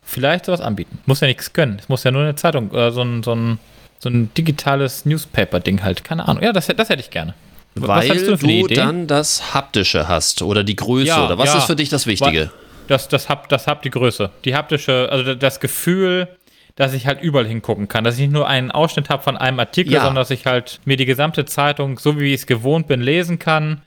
vielleicht 0.01 0.45
sowas 0.45 0.61
anbieten. 0.61 0.99
Muss 1.05 1.19
ja 1.19 1.27
nichts 1.27 1.51
können. 1.51 1.77
Es 1.77 1.89
muss 1.89 2.05
ja 2.05 2.11
nur 2.11 2.23
eine 2.23 2.35
Zeitung, 2.35 2.73
äh, 2.73 2.89
so, 2.91 3.01
ein, 3.01 3.21
so, 3.21 3.35
ein, 3.35 3.59
so 3.99 4.09
ein 4.09 4.33
digitales 4.33 5.05
Newspaper-Ding 5.05 5.83
halt. 5.83 6.05
Keine 6.05 6.27
Ahnung. 6.27 6.41
Ja, 6.41 6.53
das, 6.53 6.67
das 6.67 6.87
hätte 6.87 7.01
ich 7.01 7.09
gerne. 7.09 7.33
Weil 7.75 8.07
du, 8.07 8.37
du 8.37 8.67
dann 8.67 9.07
das 9.07 9.53
Haptische 9.53 10.07
hast 10.07 10.41
oder 10.41 10.63
die 10.63 10.77
Größe 10.77 11.07
ja, 11.07 11.25
oder 11.25 11.37
was 11.37 11.51
ja. 11.51 11.57
ist 11.57 11.65
für 11.65 11.75
dich 11.75 11.89
das 11.89 12.07
Wichtige? 12.07 12.51
Das, 12.87 13.09
das, 13.09 13.27
Hap, 13.27 13.49
das 13.49 13.67
Hap 13.67 13.81
die 13.81 13.89
Größe. 13.89 14.29
Die 14.45 14.55
haptische, 14.55 15.09
also 15.11 15.35
das 15.35 15.59
Gefühl, 15.59 16.29
dass 16.77 16.93
ich 16.93 17.07
halt 17.07 17.21
überall 17.21 17.45
hingucken 17.45 17.89
kann. 17.89 18.05
Dass 18.05 18.15
ich 18.15 18.21
nicht 18.21 18.31
nur 18.31 18.47
einen 18.47 18.71
Ausschnitt 18.71 19.09
habe 19.09 19.21
von 19.21 19.35
einem 19.35 19.59
Artikel, 19.59 19.91
ja. 19.91 19.99
sondern 19.99 20.21
dass 20.21 20.31
ich 20.31 20.45
halt 20.45 20.79
mir 20.85 20.95
die 20.95 21.05
gesamte 21.05 21.43
Zeitung, 21.43 21.99
so 21.99 22.17
wie 22.17 22.33
ich 22.33 22.41
es 22.41 22.47
gewohnt 22.47 22.87
bin, 22.87 23.01
lesen 23.01 23.37
kann 23.37 23.81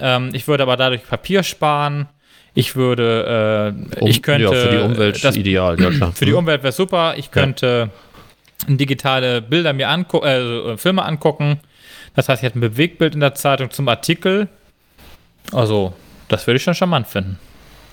ähm, 0.00 0.30
ich 0.32 0.48
würde 0.48 0.62
aber 0.62 0.76
dadurch 0.76 1.06
Papier 1.06 1.42
sparen. 1.42 2.08
Ich 2.54 2.76
würde, 2.76 3.74
äh, 3.96 4.00
um, 4.00 4.08
ich 4.08 4.22
könnte. 4.22 4.44
Ja, 4.44 4.52
für 4.52 4.70
die 4.70 4.82
Umwelt 4.82 5.24
das, 5.24 5.36
ideal, 5.36 5.80
ja 5.80 5.90
klar. 5.90 6.12
Für 6.14 6.24
die 6.24 6.32
mhm. 6.32 6.38
Umwelt 6.38 6.62
wäre 6.62 6.72
super. 6.72 7.14
Ich 7.16 7.30
könnte 7.30 7.90
ja. 8.68 8.74
digitale 8.74 9.40
Bilder 9.40 9.72
mir 9.72 9.88
angucken, 9.88 10.26
äh, 10.26 10.76
Filme 10.76 11.02
angucken. 11.02 11.60
Das 12.14 12.28
heißt, 12.28 12.42
ich 12.42 12.46
hätte 12.46 12.58
ein 12.58 12.60
Bewegtbild 12.60 13.14
in 13.14 13.20
der 13.20 13.34
Zeitung 13.34 13.70
zum 13.70 13.88
Artikel. 13.88 14.48
Also, 15.50 15.94
das 16.28 16.46
würde 16.46 16.58
ich 16.58 16.62
schon 16.62 16.74
charmant 16.74 17.06
finden. 17.06 17.38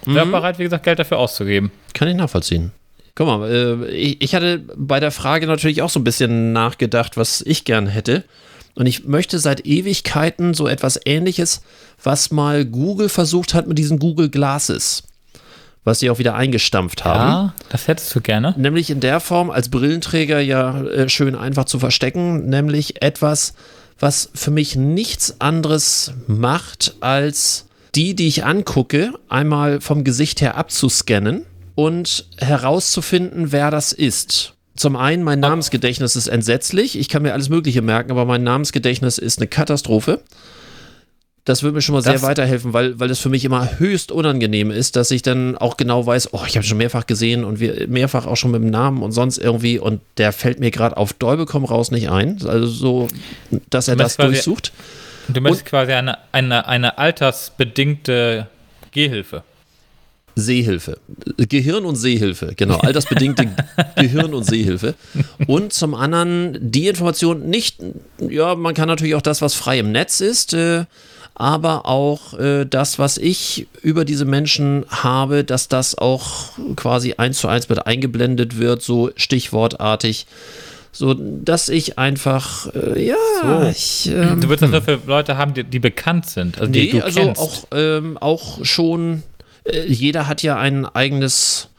Mhm. 0.06 0.16
Wäre 0.16 0.26
bereit, 0.26 0.60
wie 0.60 0.64
gesagt, 0.64 0.84
Geld 0.84 1.00
dafür 1.00 1.20
auszugeben. 1.20 1.72
Kann 1.94 2.10
ich 2.10 2.16
nachvollziehen. 2.16 2.74
Guck 3.16 3.28
mal, 3.28 3.50
äh, 3.50 3.88
ich 3.88 4.36
hatte 4.36 4.64
bei 4.76 5.00
der 5.00 5.12
Frage 5.12 5.48
natürlich 5.48 5.82
auch 5.82 5.90
so 5.90 6.00
ein 6.00 6.04
bisschen 6.04 6.52
nachgedacht, 6.52 7.18
was 7.18 7.42
ich 7.42 7.66
gern 7.66 7.88
hätte. 7.88 8.24
Und 8.76 8.86
ich 8.86 9.06
möchte 9.06 9.40
seit 9.40 9.66
Ewigkeiten 9.66 10.54
so 10.54 10.68
etwas 10.68 11.00
ähnliches, 11.06 11.62
was 12.04 12.32
mal 12.32 12.66
Google 12.66 13.10
versucht 13.10 13.54
hat 13.54 13.68
mit 13.68 13.78
diesen 13.78 14.00
Google 14.00 14.30
Glasses. 14.30 15.04
Was 15.84 16.00
sie 16.00 16.10
auch 16.10 16.20
wieder 16.20 16.36
eingestampft 16.36 17.06
haben. 17.06 17.30
Ja, 17.30 17.54
das 17.70 17.88
hättest 17.88 18.14
du 18.14 18.22
gerne. 18.22 18.54
Nämlich 18.58 18.90
in 18.90 19.00
der 19.00 19.20
Form 19.20 19.50
als 19.50 19.70
Brillenträger 19.70 20.40
ja 20.40 20.84
äh, 20.84 21.10
schön 21.10 21.36
einfach 21.36 21.66
zu 21.66 21.80
verstecken. 21.80 22.50
Nämlich 22.50 23.02
etwas, 23.02 23.54
was 23.98 24.30
für 24.34 24.52
mich 24.52 24.76
nichts 24.76 25.40
anderes 25.40 26.14
macht, 26.28 26.96
als 27.00 27.66
die, 27.96 28.16
die 28.16 28.28
ich 28.28 28.46
angucke, 28.46 29.14
einmal 29.30 29.82
vom 29.82 30.04
Gesicht 30.04 30.42
her 30.42 30.58
abzuscannen 30.58 31.46
und 31.76 32.26
herauszufinden, 32.38 33.52
wer 33.52 33.72
das 33.72 33.94
ist. 33.94 34.54
Zum 34.80 34.96
einen, 34.96 35.24
mein 35.24 35.42
Namensgedächtnis 35.42 36.16
ist 36.16 36.30
entsetzlich. 36.30 36.98
Ich 36.98 37.10
kann 37.10 37.22
mir 37.22 37.34
alles 37.34 37.50
Mögliche 37.50 37.82
merken, 37.82 38.12
aber 38.12 38.24
mein 38.24 38.44
Namensgedächtnis 38.44 39.18
ist 39.18 39.38
eine 39.38 39.48
Katastrophe. 39.48 40.22
Das 41.44 41.64
würde 41.64 41.76
mir 41.76 41.82
schon 41.82 41.96
mal 41.96 42.02
das 42.02 42.22
sehr 42.22 42.22
weiterhelfen, 42.22 42.72
weil, 42.72 42.98
weil 42.98 43.12
es 43.12 43.20
für 43.20 43.28
mich 43.28 43.44
immer 43.44 43.78
höchst 43.78 44.10
unangenehm 44.10 44.72
ist, 44.72 44.96
dass 44.96 45.12
ich 45.12 45.22
dann 45.22 45.58
auch 45.58 45.76
genau 45.76 46.06
weiß, 46.06 46.34
oh, 46.34 46.44
ich 46.48 46.56
habe 46.56 46.66
schon 46.66 46.78
mehrfach 46.78 47.06
gesehen 47.08 47.44
und 47.44 47.60
wir 47.60 47.90
mehrfach 47.90 48.26
auch 48.26 48.38
schon 48.38 48.52
mit 48.52 48.62
dem 48.62 48.70
Namen 48.70 49.04
und 49.04 49.12
sonst 49.12 49.38
irgendwie 49.38 49.80
und 49.80 50.00
der 50.18 50.32
fällt 50.32 50.62
mir 50.62 50.72
gerade 50.72 50.96
auf 50.96 51.12
Däube 51.12 51.46
komm 51.46 51.66
raus 51.66 51.92
nicht 51.92 52.10
ein. 52.10 52.40
Also 52.48 52.68
so, 52.68 53.08
dass 53.70 53.90
er 53.90 53.98
das 53.98 54.16
durchsucht. 54.16 54.72
Du 55.28 55.42
möchtest 55.42 55.66
quasi 55.66 55.92
eine, 55.92 56.20
eine, 56.32 56.66
eine 56.68 56.98
altersbedingte 56.98 58.48
Gehhilfe. 58.92 59.44
Sehhilfe. 60.40 60.98
Gehirn- 61.38 61.86
und 61.86 61.96
Sehhilfe, 61.96 62.54
genau. 62.56 62.78
Altersbedingte 62.78 63.50
Gehirn- 63.96 64.34
und 64.34 64.44
Sehhilfe. 64.44 64.96
Und 65.48 65.74
zum 65.74 65.94
anderen 65.94 66.58
die 66.60 66.88
Information 66.88 67.50
nicht, 67.50 67.78
ja, 68.20 68.56
man 68.56 68.74
kann 68.74 68.88
natürlich 68.88 69.16
auch 69.16 69.22
das, 69.22 69.42
was 69.42 69.54
frei 69.54 69.80
im 69.80 69.92
Netz 69.92 70.22
ist, 70.22 70.54
äh, 70.54 70.86
aber 71.36 71.86
auch 71.86 72.38
äh, 72.38 72.66
das, 72.66 73.00
was 73.00 73.18
ich 73.18 73.68
über 73.82 74.04
diese 74.04 74.26
Menschen 74.26 74.86
habe, 74.90 75.44
dass 75.44 75.70
das 75.70 75.98
auch 75.98 76.52
quasi 76.76 77.14
eins 77.18 77.40
zu 77.40 77.48
eins 77.48 77.70
mit 77.70 77.86
eingeblendet 77.86 78.60
wird, 78.60 78.82
so 78.82 79.12
stichwortartig 79.16 80.26
so 80.92 81.14
dass 81.14 81.70
ich 81.70 81.98
einfach 81.98 82.74
äh, 82.74 83.08
ja 83.08 83.16
so. 83.42 83.70
ich, 83.70 84.10
ähm, 84.12 84.42
du 84.42 84.50
würdest 84.50 84.64
das 84.64 84.72
nur 84.72 84.82
für 84.82 85.00
Leute 85.06 85.38
haben 85.38 85.54
die, 85.54 85.64
die 85.64 85.80
bekannt 85.80 86.26
sind 86.26 86.60
also 86.60 86.72
nee, 86.72 86.88
die 86.88 86.98
du 86.98 87.06
also 87.06 87.20
kennst. 87.22 87.42
auch 87.42 87.68
ähm, 87.74 88.18
auch 88.18 88.66
schon 88.66 89.24
jeder 89.88 90.28
hat 90.28 90.44
ja 90.44 90.58
ein 90.58 90.86
eigenes 90.86 91.70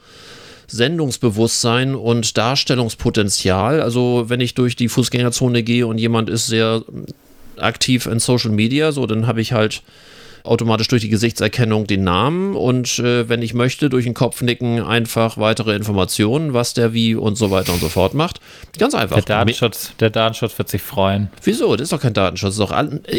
Sendungsbewusstsein 0.67 1.95
und 1.95 2.37
Darstellungspotenzial. 2.37 3.83
Also 3.83 4.27
wenn 4.29 4.41
ich 4.41 4.55
durch 4.55 4.77
die 4.77 4.89
Fußgängerzone 4.89 5.63
gehe 5.63 5.87
und 5.87 5.99
jemand 5.99 6.31
ist 6.31 6.47
sehr 6.47 6.83
aktiv 7.57 8.07
in 8.07 8.21
Social 8.21 8.51
Media, 8.51 8.93
so 8.93 9.07
dann 9.07 9.27
habe 9.27 9.41
ich 9.41 9.53
halt 9.53 9.83
automatisch 10.45 10.89
durch 10.89 11.03
die 11.03 11.09
Gesichtserkennung 11.09 11.87
den 11.87 12.05
Namen 12.05 12.55
und 12.57 12.99
äh, 12.99 13.29
wenn 13.29 13.43
ich 13.43 13.55
möchte, 13.55 13.89
durch 13.89 14.05
den 14.05 14.15
Kopfnicken 14.15 14.83
einfach 14.83 15.39
weitere 15.39 15.75
Informationen, 15.75 16.55
was 16.55 16.75
der 16.75 16.93
wie 16.93 17.15
und 17.15 17.37
so 17.37 17.51
weiter 17.51 17.73
und 17.73 17.81
so 17.81 17.89
fort 17.89 18.15
macht. 18.15 18.41
Ganz 18.79 18.95
einfach. 18.95 19.17
Der 19.17 19.37
Datenschutz, 19.37 19.93
der 20.01 20.11
Datenschutz 20.11 20.57
wird 20.59 20.69
sich 20.69 20.83
freuen. 20.83 21.29
Wieso? 21.43 21.77
Das 21.77 21.85
ist 21.85 21.93
doch 21.93 22.01
kein 22.01 22.15
Datenschutz. 22.15 22.57
Doch 22.57 22.75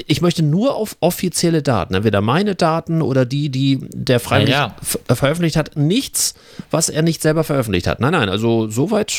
ich 0.08 0.22
möchte 0.22 0.44
nur 0.44 0.76
auf 0.76 0.98
offizielle 1.00 1.62
Daten, 1.62 1.94
entweder 1.94 2.22
meine 2.22 2.56
Daten 2.56 3.02
oder 3.02 3.26
die, 3.26 3.50
die 3.50 3.80
der 3.94 4.20
freiwillig 4.20 4.54
ja, 4.54 4.76
ja. 5.08 5.16
veröffentlicht 5.16 5.56
hat. 5.56 5.76
Nichts, 5.76 6.36
was 6.70 6.90
er 6.90 7.02
nicht 7.02 7.22
selber 7.22 7.44
veröffentlicht 7.44 7.88
hat. 7.88 8.00
Nein, 8.00 8.14
nein, 8.14 8.30
also 8.30 8.70
soweit 8.70 9.14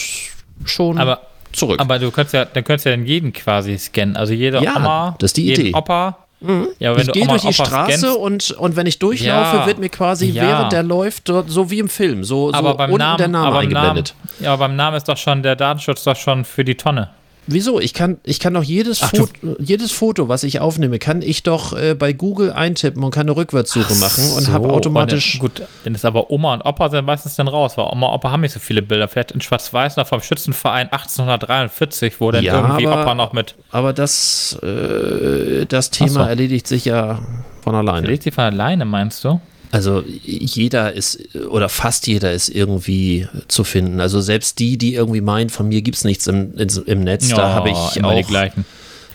schon. 0.65 0.99
Aber 0.99 1.21
zurück. 1.53 1.81
Aber 1.81 1.99
du 1.99 2.11
könntest 2.11 2.35
ja, 2.35 2.45
dann 2.45 2.65
könntest 2.65 2.87
ja 2.87 2.93
dann 2.93 3.07
jeden 3.07 3.33
quasi 3.33 3.77
scannen. 3.79 4.17
Also 4.17 4.33
jeder 4.33 4.63
ja, 4.63 4.77
Oma, 4.77 5.17
das 5.19 5.31
ist 5.31 5.37
die 5.37 5.53
Idee. 5.53 5.73
Opa, 5.75 6.22
Mhm. 6.43 6.69
Ja, 6.79 6.97
ich 6.97 7.13
gehe 7.13 7.27
durch 7.27 7.43
die 7.43 7.53
Straße 7.53 8.15
und, 8.15 8.51
und 8.53 8.77
wenn 8.77 8.87
ich 8.87 8.99
durchlaufe, 8.99 9.57
ja, 9.59 9.67
wird 9.67 9.79
mir 9.79 9.89
quasi, 9.89 10.27
ja. 10.27 10.43
während 10.43 10.73
der 10.73 10.83
läuft, 10.83 11.31
so 11.47 11.71
wie 11.71 11.79
im 11.79 11.89
Film, 11.89 12.25
so, 12.25 12.51
so 12.51 12.55
aber 12.55 12.75
beim 12.75 12.91
unten 12.91 12.99
Namen, 12.99 13.19
der 13.19 13.29
Name 13.29 13.59
eingeblendet. 13.59 14.15
Namen, 14.19 14.45
ja, 14.45 14.53
aber 14.53 14.67
beim 14.67 14.77
Namen 14.77 14.97
ist 14.97 15.09
doch 15.09 15.17
schon 15.17 15.43
der 15.43 15.57
Datenschutz 15.57 16.05
doch 16.05 16.17
schon 16.17 16.45
für 16.45 16.65
die 16.65 16.77
Tonne. 16.77 17.11
Wieso? 17.47 17.81
Ich 17.81 17.93
kann, 17.93 18.19
ich 18.23 18.39
kann 18.39 18.55
doch 18.55 18.63
jedes, 18.63 19.01
Foto, 19.01 19.29
jedes 19.59 19.91
Foto, 19.91 20.29
was 20.29 20.45
ich 20.45 20.61
aufnehme, 20.61 20.99
kann 20.99 21.23
ich 21.23 21.43
doch 21.43 21.73
äh, 21.77 21.95
bei 21.95 22.13
Google 22.13 22.53
eintippen 22.53 23.03
und 23.03 23.11
kann 23.11 23.23
eine 23.23 23.37
Rückwärtssuche 23.37 23.95
machen 23.97 24.25
und 24.37 24.45
so, 24.45 24.53
habe 24.53 24.71
automatisch. 24.71 25.33
Dann, 25.33 25.41
gut, 25.41 25.63
dann 25.85 25.95
ist 25.95 26.05
aber 26.05 26.31
Oma 26.31 26.55
und 26.55 26.63
Opa 26.63 26.89
sind 26.91 27.05
meistens 27.05 27.35
dann 27.35 27.49
raus, 27.49 27.77
weil 27.77 27.87
Oma 27.87 28.09
und 28.09 28.15
Opa 28.15 28.31
haben 28.31 28.43
nicht 28.43 28.53
so 28.53 28.61
viele 28.61 28.81
Bilder. 28.81 29.09
Vielleicht 29.09 29.33
in 29.33 29.41
Schwarz-Weiß 29.41 29.97
noch 29.97 30.07
vom 30.07 30.23
Schützenverein 30.23 30.93
1843, 30.93 32.21
wo 32.21 32.31
dann 32.31 32.45
ja, 32.45 32.61
irgendwie 32.61 32.87
aber, 32.87 33.03
Opa 33.03 33.15
noch 33.15 33.33
mit. 33.33 33.57
Aber 33.73 33.93
das, 33.93 34.59
äh, 34.63 35.67
das 35.67 35.91
Thema 35.91 36.11
so. 36.11 36.21
erledigt 36.21 36.69
sich 36.69 36.85
ja 36.85 37.19
von 37.63 37.75
alleine. 37.75 38.03
Erledigt 38.03 38.23
sich 38.23 38.35
von 38.35 38.45
alleine, 38.45 38.85
meinst 38.85 39.25
du? 39.25 39.41
Also 39.73 40.05
jeder 40.23 40.93
ist 40.93 41.35
oder 41.49 41.71
fast 41.71 42.07
jeder 42.07 42.33
ist 42.33 42.51
irgendwie 42.51 43.27
zu 43.49 43.65
finden. 43.65 44.01
Also 44.01 44.21
selbst 44.21 44.59
die, 44.59 44.77
die 44.77 44.95
irgendwie 44.95 45.23
meinen, 45.23 45.49
von 45.49 45.67
mir 45.67 45.81
gibt 45.81 45.97
es 45.97 46.05
nichts 46.05 46.27
im, 46.27 46.53
im 46.59 47.01
Netz, 47.03 47.31
ja, 47.31 47.37
da 47.37 47.55
habe 47.55 47.71
ich 47.71 48.05
auch. 48.05 48.15
Die 48.15 48.23
gleichen. 48.23 48.67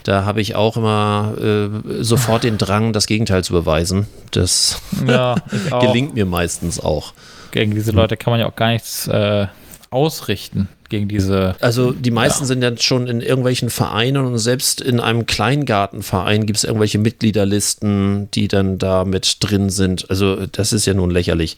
Da 0.04 0.26
habe 0.26 0.42
ich 0.42 0.56
auch 0.56 0.76
immer 0.76 1.36
äh, 1.40 2.04
sofort 2.04 2.44
den 2.44 2.58
Drang, 2.58 2.92
das 2.92 3.06
Gegenteil 3.06 3.44
zu 3.44 3.54
beweisen. 3.54 4.08
Das 4.32 4.82
ja, 5.06 5.36
gelingt 5.80 6.16
mir 6.16 6.26
meistens 6.26 6.80
auch. 6.80 7.14
Gegen 7.52 7.76
diese 7.76 7.92
Leute 7.92 8.18
kann 8.18 8.32
man 8.32 8.40
ja 8.40 8.48
auch 8.48 8.56
gar 8.56 8.70
nichts 8.70 9.08
äh, 9.08 9.46
ausrichten 9.90 10.68
gegen 10.90 11.08
diese. 11.08 11.56
Also 11.60 11.92
die 11.92 12.12
meisten 12.12 12.44
ja. 12.44 12.48
sind 12.48 12.62
ja 12.62 12.78
schon 12.78 13.08
in 13.08 13.22
irgendwelchen 13.22 13.70
Vereinen 13.70 14.26
und 14.26 14.38
selbst 14.38 14.82
in 14.82 15.00
einem 15.00 15.26
Kleingartenverein 15.26 16.46
gibt 16.46 16.58
es 16.58 16.64
irgendwelche 16.64 16.98
Mitgliederlisten, 16.98 18.30
die 18.32 18.48
dann 18.48 18.78
da 18.78 19.06
mit 19.06 19.38
drin 19.40 19.70
sind. 19.70 20.10
Also 20.10 20.46
das 20.48 20.74
ist 20.74 20.86
ja 20.86 20.94
nun 20.94 21.12
lächerlich. 21.12 21.58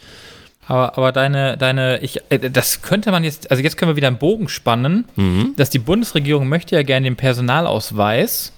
Aber, 0.68 0.98
aber 0.98 1.12
deine, 1.12 1.58
deine, 1.58 2.00
ich, 2.02 2.22
äh, 2.30 2.50
das 2.50 2.84
könnte 2.84 3.10
man 3.12 3.24
jetzt, 3.24 3.50
also 3.50 3.64
jetzt 3.64 3.76
können 3.76 3.90
wir 3.92 3.96
wieder 3.96 4.08
einen 4.08 4.20
Bogen 4.20 4.50
spannen, 4.50 5.06
mhm. 5.16 5.54
dass 5.56 5.72
die 5.72 5.80
Bundesregierung 5.80 6.48
möchte 6.48 6.76
ja 6.76 6.84
gerne 6.84 7.06
den 7.06 7.16
Personalausweis 7.16 8.54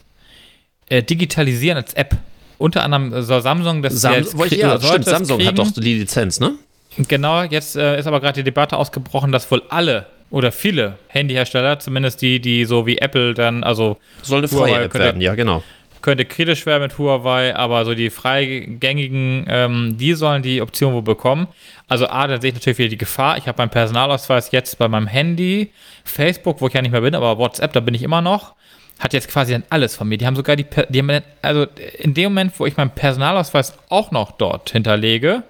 äh, 0.89 1.01
digitalisieren 1.03 1.78
als 1.78 1.93
App. 1.93 2.17
Unter 2.57 2.84
anderem 2.84 3.24
soll 3.24 3.41
Samsung 3.41 3.82
das 3.82 4.01
Sam 4.01 4.13
ja, 4.13 4.80
stimmt, 4.80 5.05
Samsung 5.05 5.38
kriegen. 5.38 5.49
hat 5.49 5.57
doch 5.57 5.72
die 5.72 5.99
Lizenz, 5.99 6.39
ne? 6.41 6.55
Genau, 6.98 7.44
jetzt 7.44 7.76
äh, 7.76 7.98
ist 8.00 8.08
aber 8.08 8.20
gerade 8.20 8.39
die 8.39 8.44
Debatte 8.44 8.78
ausgebrochen, 8.78 9.32
dass 9.32 9.50
wohl 9.50 9.64
alle 9.70 10.08
oder 10.30 10.52
viele 10.52 10.98
Handyhersteller, 11.08 11.80
zumindest 11.80 12.22
die, 12.22 12.39
die 12.39 12.66
so 12.66 12.86
wie 12.86 12.98
Apple 12.98 13.34
dann, 13.34 13.64
also 13.64 13.98
soll 14.22 14.39
eine 14.39 14.48
freie 14.48 14.76
App 14.76 14.92
könnte, 14.92 15.06
werden, 15.06 15.22
ja 15.22 15.36
genau. 15.36 15.64
Könnte 16.02 16.26
kritisch 16.26 16.66
werden 16.66 16.84
mit 16.84 16.98
Huawei, 16.98 17.56
aber 17.56 17.86
so 17.86 17.94
die 17.94 18.10
freigängigen, 18.10 19.46
ähm, 19.48 19.98
die 19.98 20.14
sollen 20.14 20.42
die 20.42 20.62
Option 20.62 20.94
wohl 20.94 21.04
bekommen. 21.04 21.48
Also 21.88 22.08
A, 22.08 22.26
da 22.28 22.42
sehe 22.42 22.50
ich 22.50 22.56
natürlich 22.56 22.80
wieder 22.80 22.89
die 22.89 22.98
Gefahr. 22.98 23.38
Ich 23.38 23.48
habe 23.48 23.58
meinen 23.62 23.70
Personalausweis 23.70 24.52
jetzt 24.52 24.80
bei 24.80 24.88
meinem 24.88 25.08
Handy, 25.08 25.72
Facebook, 26.04 26.60
wo 26.60 26.68
ich 26.68 26.74
ja 26.74 26.82
nicht 26.82 26.92
mehr 26.92 27.02
bin, 27.02 27.14
aber 27.14 27.38
WhatsApp, 27.38 27.74
da 27.74 27.80
bin 27.82 27.94
ich 27.94 28.04
immer 28.04 28.22
noch 28.22 28.56
hat 29.02 29.14
jetzt 29.14 29.30
quasi 29.30 29.54
dann 29.54 29.64
alles 29.70 29.96
von 29.96 30.08
mir. 30.08 30.20
Die 30.20 30.28
haben 30.28 30.36
sogar 30.36 30.56
die, 30.56 30.66
die 30.89 31.00
haben, 31.00 31.24
also 31.42 31.66
in 31.98 32.14
dem 32.14 32.26
Moment, 32.26 32.54
wo 32.60 32.68
ich 32.68 32.78
meinen 32.78 32.92
Personalausweis 32.92 33.74
auch 33.89 34.12
noch 34.12 34.32
dort 34.34 34.70
hinterlege, 34.70 35.42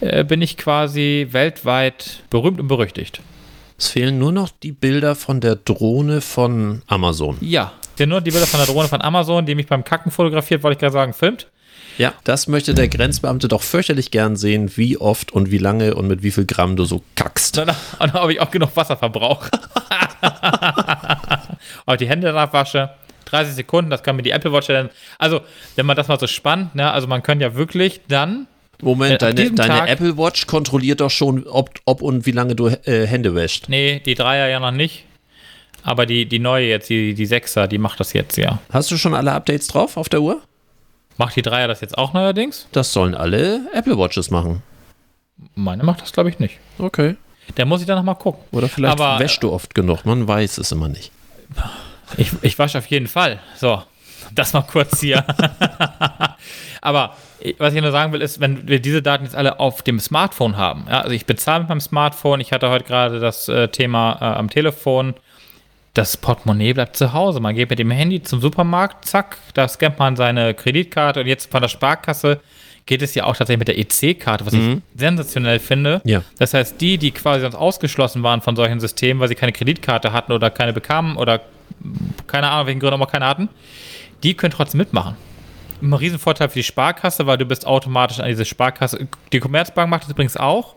äh, 0.00 0.24
bin 0.24 0.42
ich 0.42 0.56
quasi 0.56 1.28
weltweit 1.30 2.22
berühmt 2.30 2.60
und 2.60 2.68
berüchtigt. 2.68 3.20
Es 3.78 3.88
fehlen 3.88 4.18
nur 4.18 4.32
noch 4.32 4.50
die 4.50 4.72
Bilder 4.72 5.14
von 5.14 5.40
der 5.40 5.54
Drohne 5.56 6.20
von 6.20 6.82
Amazon. 6.88 7.36
Ja, 7.40 7.72
sind 7.96 8.08
nur 8.08 8.20
die 8.20 8.30
Bilder 8.30 8.46
von 8.46 8.58
der 8.58 8.66
Drohne 8.66 8.88
von 8.88 9.00
Amazon, 9.02 9.46
die 9.46 9.54
mich 9.54 9.66
beim 9.66 9.84
Kacken 9.84 10.10
fotografiert, 10.10 10.62
wollte 10.62 10.74
ich 10.74 10.80
gerade 10.80 10.92
sagen, 10.92 11.12
filmt. 11.12 11.48
Ja, 11.96 12.12
das 12.22 12.46
möchte 12.46 12.74
der 12.74 12.86
Grenzbeamte 12.86 13.48
doch 13.48 13.62
fürchterlich 13.62 14.12
gern 14.12 14.36
sehen, 14.36 14.76
wie 14.76 14.96
oft 14.98 15.32
und 15.32 15.50
wie 15.50 15.58
lange 15.58 15.96
und 15.96 16.06
mit 16.06 16.22
wie 16.22 16.30
viel 16.30 16.46
Gramm 16.46 16.76
du 16.76 16.84
so 16.84 17.02
kackst. 17.16 17.58
Und 17.58 17.74
dann 17.98 18.12
habe 18.12 18.32
ich 18.32 18.40
auch 18.40 18.52
genug 18.52 18.76
Wasserverbrauch. 18.76 19.48
Ob 21.86 21.94
ich 21.94 21.98
die 21.98 22.08
Hände 22.08 22.28
danach 22.28 22.52
wasche. 22.52 22.90
30 23.24 23.54
Sekunden, 23.54 23.90
das 23.90 24.02
kann 24.02 24.14
mir 24.16 24.22
die 24.22 24.30
Apple 24.30 24.52
Watch 24.52 24.68
dann. 24.68 24.90
Also, 25.18 25.40
wenn 25.76 25.86
man 25.86 25.96
das 25.96 26.08
mal 26.08 26.18
so 26.18 26.26
spannt, 26.26 26.74
ne, 26.74 26.90
also 26.90 27.08
man 27.08 27.22
kann 27.22 27.40
ja 27.40 27.54
wirklich 27.56 28.00
dann 28.08 28.46
Moment, 28.80 29.22
äh, 29.22 29.34
deine, 29.34 29.50
deine 29.52 29.88
Apple 29.88 30.16
Watch 30.16 30.46
kontrolliert 30.46 31.00
doch 31.00 31.10
schon, 31.10 31.46
ob, 31.46 31.70
ob 31.84 32.02
und 32.02 32.26
wie 32.26 32.30
lange 32.30 32.54
du 32.54 32.68
äh, 32.68 33.06
Hände 33.06 33.34
wäschst. 33.34 33.68
Nee, 33.68 34.00
die 34.04 34.14
Dreier 34.14 34.48
ja 34.48 34.60
noch 34.60 34.70
nicht. 34.70 35.04
Aber 35.82 36.06
die, 36.06 36.26
die 36.26 36.38
neue 36.38 36.68
jetzt, 36.68 36.90
die, 36.90 37.14
die 37.14 37.26
Sechser, 37.26 37.66
die 37.66 37.78
macht 37.78 38.00
das 38.00 38.12
jetzt, 38.12 38.36
ja. 38.36 38.58
Hast 38.70 38.90
du 38.90 38.96
schon 38.96 39.14
alle 39.14 39.32
Updates 39.32 39.68
drauf 39.68 39.96
auf 39.96 40.08
der 40.08 40.20
Uhr? 40.20 40.42
Macht 41.16 41.34
die 41.36 41.42
Dreier 41.42 41.66
das 41.66 41.80
jetzt 41.80 41.98
auch 41.98 42.12
neuerdings? 42.12 42.68
Das 42.72 42.92
sollen 42.92 43.14
alle 43.14 43.62
Apple 43.72 43.98
Watches 43.98 44.30
machen. 44.30 44.62
Meine 45.54 45.82
macht 45.84 46.02
das, 46.02 46.12
glaube 46.12 46.30
ich, 46.30 46.38
nicht. 46.38 46.58
Okay. 46.78 47.16
Der 47.56 47.64
muss 47.64 47.80
ich 47.80 47.86
dann 47.86 47.96
nochmal 47.96 48.16
gucken. 48.16 48.44
Oder 48.52 48.68
vielleicht 48.68 49.00
Aber, 49.00 49.18
wäschst 49.18 49.42
du 49.42 49.52
oft 49.52 49.74
genug, 49.74 50.04
man 50.04 50.28
weiß 50.28 50.58
es 50.58 50.70
immer 50.70 50.88
nicht. 50.88 51.10
Ich, 52.16 52.32
ich 52.42 52.58
wasche 52.58 52.78
auf 52.78 52.86
jeden 52.86 53.06
Fall. 53.06 53.40
So, 53.56 53.82
das 54.34 54.52
mal 54.52 54.62
kurz 54.62 55.00
hier. 55.00 55.24
Aber 56.80 57.16
was 57.58 57.74
ich 57.74 57.80
nur 57.80 57.92
sagen 57.92 58.12
will, 58.12 58.22
ist, 58.22 58.40
wenn 58.40 58.68
wir 58.68 58.80
diese 58.80 59.02
Daten 59.02 59.24
jetzt 59.24 59.36
alle 59.36 59.60
auf 59.60 59.82
dem 59.82 60.00
Smartphone 60.00 60.56
haben, 60.56 60.86
ja, 60.88 61.00
also 61.00 61.12
ich 61.12 61.26
bezahle 61.26 61.60
mit 61.60 61.68
meinem 61.68 61.80
Smartphone, 61.80 62.40
ich 62.40 62.52
hatte 62.52 62.70
heute 62.70 62.84
gerade 62.84 63.20
das 63.20 63.48
äh, 63.48 63.68
Thema 63.68 64.18
äh, 64.20 64.24
am 64.24 64.50
Telefon, 64.50 65.14
das 65.94 66.16
Portemonnaie 66.16 66.74
bleibt 66.74 66.96
zu 66.96 67.12
Hause. 67.12 67.40
Man 67.40 67.54
geht 67.54 67.70
mit 67.70 67.78
dem 67.78 67.90
Handy 67.90 68.22
zum 68.22 68.40
Supermarkt, 68.40 69.04
zack, 69.04 69.38
da 69.54 69.66
scannt 69.66 69.98
man 69.98 70.16
seine 70.16 70.54
Kreditkarte 70.54 71.20
und 71.20 71.26
jetzt 71.26 71.50
von 71.50 71.62
der 71.62 71.68
Sparkasse 71.68 72.40
geht 72.86 73.02
es 73.02 73.14
ja 73.14 73.24
auch 73.24 73.36
tatsächlich 73.36 73.58
mit 73.58 73.68
der 73.68 73.78
EC-Karte, 73.78 74.46
was 74.46 74.54
mhm. 74.54 74.82
ich 74.94 75.00
sensationell 75.00 75.58
finde. 75.58 76.00
Ja. 76.04 76.22
Das 76.38 76.54
heißt, 76.54 76.80
die, 76.80 76.98
die 76.98 77.10
quasi 77.10 77.42
sonst 77.42 77.54
ausgeschlossen 77.54 78.22
waren 78.22 78.40
von 78.40 78.56
solchen 78.56 78.80
Systemen, 78.80 79.20
weil 79.20 79.28
sie 79.28 79.34
keine 79.34 79.52
Kreditkarte 79.52 80.12
hatten 80.12 80.32
oder 80.32 80.50
keine 80.50 80.72
bekamen 80.72 81.16
oder 81.16 81.42
keine 82.26 82.48
Ahnung, 82.50 82.66
welchen 82.66 82.80
Gründen 82.80 82.94
auch 82.94 82.98
mal 82.98 83.06
keine 83.06 83.26
hatten, 83.26 83.48
die 84.22 84.34
können 84.34 84.52
trotzdem 84.52 84.78
mitmachen 84.78 85.16
ein 85.82 85.92
Riesenvorteil 85.92 86.48
für 86.48 86.58
die 86.58 86.64
Sparkasse, 86.64 87.26
weil 87.26 87.38
du 87.38 87.44
bist 87.44 87.66
automatisch 87.66 88.20
an 88.20 88.28
diese 88.28 88.44
Sparkasse. 88.44 89.08
Die 89.32 89.40
Commerzbank 89.40 89.90
macht 89.90 90.04
das 90.04 90.10
übrigens 90.10 90.36
auch. 90.36 90.74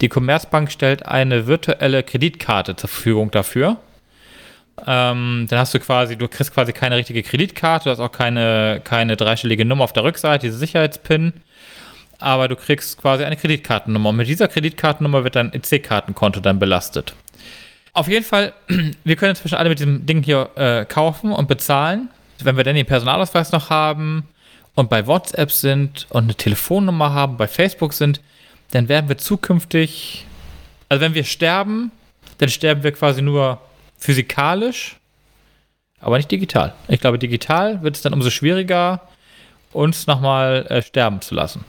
Die 0.00 0.08
Commerzbank 0.08 0.70
stellt 0.70 1.06
eine 1.06 1.46
virtuelle 1.46 2.02
Kreditkarte 2.02 2.76
zur 2.76 2.88
Verfügung 2.88 3.30
dafür. 3.30 3.78
Ähm, 4.86 5.46
dann 5.48 5.58
hast 5.58 5.74
du 5.74 5.80
quasi, 5.80 6.16
du 6.16 6.28
kriegst 6.28 6.52
quasi 6.52 6.72
keine 6.72 6.96
richtige 6.96 7.22
Kreditkarte, 7.22 7.84
du 7.84 7.90
hast 7.90 8.00
auch 8.00 8.12
keine, 8.12 8.80
keine 8.82 9.16
dreistellige 9.16 9.64
Nummer 9.64 9.84
auf 9.84 9.92
der 9.92 10.04
Rückseite, 10.04 10.46
diese 10.46 10.58
Sicherheitspin. 10.58 11.32
Aber 12.18 12.48
du 12.48 12.56
kriegst 12.56 13.00
quasi 13.00 13.24
eine 13.24 13.36
Kreditkartennummer. 13.36 14.10
Und 14.10 14.16
mit 14.16 14.28
dieser 14.28 14.48
Kreditkartennummer 14.48 15.24
wird 15.24 15.36
dein 15.36 15.52
EC-Kartenkonto 15.52 16.40
dann 16.40 16.58
belastet. 16.58 17.14
Auf 17.94 18.08
jeden 18.08 18.24
Fall, 18.24 18.52
wir 19.04 19.16
können 19.16 19.30
inzwischen 19.30 19.56
alle 19.56 19.68
mit 19.68 19.78
diesem 19.78 20.06
Ding 20.06 20.22
hier 20.22 20.50
äh, 20.54 20.84
kaufen 20.84 21.32
und 21.32 21.48
bezahlen. 21.48 22.08
Wenn 22.44 22.56
wir 22.56 22.64
dann 22.64 22.74
den 22.74 22.86
Personalausweis 22.86 23.52
noch 23.52 23.70
haben, 23.70 24.28
und 24.74 24.88
bei 24.88 25.06
WhatsApp 25.06 25.52
sind 25.52 26.06
und 26.10 26.24
eine 26.24 26.34
Telefonnummer 26.34 27.12
haben, 27.12 27.36
bei 27.36 27.46
Facebook 27.46 27.92
sind, 27.92 28.20
dann 28.70 28.88
werden 28.88 29.08
wir 29.08 29.18
zukünftig, 29.18 30.26
also 30.88 31.02
wenn 31.02 31.14
wir 31.14 31.24
sterben, 31.24 31.90
dann 32.38 32.48
sterben 32.48 32.82
wir 32.82 32.92
quasi 32.92 33.22
nur 33.22 33.60
physikalisch, 33.98 34.96
aber 36.00 36.16
nicht 36.16 36.30
digital. 36.30 36.74
Ich 36.88 37.00
glaube, 37.00 37.18
digital 37.18 37.82
wird 37.82 37.96
es 37.96 38.02
dann 38.02 38.14
umso 38.14 38.30
schwieriger 38.30 39.02
uns 39.72 40.06
nochmal 40.06 40.66
äh, 40.68 40.82
sterben 40.82 41.20
zu 41.20 41.34
lassen. 41.34 41.64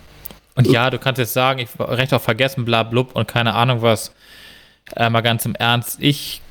Und 0.56 0.68
ja, 0.68 0.90
du 0.90 1.00
kannst 1.00 1.20
jetzt 1.20 1.34
sagen, 1.34 1.60
ich 1.60 1.70
recht 1.80 2.14
auf 2.14 2.24
vergessen, 2.24 2.66
bla 2.66 2.84
blub 2.84 3.16
und 3.16 3.28
keine 3.28 3.54
Ahnung 3.54 3.82
was. 3.82 4.14
Äh, 4.96 5.10
mal 5.10 5.22
ganz 5.22 5.46
im 5.46 5.56
Ernst. 5.56 5.98
Ich 6.00 6.42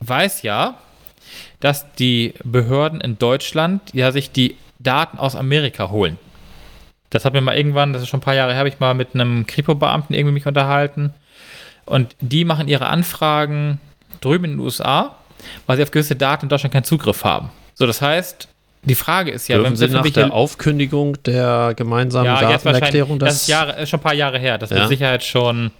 weiß 0.00 0.42
ja, 0.42 0.78
dass 1.62 1.90
die 1.94 2.34
Behörden 2.42 3.00
in 3.00 3.18
Deutschland 3.18 3.82
ja 3.92 4.10
sich 4.10 4.32
die 4.32 4.56
Daten 4.80 5.16
aus 5.16 5.36
Amerika 5.36 5.90
holen. 5.90 6.18
Das 7.08 7.24
hat 7.24 7.34
mir 7.34 7.40
mal 7.40 7.56
irgendwann, 7.56 7.92
das 7.92 8.02
ist 8.02 8.08
schon 8.08 8.18
ein 8.18 8.22
paar 8.22 8.34
Jahre 8.34 8.50
her, 8.50 8.58
habe 8.58 8.68
ich 8.68 8.80
mal 8.80 8.94
mit 8.94 9.14
einem 9.14 9.46
Kripo-Beamten 9.46 10.12
irgendwie 10.12 10.34
mich 10.34 10.46
unterhalten. 10.46 11.14
Und 11.84 12.16
die 12.20 12.44
machen 12.44 12.66
ihre 12.66 12.86
Anfragen 12.86 13.80
drüben 14.20 14.44
in 14.44 14.50
den 14.52 14.60
USA, 14.60 15.14
weil 15.66 15.76
sie 15.76 15.84
auf 15.84 15.92
gewisse 15.92 16.16
Daten 16.16 16.46
in 16.46 16.48
Deutschland 16.48 16.72
keinen 16.72 16.84
Zugriff 16.84 17.22
haben. 17.22 17.50
So, 17.74 17.86
das 17.86 18.02
heißt, 18.02 18.48
die 18.82 18.96
Frage 18.96 19.30
ist 19.30 19.46
ja, 19.46 19.56
Dürfen 19.56 19.78
wenn 19.78 19.88
Sie 19.88 19.94
nach 19.94 20.02
der 20.02 20.32
Aufkündigung 20.32 21.22
der 21.22 21.74
gemeinsamen 21.76 22.26
ja, 22.26 22.40
Datenerklärung 22.40 23.20
das, 23.20 23.28
das 23.28 23.42
ist 23.42 23.48
Jahre, 23.48 23.80
ist 23.80 23.88
schon 23.88 24.00
ein 24.00 24.02
paar 24.02 24.14
Jahre 24.14 24.40
her. 24.40 24.58
Das 24.58 24.72
ist 24.72 24.76
ja. 24.76 24.82
mit 24.82 24.88
Sicherheit 24.88 25.22
schon, 25.22 25.70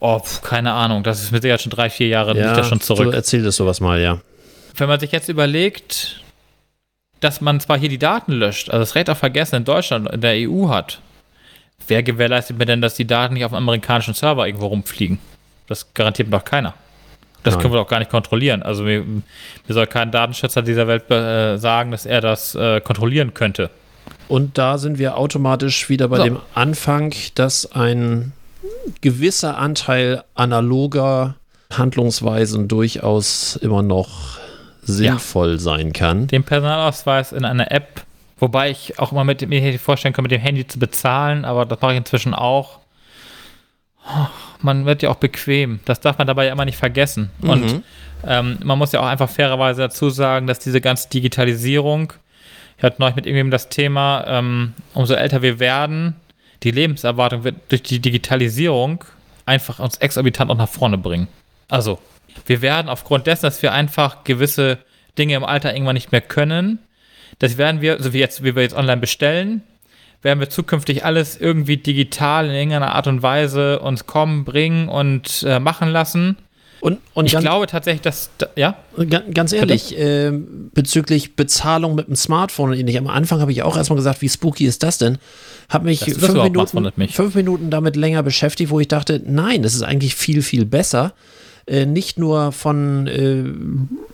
oh, 0.00 0.20
keine 0.42 0.72
Ahnung, 0.72 1.04
das 1.04 1.22
ist 1.22 1.30
mit 1.30 1.42
Sicherheit 1.42 1.62
schon 1.62 1.70
drei, 1.70 1.88
vier 1.88 2.08
Jahre, 2.08 2.36
ja, 2.36 2.56
das 2.56 2.66
schon 2.66 2.80
zurück. 2.80 3.12
Du 3.12 3.16
erzähltest 3.16 3.58
sowas 3.58 3.80
mal, 3.80 4.00
ja. 4.00 4.18
Wenn 4.76 4.88
man 4.88 5.00
sich 5.00 5.12
jetzt 5.12 5.28
überlegt, 5.28 6.22
dass 7.20 7.40
man 7.40 7.60
zwar 7.60 7.78
hier 7.78 7.88
die 7.88 7.98
Daten 7.98 8.32
löscht, 8.32 8.70
also 8.70 8.80
das 8.80 8.94
Recht 8.94 9.08
auf 9.08 9.18
Vergessen 9.18 9.56
in 9.56 9.64
Deutschland 9.64 10.10
in 10.10 10.20
der 10.20 10.34
EU 10.48 10.68
hat, 10.68 11.00
wer 11.86 12.02
gewährleistet 12.02 12.58
mir 12.58 12.66
denn, 12.66 12.80
dass 12.80 12.94
die 12.94 13.06
Daten 13.06 13.34
nicht 13.34 13.44
auf 13.44 13.52
einem 13.52 13.68
amerikanischen 13.68 14.14
Server 14.14 14.46
irgendwo 14.46 14.66
rumfliegen? 14.66 15.18
Das 15.68 15.94
garantiert 15.94 16.28
mir 16.28 16.38
doch 16.38 16.44
keiner. 16.44 16.74
Das 17.42 17.54
Nein. 17.54 17.62
können 17.62 17.74
wir 17.74 17.78
doch 17.78 17.88
gar 17.88 17.98
nicht 17.98 18.10
kontrollieren. 18.10 18.62
Also 18.62 18.82
mir, 18.82 19.02
mir 19.02 19.22
soll 19.68 19.86
kein 19.86 20.10
Datenschützer 20.10 20.62
dieser 20.62 20.86
Welt 20.86 21.10
äh, 21.10 21.56
sagen, 21.58 21.90
dass 21.90 22.06
er 22.06 22.20
das 22.20 22.54
äh, 22.54 22.80
kontrollieren 22.80 23.34
könnte. 23.34 23.70
Und 24.28 24.58
da 24.58 24.78
sind 24.78 24.98
wir 24.98 25.16
automatisch 25.16 25.88
wieder 25.88 26.08
bei 26.08 26.18
so. 26.18 26.24
dem 26.24 26.38
Anfang, 26.54 27.14
dass 27.34 27.70
ein 27.72 28.32
gewisser 29.02 29.58
Anteil 29.58 30.24
analoger 30.34 31.36
Handlungsweisen 31.70 32.68
durchaus 32.68 33.56
immer 33.56 33.82
noch 33.82 34.38
sinnvoll 34.86 35.52
ja. 35.52 35.58
sein 35.58 35.92
kann. 35.92 36.26
Den 36.26 36.44
Personalausweis 36.44 37.32
in 37.32 37.44
einer 37.44 37.70
App, 37.70 38.02
wobei 38.38 38.70
ich 38.70 38.98
auch 38.98 39.12
immer 39.12 39.24
mit, 39.24 39.46
mir 39.48 39.78
vorstellen 39.78 40.14
kann, 40.14 40.22
mit 40.22 40.32
dem 40.32 40.40
Handy 40.40 40.66
zu 40.66 40.78
bezahlen, 40.78 41.44
aber 41.44 41.66
das 41.66 41.80
mache 41.80 41.92
ich 41.92 41.98
inzwischen 41.98 42.34
auch. 42.34 42.80
Oh, 44.06 44.26
man 44.60 44.84
wird 44.86 45.02
ja 45.02 45.10
auch 45.10 45.16
bequem. 45.16 45.80
Das 45.84 46.00
darf 46.00 46.18
man 46.18 46.26
dabei 46.26 46.46
ja 46.46 46.52
immer 46.52 46.64
nicht 46.64 46.78
vergessen. 46.78 47.30
Mhm. 47.40 47.50
Und 47.50 47.82
ähm, 48.26 48.58
man 48.62 48.78
muss 48.78 48.92
ja 48.92 49.00
auch 49.00 49.06
einfach 49.06 49.28
fairerweise 49.28 49.82
dazu 49.82 50.10
sagen, 50.10 50.46
dass 50.46 50.58
diese 50.58 50.80
ganze 50.80 51.08
Digitalisierung, 51.08 52.12
ich 52.76 52.82
hatte 52.82 52.96
neulich 52.98 53.16
mit 53.16 53.26
irgendjemandem 53.26 53.52
das 53.52 53.68
Thema, 53.68 54.24
ähm, 54.26 54.74
umso 54.94 55.14
älter 55.14 55.42
wir 55.42 55.58
werden, 55.58 56.16
die 56.62 56.70
Lebenserwartung 56.70 57.44
wird 57.44 57.56
durch 57.68 57.82
die 57.82 58.00
Digitalisierung 58.00 59.04
einfach 59.46 59.78
uns 59.78 59.96
exorbitant 59.98 60.50
auch 60.50 60.56
nach 60.56 60.68
vorne 60.68 60.98
bringen. 60.98 61.28
Also, 61.68 61.98
wir 62.46 62.62
werden 62.62 62.88
aufgrund 62.88 63.26
dessen, 63.26 63.42
dass 63.42 63.62
wir 63.62 63.72
einfach 63.72 64.24
gewisse 64.24 64.78
Dinge 65.18 65.34
im 65.34 65.44
Alter 65.44 65.74
irgendwann 65.74 65.94
nicht 65.94 66.12
mehr 66.12 66.20
können, 66.20 66.78
das 67.38 67.58
werden 67.58 67.80
wir, 67.80 68.02
so 68.02 68.12
wie 68.12 68.18
jetzt, 68.18 68.44
wie 68.44 68.54
wir 68.54 68.62
jetzt 68.62 68.76
online 68.76 69.00
bestellen, 69.00 69.62
werden 70.22 70.40
wir 70.40 70.48
zukünftig 70.48 71.04
alles 71.04 71.36
irgendwie 71.36 71.76
digital 71.76 72.46
in 72.46 72.52
irgendeiner 72.52 72.94
Art 72.94 73.06
und 73.06 73.22
Weise 73.22 73.80
uns 73.80 74.06
kommen, 74.06 74.44
bringen 74.44 74.88
und 74.88 75.44
äh, 75.46 75.58
machen 75.58 75.90
lassen. 75.90 76.36
Und, 76.80 76.98
und 77.14 77.26
ich 77.26 77.32
ganz, 77.32 77.44
glaube 77.44 77.66
tatsächlich, 77.66 78.02
dass, 78.02 78.30
ja? 78.56 78.76
Ganz 79.32 79.52
ehrlich, 79.52 79.98
äh, 79.98 80.30
bezüglich 80.32 81.34
Bezahlung 81.34 81.94
mit 81.94 82.08
dem 82.08 82.16
Smartphone 82.16 82.70
und 82.70 82.78
ähnlich, 82.78 82.98
am 82.98 83.06
Anfang 83.06 83.40
habe 83.40 83.52
ich 83.52 83.62
auch 83.62 83.76
erstmal 83.76 83.96
gesagt, 83.96 84.20
wie 84.20 84.28
spooky 84.28 84.66
ist 84.66 84.82
das 84.82 84.98
denn? 84.98 85.18
Habe 85.70 85.86
mich, 85.86 86.00
das, 86.00 86.18
fünf, 86.18 86.34
Minuten, 86.34 86.92
mich 86.96 87.14
fünf 87.16 87.34
Minuten 87.34 87.70
damit 87.70 87.96
länger 87.96 88.22
beschäftigt, 88.22 88.70
wo 88.70 88.80
ich 88.80 88.88
dachte, 88.88 89.22
nein, 89.24 89.62
das 89.62 89.74
ist 89.74 89.82
eigentlich 89.82 90.14
viel, 90.14 90.42
viel 90.42 90.66
besser. 90.66 91.14
Äh, 91.66 91.86
nicht 91.86 92.18
nur 92.18 92.52
von, 92.52 93.06
äh, 93.06 93.42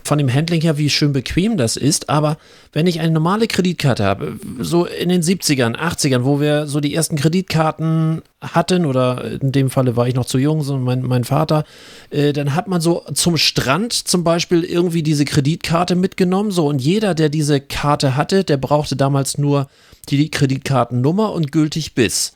von 0.05 0.17
dem 0.17 0.33
Handling 0.33 0.61
her, 0.61 0.77
wie 0.77 0.89
schön 0.89 1.11
bequem 1.11 1.57
das 1.57 1.75
ist, 1.75 2.09
aber 2.09 2.37
wenn 2.71 2.87
ich 2.87 3.01
eine 3.01 3.11
normale 3.11 3.47
Kreditkarte 3.47 4.05
habe, 4.05 4.39
so 4.59 4.85
in 4.85 5.09
den 5.09 5.21
70ern, 5.21 5.75
80ern, 5.75 6.23
wo 6.23 6.39
wir 6.39 6.67
so 6.67 6.79
die 6.79 6.95
ersten 6.95 7.17
Kreditkarten 7.17 8.21
hatten, 8.39 8.85
oder 8.85 9.25
in 9.41 9.51
dem 9.51 9.69
Falle 9.69 9.97
war 9.97 10.07
ich 10.07 10.15
noch 10.15 10.25
zu 10.25 10.37
jung, 10.37 10.63
sondern 10.63 10.85
mein, 10.85 11.01
mein 11.01 11.23
Vater, 11.25 11.65
äh, 12.09 12.31
dann 12.31 12.55
hat 12.55 12.69
man 12.69 12.79
so 12.79 13.03
zum 13.13 13.35
Strand 13.35 13.91
zum 13.91 14.23
Beispiel 14.23 14.63
irgendwie 14.63 15.03
diese 15.03 15.25
Kreditkarte 15.25 15.95
mitgenommen, 15.95 16.51
so 16.51 16.67
und 16.67 16.81
jeder, 16.81 17.15
der 17.15 17.27
diese 17.27 17.59
Karte 17.59 18.15
hatte, 18.15 18.45
der 18.45 18.57
brauchte 18.57 18.95
damals 18.95 19.37
nur 19.37 19.67
die 20.09 20.31
Kreditkartennummer 20.31 21.33
und 21.33 21.51
gültig 21.51 21.95
bis 21.95 22.33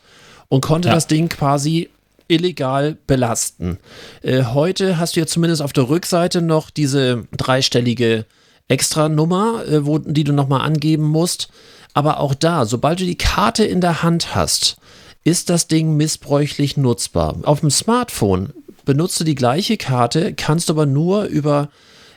und 0.48 0.60
konnte 0.60 0.88
ja. 0.88 0.94
das 0.94 1.06
Ding 1.06 1.30
quasi 1.30 1.88
illegal 2.28 2.96
belasten. 3.06 3.78
Äh, 4.22 4.44
heute 4.44 4.98
hast 4.98 5.16
du 5.16 5.20
ja 5.20 5.26
zumindest 5.26 5.62
auf 5.62 5.72
der 5.72 5.88
Rückseite 5.88 6.42
noch 6.42 6.70
diese 6.70 7.24
dreistellige 7.36 8.26
Extranummer, 8.68 9.64
äh, 9.66 9.86
wo, 9.86 9.98
die 9.98 10.24
du 10.24 10.32
nochmal 10.32 10.62
angeben 10.62 11.04
musst. 11.04 11.48
Aber 11.94 12.20
auch 12.20 12.34
da, 12.34 12.66
sobald 12.66 13.00
du 13.00 13.04
die 13.04 13.18
Karte 13.18 13.64
in 13.64 13.80
der 13.80 14.02
Hand 14.02 14.34
hast, 14.34 14.76
ist 15.24 15.50
das 15.50 15.66
Ding 15.66 15.96
missbräuchlich 15.96 16.76
nutzbar. 16.76 17.36
Auf 17.42 17.60
dem 17.60 17.70
Smartphone 17.70 18.52
benutzt 18.84 19.18
du 19.18 19.24
die 19.24 19.34
gleiche 19.34 19.76
Karte, 19.76 20.34
kannst 20.34 20.70
aber 20.70 20.86
nur 20.86 21.24
über 21.24 21.70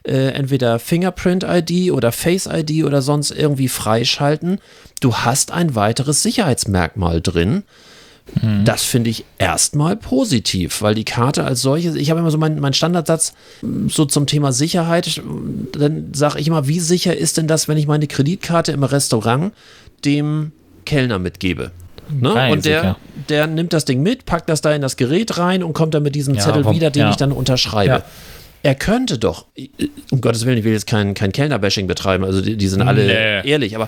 äh, 0.04 0.30
entweder 0.34 0.80
Fingerprint-ID 0.80 1.92
oder 1.92 2.12
Face-ID 2.12 2.84
oder 2.84 3.02
sonst 3.02 3.32
irgendwie 3.32 3.68
freischalten. 3.68 4.60
Du 5.02 5.16
hast 5.16 5.52
ein 5.52 5.76
weiteres 5.76 6.24
Sicherheitsmerkmal 6.24 7.22
drin. 7.22 7.64
Mhm. 8.42 8.66
Das 8.66 8.84
finde 8.84 9.10
ich 9.10 9.26
erstmal 9.38 9.96
positiv, 9.96 10.82
weil 10.82 10.96
die 10.96 11.06
Karte 11.06 11.44
als 11.44 11.62
solche, 11.62 11.98
ich 11.98 12.10
habe 12.10 12.20
immer 12.20 12.32
so 12.32 12.38
meinen 12.38 12.60
mein 12.60 12.74
Standardsatz 12.74 13.34
so 13.88 14.06
zum 14.06 14.26
Thema 14.26 14.52
Sicherheit, 14.52 15.22
dann 15.74 16.10
sage 16.14 16.40
ich 16.40 16.48
immer, 16.48 16.68
wie 16.68 16.80
sicher 16.80 17.16
ist 17.16 17.38
denn 17.38 17.48
das, 17.48 17.68
wenn 17.68 17.78
ich 17.78 17.88
meine 17.88 18.08
Kreditkarte 18.08 18.72
im 18.72 18.84
Restaurant 18.84 19.54
dem 20.06 20.52
Kellner 20.86 21.20
mitgebe? 21.20 21.72
Ne? 22.10 22.52
Und 22.52 22.66
der, 22.66 22.96
der 23.30 23.48
nimmt 23.48 23.74
das 23.74 23.86
Ding 23.86 24.02
mit, 24.02 24.26
packt 24.26 24.50
das 24.50 24.62
da 24.62 24.74
in 24.74 24.82
das 24.82 24.98
Gerät 24.98 25.38
rein 25.38 25.64
und 25.64 25.74
kommt 25.74 25.94
dann 25.94 26.04
mit 26.04 26.16
diesem 26.16 26.36
ja, 26.36 26.42
Zettel 26.42 26.64
warum, 26.64 26.76
wieder, 26.76 26.90
den 26.90 27.04
ja. 27.04 27.10
ich 27.12 27.18
dann 27.18 27.32
unterschreibe. 27.32 27.92
Ja. 27.92 28.04
Er 28.62 28.76
könnte 28.76 29.18
doch, 29.18 29.46
um 30.12 30.20
Gottes 30.20 30.46
Willen, 30.46 30.58
ich 30.58 30.64
will 30.66 30.74
jetzt 30.74 30.88
kein, 30.88 31.14
kein 31.14 31.32
Kellner-Bashing 31.32 31.88
betreiben, 31.88 32.26
also 32.26 32.42
die, 32.42 32.58
die 32.58 32.68
sind 32.68 32.82
alle 32.82 33.06
nee. 33.06 33.50
ehrlich, 33.50 33.76
aber 33.76 33.88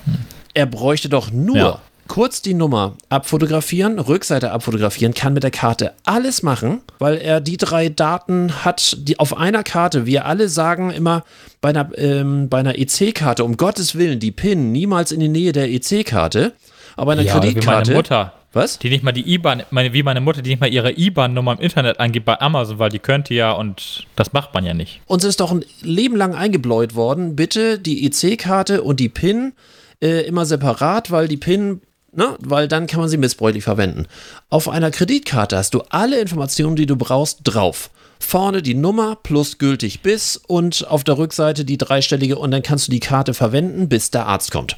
er 0.53 0.65
bräuchte 0.65 1.09
doch 1.09 1.31
nur 1.31 1.81
kurz 2.11 2.41
die 2.41 2.53
Nummer 2.53 2.95
abfotografieren, 3.07 3.97
Rückseite 3.97 4.51
abfotografieren, 4.51 5.13
kann 5.13 5.31
mit 5.31 5.43
der 5.43 5.49
Karte 5.49 5.93
alles 6.03 6.43
machen, 6.43 6.81
weil 6.99 7.15
er 7.15 7.39
die 7.39 7.55
drei 7.55 7.87
Daten 7.87 8.65
hat, 8.65 8.97
die 8.99 9.17
auf 9.17 9.37
einer 9.37 9.63
Karte, 9.63 10.05
wir 10.05 10.25
alle 10.25 10.49
sagen 10.49 10.91
immer 10.91 11.23
bei 11.61 11.69
einer, 11.69 11.89
ähm, 11.97 12.49
einer 12.51 12.77
EC-Karte, 12.77 13.45
um 13.45 13.55
Gottes 13.55 13.95
Willen, 13.95 14.19
die 14.19 14.31
PIN 14.31 14.73
niemals 14.73 15.13
in 15.13 15.21
die 15.21 15.29
Nähe 15.29 15.53
der 15.53 15.71
EC-Karte, 15.71 16.51
aber 16.97 17.05
bei 17.05 17.11
einer 17.13 17.21
ja, 17.21 17.39
Kreditkarte. 17.39 17.91
Wie 17.91 17.93
meine 17.93 17.95
Mutter. 17.95 18.33
Was? 18.51 18.77
Die 18.79 18.89
nicht 18.89 19.05
mal 19.05 19.13
die 19.13 19.33
IBAN, 19.33 19.63
meine, 19.71 19.93
wie 19.93 20.03
meine 20.03 20.19
Mutter, 20.19 20.41
die 20.41 20.49
nicht 20.49 20.59
mal 20.59 20.67
ihre 20.67 20.91
IBAN-Nummer 20.91 21.53
im 21.53 21.59
Internet 21.59 22.01
angibt 22.01 22.25
bei 22.25 22.41
Amazon, 22.41 22.77
weil 22.77 22.89
die 22.89 22.99
könnte 22.99 23.33
ja 23.33 23.53
und 23.53 24.05
das 24.17 24.33
macht 24.33 24.53
man 24.53 24.65
ja 24.65 24.73
nicht. 24.73 24.99
Uns 25.05 25.23
ist 25.23 25.39
doch 25.39 25.53
ein 25.53 25.63
Leben 25.81 26.17
lang 26.17 26.35
eingebläut 26.35 26.93
worden, 26.93 27.37
bitte 27.37 27.79
die 27.79 28.05
EC-Karte 28.05 28.83
und 28.83 28.99
die 28.99 29.07
PIN 29.07 29.53
äh, 30.01 30.25
immer 30.25 30.45
separat, 30.45 31.09
weil 31.09 31.29
die 31.29 31.37
PIN 31.37 31.79
Ne? 32.13 32.35
Weil 32.39 32.67
dann 32.67 32.87
kann 32.87 32.99
man 32.99 33.09
sie 33.09 33.17
missbräuchlich 33.17 33.63
verwenden. 33.63 34.07
Auf 34.49 34.67
einer 34.67 34.91
Kreditkarte 34.91 35.57
hast 35.57 35.73
du 35.73 35.81
alle 35.89 36.19
Informationen, 36.19 36.75
die 36.75 36.85
du 36.85 36.97
brauchst, 36.97 37.39
drauf. 37.43 37.89
Vorne 38.19 38.61
die 38.61 38.75
Nummer 38.75 39.15
plus 39.15 39.57
gültig 39.57 40.01
bis 40.01 40.37
und 40.37 40.85
auf 40.87 41.03
der 41.03 41.17
Rückseite 41.17 41.65
die 41.65 41.77
dreistellige 41.77 42.37
und 42.37 42.51
dann 42.51 42.61
kannst 42.61 42.87
du 42.87 42.91
die 42.91 42.99
Karte 42.99 43.33
verwenden, 43.33 43.89
bis 43.89 44.11
der 44.11 44.27
Arzt 44.27 44.51
kommt. 44.51 44.77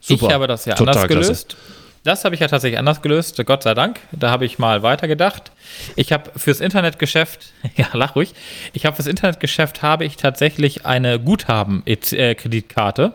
Super. 0.00 0.26
Ich 0.26 0.32
habe 0.32 0.46
das 0.46 0.64
ja 0.64 0.74
Total 0.74 0.94
anders 0.94 1.08
gelöst. 1.08 1.48
Klasse. 1.48 1.78
Das 2.04 2.24
habe 2.24 2.34
ich 2.34 2.40
ja 2.40 2.48
tatsächlich 2.48 2.78
anders 2.78 3.02
gelöst, 3.02 3.44
Gott 3.44 3.64
sei 3.64 3.74
Dank. 3.74 4.00
Da 4.12 4.30
habe 4.30 4.46
ich 4.46 4.58
mal 4.58 4.82
weitergedacht. 4.82 5.52
Ich 5.96 6.12
habe 6.12 6.30
fürs 6.36 6.60
Internetgeschäft, 6.60 7.52
ja, 7.76 7.88
lach 7.92 8.16
ruhig, 8.16 8.34
ich 8.72 8.86
habe 8.86 8.96
fürs 8.96 9.08
Internetgeschäft 9.08 9.82
habe 9.82 10.04
ich 10.04 10.16
tatsächlich 10.16 10.86
eine 10.86 11.18
Guthaben-Kreditkarte. 11.18 13.12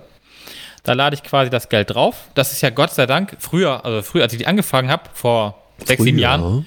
Da 0.83 0.93
lade 0.93 1.15
ich 1.15 1.23
quasi 1.23 1.49
das 1.49 1.69
Geld 1.69 1.93
drauf. 1.93 2.27
Das 2.35 2.51
ist 2.51 2.61
ja 2.61 2.69
Gott 2.69 2.91
sei 2.91 3.05
Dank 3.05 3.37
früher, 3.39 3.85
also 3.85 4.01
früher, 4.01 4.23
als 4.23 4.33
ich 4.33 4.39
die 4.39 4.47
angefangen 4.47 4.91
habe, 4.91 5.03
vor 5.13 5.57
sechs, 5.85 6.03
sieben 6.03 6.19
Jahren, 6.19 6.65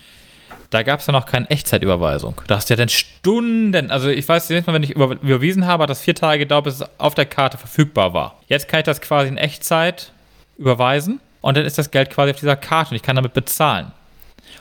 da 0.71 0.83
gab 0.83 1.01
es 1.01 1.07
ja 1.07 1.13
noch 1.13 1.27
keine 1.27 1.49
Echtzeitüberweisung. 1.51 2.41
Da 2.47 2.57
hast 2.57 2.69
du 2.69 2.75
ja 2.75 2.77
dann 2.77 2.89
Stunden, 2.89 3.91
also 3.91 4.09
ich 4.09 4.27
weiß 4.27 4.49
nicht 4.51 4.67
mal, 4.67 4.73
wenn 4.73 4.83
ich 4.83 4.91
überwiesen 4.91 5.67
habe, 5.67 5.83
hat 5.83 5.91
das 5.91 6.01
vier 6.01 6.15
Tage 6.15 6.41
gedauert, 6.41 6.65
bis 6.65 6.81
es 6.81 6.85
auf 6.99 7.15
der 7.15 7.27
Karte 7.27 7.59
verfügbar 7.59 8.15
war. 8.15 8.41
Jetzt 8.49 8.69
kann 8.69 8.81
ich 8.81 8.87
das 8.87 9.01
quasi 9.01 9.29
in 9.29 9.37
Echtzeit 9.37 10.13
überweisen 10.59 11.21
und 11.43 11.57
dann 11.57 11.67
ist 11.67 11.77
das 11.79 11.91
Geld 11.91 12.11
quasi 12.11 12.33
auf 12.33 12.41
dieser 12.41 12.57
Karte 12.57 12.91
und 12.91 12.97
ich 12.97 13.03
kann 13.03 13.17
damit 13.17 13.35
bezahlen. 13.35 13.93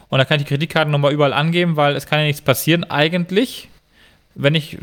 Und 0.10 0.18
dann 0.20 0.28
kann 0.28 0.40
ich 0.40 0.46
die 0.46 0.50
Kreditkartennummer 0.50 1.10
überall 1.10 1.34
angeben, 1.34 1.78
weil 1.78 1.96
es 1.96 2.06
kann 2.06 2.20
ja 2.20 2.26
nichts 2.26 2.42
passieren 2.42 2.84
eigentlich, 2.84 3.70
wenn 4.36 4.54
ich, 4.54 4.78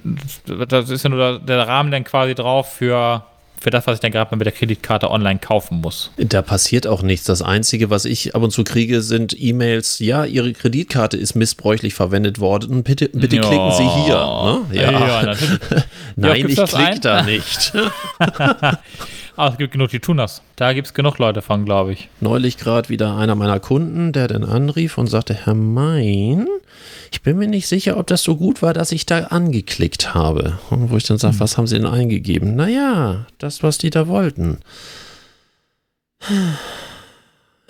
das 0.46 0.88
ist 0.88 1.04
ja 1.04 1.10
nur 1.10 1.38
der 1.38 1.68
Rahmen 1.68 1.90
dann 1.90 2.04
quasi 2.04 2.34
drauf 2.34 2.72
für 2.72 3.24
für 3.62 3.70
das, 3.70 3.86
was 3.86 3.94
ich 3.94 4.00
dann 4.00 4.10
gerade 4.10 4.30
mal 4.30 4.38
mit 4.38 4.46
der 4.46 4.52
Kreditkarte 4.52 5.10
online 5.10 5.38
kaufen 5.38 5.80
muss. 5.80 6.10
Da 6.16 6.42
passiert 6.42 6.86
auch 6.86 7.02
nichts. 7.02 7.26
Das 7.26 7.42
Einzige, 7.42 7.90
was 7.90 8.04
ich 8.04 8.34
ab 8.34 8.42
und 8.42 8.50
zu 8.50 8.64
kriege, 8.64 9.02
sind 9.02 9.34
E-Mails, 9.38 10.00
ja, 10.00 10.24
Ihre 10.24 10.52
Kreditkarte 10.52 11.16
ist 11.16 11.34
missbräuchlich 11.34 11.94
verwendet 11.94 12.40
worden. 12.40 12.82
Bitte, 12.82 13.08
bitte 13.08 13.36
ja. 13.36 13.42
klicken 13.42 13.72
Sie 13.72 13.88
hier. 14.04 14.14
Ne? 14.14 14.60
Ja. 14.72 14.90
ja. 14.90 15.36
Nein, 16.16 16.48
ich 16.48 16.56
klicke 16.56 17.00
da 17.00 17.22
nicht. 17.22 17.72
Ah, 19.35 19.49
es 19.49 19.57
gibt 19.57 19.72
genug, 19.72 19.89
die 19.91 20.01
tun 20.01 20.18
das. 20.18 20.43
Da 20.57 20.74
gibt 20.74 20.89
es 20.89 20.95
genug 20.95 21.18
Leute 21.18 21.41
von, 21.41 21.64
glaube 21.64 21.93
ich. 21.95 22.09
Neulich 22.20 22.59
gerade 22.59 22.91
wieder 22.91 23.16
einer 23.16 23.35
meiner 23.35 23.61
Kunden, 23.61 24.12
der 24.12 24.28
dann 24.28 24.45
anrief 24.45 24.99
und 24.99 25.07
sagte, 25.07 25.33
Herr 25.33 25.55
Mein, 25.55 26.47
ich 27.11 27.22
bin 27.22 27.39
mir 27.39 27.49
nicht 27.49 27.66
sicher, 27.66 27.97
ob 27.97 28.07
das 28.09 28.22
so 28.22 28.37
gut 28.37 28.61
war, 28.61 28.74
dass 28.74 28.93
ich 28.93 29.07
da 29.07 29.18
angeklickt 29.24 30.12
habe. 30.12 30.59
Und 30.68 30.91
wo 30.91 30.99
ich 30.99 31.05
dann 31.05 31.16
sage, 31.16 31.35
hm. 31.35 31.41
was 31.41 31.57
haben 31.57 31.66
Sie 31.66 31.76
denn 31.76 31.87
eingegeben? 31.87 32.57
Naja, 32.57 33.26
das, 33.39 33.62
was 33.62 33.78
die 33.78 33.91
da 33.91 34.07
wollten. 34.07 34.59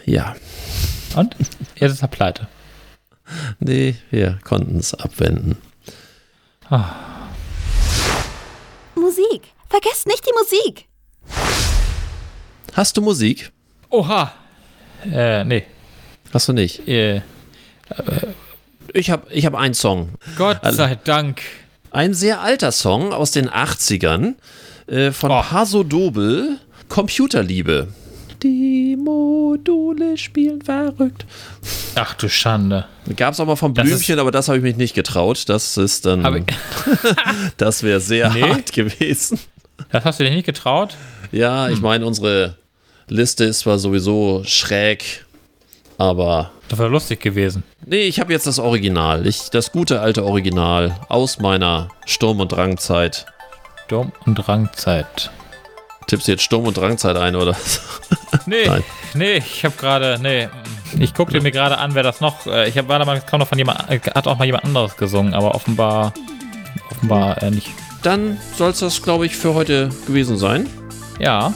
Ja. 0.05 0.35
Und? 1.15 1.37
Jetzt 1.77 1.93
ist 1.93 2.03
er 2.03 2.09
pleite. 2.09 2.49
Nee, 3.61 3.95
wir 4.11 4.41
konnten 4.43 4.79
es 4.79 4.95
abwenden. 4.95 5.59
Ah. 6.69 6.97
Musik. 8.97 9.43
Vergesst 9.69 10.07
nicht 10.07 10.27
die 10.27 10.33
Musik. 10.37 10.89
Hast 12.73 12.97
du 12.97 13.03
Musik? 13.03 13.53
Oha. 13.91 14.33
Äh, 15.05 15.45
nee. 15.45 15.65
Hast 16.33 16.49
du 16.49 16.55
nicht? 16.55 16.89
Äh, 16.89 17.17
äh, 17.17 17.21
ich 18.95 19.11
habe 19.11 19.27
ich 19.31 19.45
hab 19.45 19.55
einen 19.55 19.75
Song. 19.75 20.11
Gott 20.39 20.61
sei 20.63 20.95
Dank. 21.05 21.43
Ein 21.91 22.15
sehr 22.15 22.41
alter 22.41 22.73
Song 22.73 23.13
aus 23.13 23.31
den 23.31 23.51
80ern 23.51 24.37
äh, 24.87 25.13
von 25.13 25.31
oh. 25.31 25.43
Paso 25.43 25.83
Dobel, 25.83 26.59
Computerliebe. 26.89 27.89
Die 28.43 28.97
Module 28.97 30.17
spielen 30.17 30.63
verrückt. 30.63 31.27
Ach 31.95 32.15
du 32.15 32.31
Schande. 32.31 32.87
Gab 33.17 33.35
es 33.35 33.41
auch 33.41 33.47
mal 33.47 33.57
von 33.57 33.75
Blümchen, 33.75 34.19
aber 34.19 34.31
das 34.31 34.49
habe 34.49 34.57
ich 34.57 34.65
mich 34.65 34.77
nicht 34.77 34.95
getraut. 34.95 35.49
Das 35.51 35.77
ist 35.77 36.07
dann. 36.07 36.47
das 37.59 37.83
wäre 37.83 38.01
sehr 38.01 38.31
nee. 38.31 38.43
hart 38.43 38.73
gewesen. 38.73 39.39
Das 39.91 40.07
hast 40.07 40.21
du 40.21 40.25
dir 40.25 40.31
nicht 40.31 40.47
getraut? 40.47 40.97
Ja, 41.33 41.69
ich 41.69 41.77
hm. 41.77 41.83
meine, 41.83 42.07
unsere 42.07 42.57
Liste 43.09 43.45
ist 43.45 43.61
zwar 43.61 43.79
sowieso 43.79 44.43
schräg, 44.45 45.25
aber. 45.99 46.51
Das 46.69 46.79
wäre 46.79 46.89
lustig 46.89 47.21
gewesen. 47.21 47.63
Nee, 47.85 48.03
ich 48.05 48.19
habe 48.21 48.33
jetzt 48.33 48.47
das 48.47 48.59
Original. 48.59 49.27
Ich, 49.27 49.51
das 49.51 49.73
gute 49.73 50.01
alte 50.01 50.25
Original 50.25 50.97
aus 51.09 51.39
meiner 51.39 51.89
Sturm- 52.07 52.41
und 52.41 52.53
Drangzeit. 52.53 53.27
Sturm- 53.85 54.13
und 54.25 54.37
Drangzeit. 54.37 55.31
Tippst 56.07 56.29
du 56.29 56.33
jetzt 56.33 56.43
Sturm- 56.43 56.67
und 56.67 56.77
Drangzeit 56.77 57.17
ein, 57.17 57.37
oder? 57.37 57.57
Nee, 58.47 58.67
Nein. 58.67 58.83
nee, 59.15 59.35
ich 59.37 59.63
habe 59.65 59.77
gerade, 59.77 60.19
nee. 60.21 60.49
Ich 60.99 61.13
guckte 61.15 61.41
mir 61.43 61.53
gerade 61.53 61.77
an, 61.79 61.95
wer 61.95 62.03
das 62.03 62.21
noch. 62.23 62.47
Äh, 62.47 62.69
ich 62.69 62.79
habe 62.79 62.89
war 62.89 63.05
mal 63.05 63.21
kaum 63.21 63.41
noch 63.41 63.47
von 63.49 63.59
jemand, 63.59 63.91
äh, 63.91 64.01
hat 64.15 64.27
auch 64.27 64.39
mal 64.39 64.47
jemand 64.47 64.65
anderes 64.65 64.97
gesungen, 64.97 65.35
aber 65.35 65.55
offenbar, 65.55 66.15
offenbar 66.91 67.43
äh, 67.43 67.51
nicht. 67.51 67.69
Dann 68.03 68.39
soll 68.57 68.71
es 68.71 68.81
das, 68.81 69.03
glaube 69.03 69.27
ich, 69.27 69.37
für 69.37 69.55
heute 69.55 69.91
gewesen 70.07 70.39
sein. 70.39 70.67
Ja. 71.21 71.53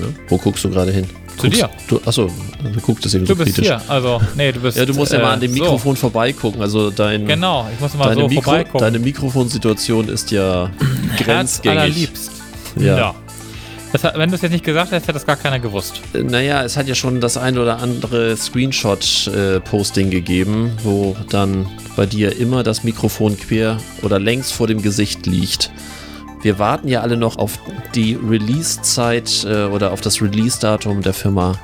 Ja. 0.00 0.08
Wo 0.28 0.36
guckst 0.38 0.64
du 0.64 0.70
gerade 0.70 0.92
hin? 0.92 1.06
Zu 1.36 1.46
guckst, 1.46 1.60
dir. 1.60 1.70
Du, 1.88 2.00
achso, 2.04 2.30
du 2.62 2.80
guckst 2.80 3.06
es 3.06 3.14
eben 3.14 3.24
du 3.24 3.34
so 3.34 3.44
bist 3.44 3.58
Hier. 3.58 3.80
Also, 3.88 4.20
nee, 4.36 4.52
du 4.52 4.60
bist. 4.60 4.76
Ja, 4.76 4.84
du 4.84 4.94
musst 4.94 5.12
äh, 5.12 5.16
ja 5.16 5.22
mal 5.22 5.32
an 5.34 5.40
dem 5.40 5.52
Mikrofon 5.52 5.96
so. 5.96 6.00
vorbeigucken. 6.02 6.60
Also 6.60 6.90
dein. 6.90 7.26
Genau, 7.26 7.68
ich 7.72 7.80
muss 7.80 7.94
mal 7.94 8.08
deine 8.08 8.22
so 8.22 8.28
Mikro, 8.28 8.42
vorbeigucken. 8.42 8.80
Deine 8.80 8.98
Mikrofonsituation 8.98 10.08
ist 10.08 10.30
ja 10.30 10.70
grenzgängig. 11.18 11.78
allerliebst. 11.78 12.30
Ja. 12.76 12.96
ja. 12.96 13.14
Das, 13.92 14.04
wenn 14.04 14.28
du 14.28 14.36
es 14.36 14.42
jetzt 14.42 14.52
nicht 14.52 14.64
gesagt 14.64 14.92
hättest, 14.92 15.08
hätte 15.08 15.14
das 15.14 15.26
gar 15.26 15.36
keiner 15.36 15.58
gewusst. 15.58 16.00
Naja, 16.12 16.62
es 16.62 16.76
hat 16.76 16.86
ja 16.86 16.94
schon 16.94 17.20
das 17.20 17.36
ein 17.36 17.58
oder 17.58 17.78
andere 17.80 18.36
Screenshot-Posting 18.36 20.06
äh, 20.06 20.10
gegeben, 20.10 20.72
wo 20.84 21.16
dann 21.28 21.66
bei 21.96 22.06
dir 22.06 22.36
immer 22.38 22.62
das 22.62 22.84
Mikrofon 22.84 23.36
quer 23.36 23.78
oder 24.02 24.20
längs 24.20 24.52
vor 24.52 24.68
dem 24.68 24.80
Gesicht 24.80 25.26
liegt. 25.26 25.72
Wir 26.42 26.58
warten 26.58 26.88
ja 26.88 27.02
alle 27.02 27.16
noch 27.16 27.36
auf 27.36 27.58
die 27.94 28.14
Release-Zeit 28.14 29.44
äh, 29.44 29.64
oder 29.64 29.92
auf 29.92 30.00
das 30.00 30.22
Release-Datum 30.22 31.02
der 31.02 31.12
Firma 31.12 31.58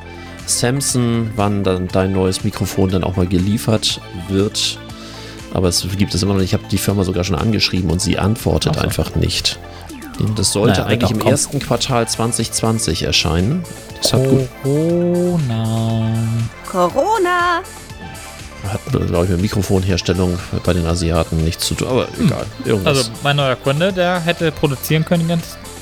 Samsung, 0.47 1.31
wann 1.35 1.65
dann 1.65 1.89
dein 1.89 2.13
neues 2.13 2.45
Mikrofon 2.45 2.91
dann 2.91 3.05
auch 3.05 3.17
mal 3.17 3.27
geliefert 3.27 4.01
wird. 4.29 4.79
Aber 5.55 5.69
es 5.69 5.87
gibt 5.97 6.15
es 6.15 6.23
immer 6.23 6.35
noch 6.35 6.41
nicht. 6.41 6.53
Ich 6.53 6.55
habe 6.55 6.69
die 6.71 6.79
Firma 6.79 7.05
sogar 7.05 7.25
schon 7.25 7.37
angeschrieben 7.37 7.91
und 7.91 8.01
sie 8.01 8.19
antwortet 8.19 8.75
so. 8.75 8.81
einfach 8.81 9.15
nicht. 9.15 9.59
Das 10.37 10.53
sollte 10.53 10.81
naja, 10.81 10.87
eigentlich 10.87 11.11
im 11.11 11.21
ersten 11.21 11.59
Quartal 11.59 12.09
2020 12.09 13.03
erscheinen. 13.03 13.63
Das 14.01 14.13
hat 14.13 14.23
Corona. 14.63 16.15
Corona. 16.71 17.63
Hat, 18.73 18.81
glaube 18.91 19.25
ich, 19.25 19.31
mit 19.31 19.43
Mikrofonherstellung 19.43 20.39
bei 20.65 20.73
den 20.73 20.87
Asiaten 20.87 21.43
nichts 21.45 21.67
zu 21.67 21.75
tun, 21.75 21.89
aber 21.89 22.09
hm. 22.17 22.27
egal. 22.27 22.47
Irgendwas. 22.65 22.99
Also 22.99 23.11
mein 23.23 23.37
neuer 23.37 23.57
Kunde, 23.57 23.93
der 23.93 24.21
hätte 24.21 24.53
produzieren 24.53 25.05
können 25.05 25.23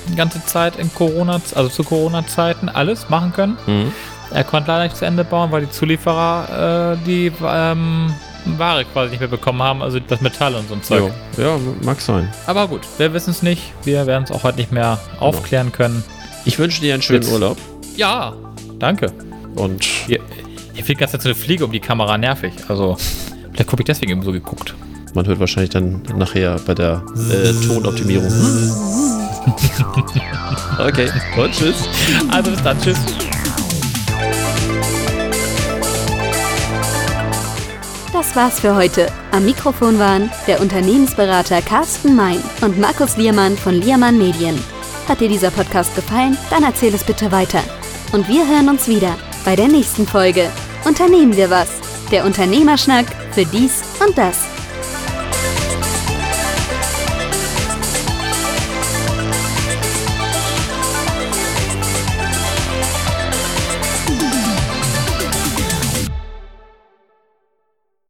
die 0.09 0.17
ganze, 0.17 0.45
Zeit 0.45 0.77
in 0.77 0.93
Corona, 0.93 1.41
also 1.55 1.69
zu 1.69 1.83
Corona-Zeiten, 1.83 2.69
alles 2.69 3.09
machen 3.09 3.33
können. 3.33 3.57
Mhm. 3.67 3.93
Er 4.33 4.45
konnte 4.45 4.71
leider 4.71 4.85
nicht 4.85 4.97
zu 4.97 5.07
Ende 5.07 5.25
bauen, 5.25 5.51
weil 5.51 5.63
die 5.63 5.71
Zulieferer 5.71 6.97
äh, 6.99 7.07
die 7.07 7.33
ähm, 7.43 8.13
Ware 8.59 8.85
quasi 8.85 9.11
nicht 9.11 9.21
mehr 9.21 9.29
bekommen 9.29 9.63
haben, 9.63 9.83
also 9.83 9.99
das 10.01 10.21
Metall 10.21 10.55
und 10.55 10.69
so 10.69 10.75
ein 10.75 10.83
Zeug. 10.83 11.13
Jo. 11.37 11.43
Ja, 11.43 11.59
mag 11.83 12.01
sein. 12.01 12.31
Aber 12.47 12.69
gut, 12.69 12.83
wir 12.99 13.13
wissen 13.15 13.31
es 13.31 13.43
nicht. 13.43 13.63
Wir 13.85 14.07
werden 14.07 14.25
es 14.25 14.31
auch 14.31 14.43
heute 14.43 14.59
nicht 14.59 14.73
mehr 14.73 14.99
genau. 15.13 15.23
aufklären 15.23 15.73
können. 15.73 16.05
Ich 16.45 16.59
wünsche 16.59 16.81
dir 16.81 16.95
einen 16.95 17.03
schönen 17.03 17.23
Jetzt. 17.23 17.33
Urlaub. 17.33 17.57
Ja, 17.97 18.35
danke. 18.79 19.13
Und 19.55 19.85
hier, 19.85 20.21
hier 20.75 20.85
fliegt 20.85 21.01
ganz 21.01 21.13
so 21.13 21.19
eine 21.19 21.35
Fliege 21.35 21.65
um 21.65 21.73
die 21.73 21.81
Kamera 21.81 22.19
nervig. 22.19 22.53
Also, 22.69 22.97
vielleicht 23.53 23.71
habe 23.71 23.83
ich 23.83 23.87
deswegen 23.87 24.13
eben 24.13 24.23
so 24.23 24.33
geguckt. 24.33 24.75
Man 25.15 25.27
hört 25.27 25.39
wahrscheinlich 25.39 25.71
dann 25.71 26.03
nachher 26.17 26.59
bei 26.67 26.75
der 26.75 27.03
äh, 27.31 27.53
Tonoptimierung. 27.67 28.27
okay, 30.79 31.09
und 31.37 31.53
tschüss. 31.53 31.89
Also 32.31 32.51
bis 32.51 32.63
dann, 32.63 32.81
tschüss. 32.81 32.99
Das 38.13 38.35
war's 38.35 38.59
für 38.59 38.75
heute. 38.75 39.07
Am 39.31 39.45
Mikrofon 39.45 39.99
waren 40.01 40.31
der 40.49 40.61
Unternehmensberater 40.61 41.63
Carsten 41.63 42.17
Mein 42.17 42.39
und 42.63 42.81
Markus 42.81 43.17
Liermann 43.17 43.57
von 43.57 43.75
Liermann 43.75 44.19
Medien. 44.19 44.59
Hat 45.09 45.21
dir 45.21 45.29
dieser 45.29 45.51
Podcast 45.53 45.95
gefallen? 45.95 46.37
Dann 46.51 46.65
erzähl 46.65 46.93
es 46.95 47.05
bitte 47.05 47.31
weiter. 47.31 47.61
Und 48.13 48.27
wir 48.29 48.49
hören 48.49 48.69
uns 48.69 48.89
wieder 48.89 49.15
bei 49.45 49.57
der 49.57 49.69
nächsten 49.69 50.07
Folge. 50.07 50.51
Unternehmen 50.85 51.37
wir 51.37 51.51
was. 51.51 51.69
Der 52.11 52.25
Unternehmerschnack 52.25 53.07
für 53.33 53.45
dies 53.45 53.83
und 54.07 54.17
das. 54.17 54.54